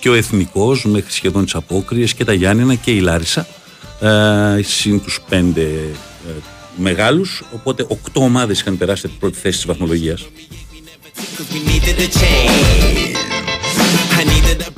[0.01, 3.47] και ο Εθνικός μέχρι σχεδόν τις απόκριες και τα Γιάννενα και η Λάρισα.
[4.01, 6.31] Ε, συν τους πέντε ε,
[6.77, 7.43] μεγάλους.
[7.55, 10.29] Οπότε οκτώ ομάδες είχαν περάσει την πρώτη θέση της βαθμολογίας.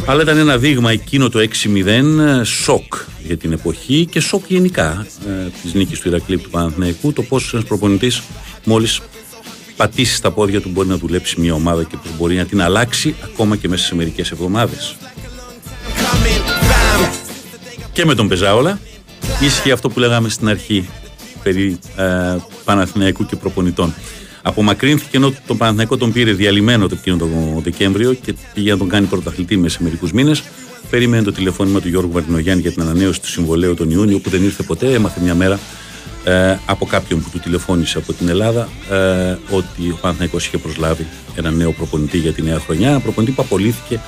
[0.06, 2.94] Αλλά ήταν ένα δείγμα εκείνο το 6-0 σοκ
[3.26, 7.12] για την εποχή και σοκ γενικά ε, της νίκης του Ηρακλή του Παναθηναϊκού.
[7.12, 8.22] Το πώς ένας προπονητής
[8.64, 9.00] μόλις
[9.76, 13.14] πατήσεις στα πόδια του μπορεί να δουλέψει μια ομάδα και πώς μπορεί να την αλλάξει
[13.24, 14.96] ακόμα και μέσα σε μερικές εβδομάδες.
[17.92, 18.80] Και με τον Πεζάολα
[19.40, 20.88] ίσχυε αυτό που λέγαμε στην αρχή
[21.42, 23.94] περί ε, Παναθηναϊκού και προπονητών.
[24.42, 28.88] Απομακρύνθηκε ενώ τον Παναθηναϊκό τον πήρε διαλυμένο το εκείνο τον Δεκέμβριο και πήγε να τον
[28.88, 30.42] κάνει πρωταθλητή μέσα σε μερικούς μήνες.
[30.90, 34.44] Περίμενε το τηλεφώνημα του Γιώργου Μαρτινογιάννη για την ανανέωση του συμβολέου τον Ιούνιο που δεν
[34.44, 34.92] ήρθε ποτέ.
[34.92, 35.58] Έμαθε μια μέρα
[36.24, 41.06] ε, από κάποιον που του τηλεφώνησε από την Ελλάδα ε, ότι ο Παναθηναϊκός είχε προσλάβει
[41.34, 42.88] ένα νέο προπονητή για τη νέα χρονιά.
[42.88, 44.00] Ένα προπονητή που απολύθηκε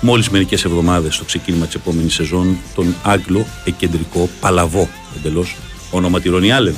[0.00, 5.56] μόλις μερικές εβδομάδες στο ξεκίνημα της επόμενης σεζόν, τον Άγγλο εκεντρικό Παλαβό εντελώς
[5.90, 6.74] όνομα Τυρονι Άλεν.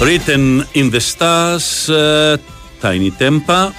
[0.00, 2.36] Written in the Stars, uh,
[2.80, 3.74] Tiny Tempa.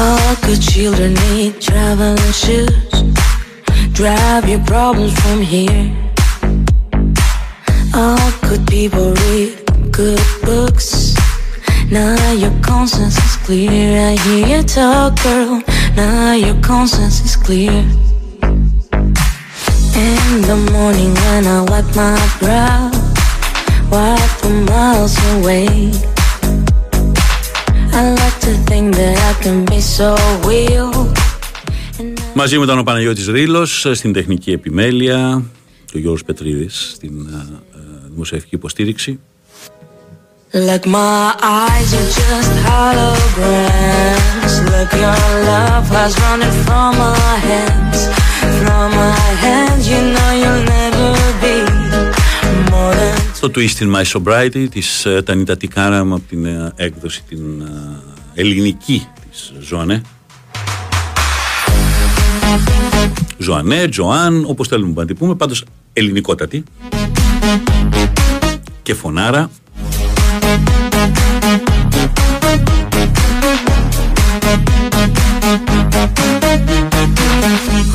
[0.00, 2.70] All good children need traveling shoes.
[3.92, 5.92] Drive your problems from here.
[7.94, 11.05] All good people read good books.
[11.90, 14.10] Now your conscience is clear.
[14.10, 15.62] I hear you talk, girl.
[15.94, 17.84] Now your conscience is clear.
[20.04, 22.90] In the morning when I wipe my brow,
[23.92, 25.68] wipe from miles away.
[27.92, 30.90] I like to think that I can be so real.
[32.34, 35.42] Μαζί μου ήταν ο Παναγιώτης Ρήλος στην τεχνική επιμέλεια,
[35.94, 37.78] ο Γιώργος Πετρίδης στην uh, uh,
[38.10, 39.18] δημοσιευτική υποστήριξη.
[40.56, 44.52] Like my eyes are just holograms.
[44.72, 47.98] Look, your love has running from my hands.
[48.60, 51.08] From my hands, you know you'll never
[51.42, 51.56] be
[52.70, 53.16] more than.
[53.34, 57.66] Στο Twist in My Sobriety της uh, Τανίτα Τικάρα από την uh, έκδοση την uh,
[58.34, 60.02] ελληνική της Ζωανέ.
[63.38, 66.64] Ζωανέ, Τζοάν, όπως θέλουμε να την πούμε, πάντως ελληνικότατη
[68.82, 69.50] και φωνάρα.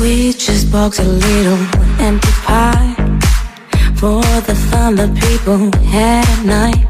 [0.00, 1.58] We just box a little
[2.00, 2.94] empty pie
[3.94, 6.86] for the fun that people had at night.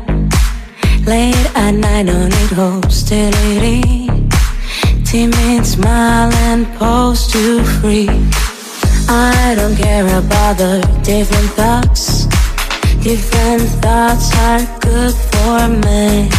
[1.06, 4.08] Late at night, don't need hostility.
[5.04, 8.08] Timid smile and pose to free.
[9.08, 12.26] I don't care about the different thoughts.
[13.10, 16.30] Different thoughts are good for me.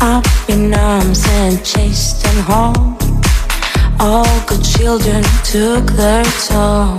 [0.00, 2.98] Up in arms and chased and home.
[4.00, 5.22] All good children
[5.52, 6.98] took their toll.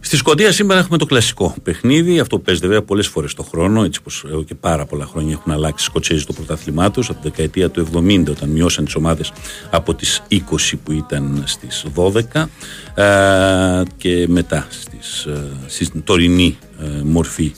[0.00, 2.18] Στη Σκωτία σήμερα έχουμε το κλασικό παιχνίδι.
[2.20, 5.32] Αυτό που παίζεται βέβαια πολλές φορές το χρόνο, έτσι πως εδώ και πάρα πολλά χρόνια
[5.32, 7.10] έχουν αλλάξει οι Σκοτσέζοι το πρωτάθλημά τους.
[7.10, 9.32] Από τη δεκαετία του 70, όταν μειώσαν τις ομάδες
[9.70, 10.36] από τις 20
[10.84, 12.48] που ήταν στις 12
[12.94, 17.52] ε, και μετά στις, ε, στην τωρινή ε, μορφή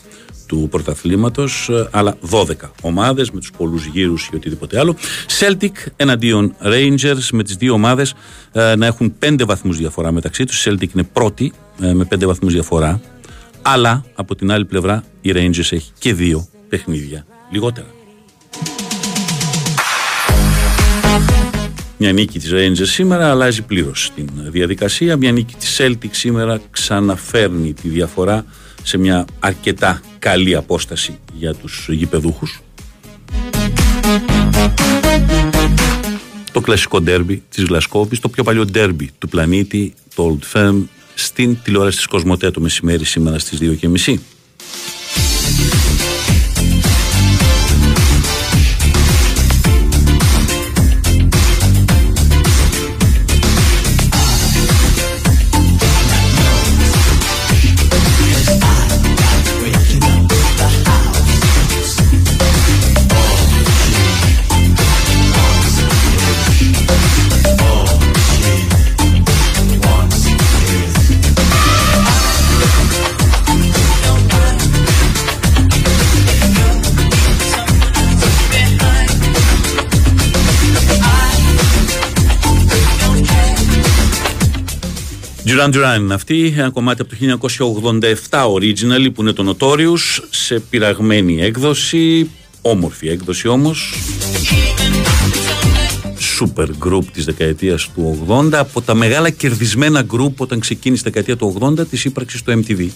[0.49, 4.97] του πρωταθλήματος, αλλά 12 ομάδες με τους πολλούς γύρους ή οτιδήποτε άλλο.
[5.41, 8.15] Celtic εναντίον Rangers με τις δύο ομάδες
[8.77, 10.67] να έχουν 5 βαθμούς διαφορά μεταξύ τους.
[10.69, 13.01] Celtic είναι πρώτη ε, με 5 βαθμούς διαφορά.
[13.63, 17.87] Αλλά από την άλλη πλευρά η Rangers έχει και δύο παιχνίδια λιγότερα.
[22.01, 25.17] Μια νίκη της Rangers σήμερα αλλάζει πλήρως την διαδικασία.
[25.17, 28.45] Μια νίκη της Celtic σήμερα ξαναφέρνει τη διαφορά
[28.83, 32.61] σε μια αρκετά καλή απόσταση για τους γηπεδούχους.
[36.53, 40.83] Το κλασικό ντέρμπι της Γλασκόβης, το πιο παλιό ντέρμπι του πλανήτη, το Old Firm,
[41.15, 44.19] στην τηλεόραση της Κοσμοτέ το μεσημέρι σήμερα στις 2.30.
[85.49, 87.39] Duran Duran είναι αυτή, ένα κομμάτι από το
[88.31, 92.31] 1987 originally που είναι το Notorious σε πειραγμένη έκδοση,
[92.63, 93.95] όμορφη έκδοση όμως.
[96.41, 101.37] Super group της δεκαετίας του 80 από τα μεγάλα κερδισμένα group όταν ξεκίνησε η δεκαετία
[101.37, 102.89] του 80 της ύπαρξης του MTV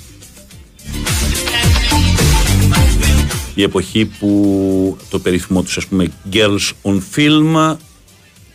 [3.54, 7.76] η εποχή που το περίφημο τους ας πούμε Girls on Film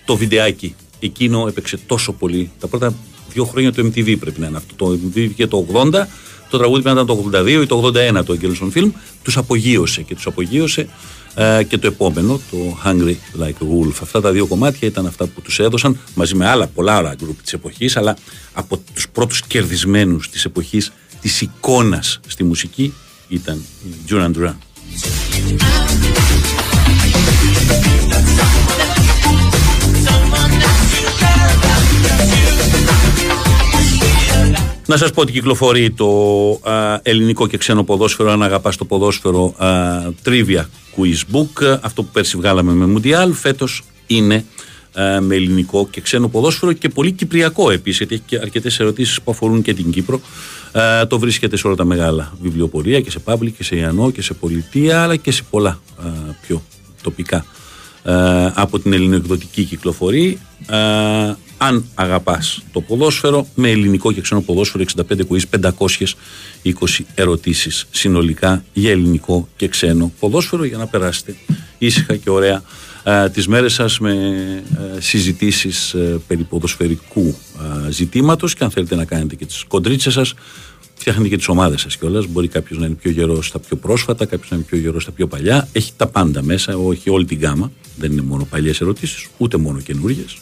[0.05, 2.51] το βιντεάκι εκείνο έπαιξε τόσο πολύ.
[2.59, 2.93] Τα πρώτα
[3.37, 4.73] δύο χρόνια το MTV πρέπει να είναι αυτό.
[4.75, 5.91] Το MTV βγήκε το 80,
[6.49, 8.91] το τραγούδι πρέπει να ήταν το 82 ή το 81 το Angelson Film.
[9.23, 10.87] Τους απογείωσε και τους απογείωσε
[11.35, 13.93] ε, και το επόμενο, το Hungry Like a Wolf.
[14.01, 17.41] Αυτά τα δύο κομμάτια ήταν αυτά που τους έδωσαν μαζί με άλλα πολλά άλλα γκρουπ
[17.41, 18.17] της εποχής, αλλά
[18.53, 20.91] από τους πρώτους κερδισμένους της εποχής
[21.21, 22.93] της εικόνας στη μουσική
[23.27, 24.55] ήταν η Duran Duran.
[34.89, 36.07] Να σας πω ότι κυκλοφορεί το
[36.63, 39.67] α, ελληνικό και ξένο ποδόσφαιρο, αν αγαπάς το ποδόσφαιρο, α,
[40.25, 40.61] Trivia
[40.95, 41.77] Quiz Book.
[41.81, 44.45] Αυτό που πέρσι βγάλαμε με Mundial, φέτος είναι
[44.93, 49.21] α, με ελληνικό και ξένο ποδόσφαιρο και πολύ κυπριακό επίσης, γιατί έχει και αρκετές ερωτήσεις
[49.21, 50.21] που αφορούν και την Κύπρο.
[50.71, 54.21] Α, το βρίσκεται σε όλα τα μεγάλα βιβλιοπολία και σε public και σε Ιαννό και
[54.21, 56.03] σε πολιτεία, αλλά και σε πολλά α,
[56.41, 56.63] πιο
[57.01, 57.45] τοπικά
[58.53, 60.39] από την ελληνοεκδοτική κυκλοφορεί
[61.57, 65.59] αν αγαπάς το ποδόσφαιρο με ελληνικό και ξένο ποδόσφαιρο 65 quiz
[66.63, 71.35] 520 ερωτήσεις συνολικά για ελληνικό και ξένο ποδόσφαιρο για να περάσετε
[71.77, 72.63] ήσυχα και ωραία
[73.09, 74.13] α, τις μέρες σας με
[74.97, 78.53] α, συζητήσεις α, περί ποδοσφαιρικού α, ζητήματος.
[78.53, 80.33] Και αν θέλετε να κάνετε και τις κοντρίτσες σας
[80.93, 82.25] φτιάχνετε και τις ομάδες σας κιόλας.
[82.27, 85.11] Μπορεί κάποιος να είναι πιο γερός στα πιο πρόσφατα κάποιος να είναι πιο γερός στα
[85.11, 85.67] πιο παλιά.
[85.71, 87.71] Έχει τα πάντα μέσα, όχι όλη την γάμα.
[87.97, 90.37] Δεν είναι μόνο παλιές ερωτήσεις ούτε μόνο καινούργιες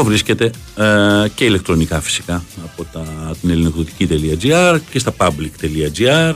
[0.00, 6.34] το βρίσκεται ε, και ηλεκτρονικά φυσικά από τα, την ελληνοκδοτική.gr και στα public.gr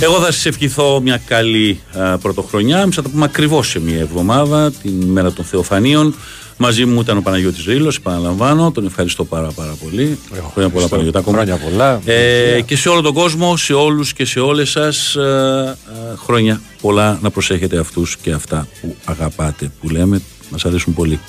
[0.00, 2.88] εγώ θα σας ευχηθώ μια καλή ε, πρωτοχρονιά.
[2.92, 6.14] Θα τα πούμε ακριβώς σε μια εβδομάδα, την μέρα των Θεοφανίων.
[6.62, 10.18] Μαζί μου ήταν ο Παναγιώτης Ρήλος, επαναλαμβάνω, τον ευχαριστώ πάρα πάρα πολύ.
[10.52, 12.00] Χρόνια πολλά Παναγιώτα Χρόνια πολλά.
[12.04, 15.76] Ε, και σε όλο τον κόσμο, σε όλους και σε όλες σας, ε,
[16.12, 21.20] ε, χρόνια πολλά να προσέχετε αυτούς και αυτά που αγαπάτε, που λέμε, μας αρέσουν πολύ.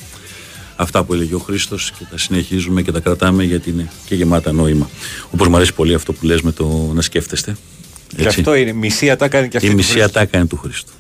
[0.76, 4.52] Αυτά που έλεγε ο Χρήστος και τα συνεχίζουμε και τα κρατάμε γιατί είναι και γεμάτα
[4.52, 4.90] νόημα.
[5.32, 7.58] Όπως μου αρέσει πολύ αυτό που λες με το να σκέφτεστε.
[8.18, 10.94] Και αυτό είναι μισή ατάκα και αυτή Η μισή ατάκα είναι του Χρήστου.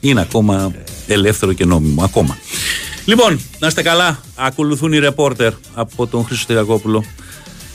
[0.00, 0.74] Είναι ακόμα
[1.06, 2.02] ελεύθερο και νόμιμο.
[2.02, 2.38] Ακόμα.
[3.04, 4.20] Λοιπόν, να είστε καλά.
[4.34, 7.04] Ακολουθούν οι ρεπόρτερ από τον Χρήστο Τυριακόπουλο.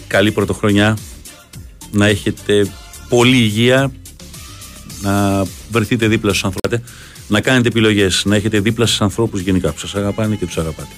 [0.07, 0.97] Καλή πρωτοχρονιά.
[1.91, 2.71] Να έχετε
[3.09, 3.91] πολλή υγεία.
[5.01, 6.89] να βρεθείτε δίπλα στους ανθρώπους,
[7.27, 10.93] να κάνετε επιλογές, να έχετε δίπλα στους ανθρώπους γενικά που σας αγαπάνε και τους αγαπάτε.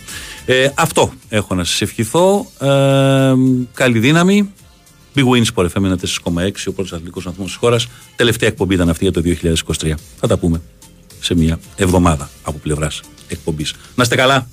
[0.45, 2.51] Ε, αυτό έχω να σας ευχηθώ.
[2.59, 3.33] Ε,
[3.73, 4.51] καλή δύναμη.
[5.15, 7.87] Big Wins Sport FM 4,6 ο πρώτος αθλητικός αθμός της χώρας.
[8.15, 9.93] Τελευταία εκπομπή ήταν αυτή για το 2023.
[10.19, 10.61] Θα τα πούμε
[11.23, 13.73] σε μια εβδομάδα από πλευράς εκπομπής.
[13.95, 14.47] Να είστε καλά.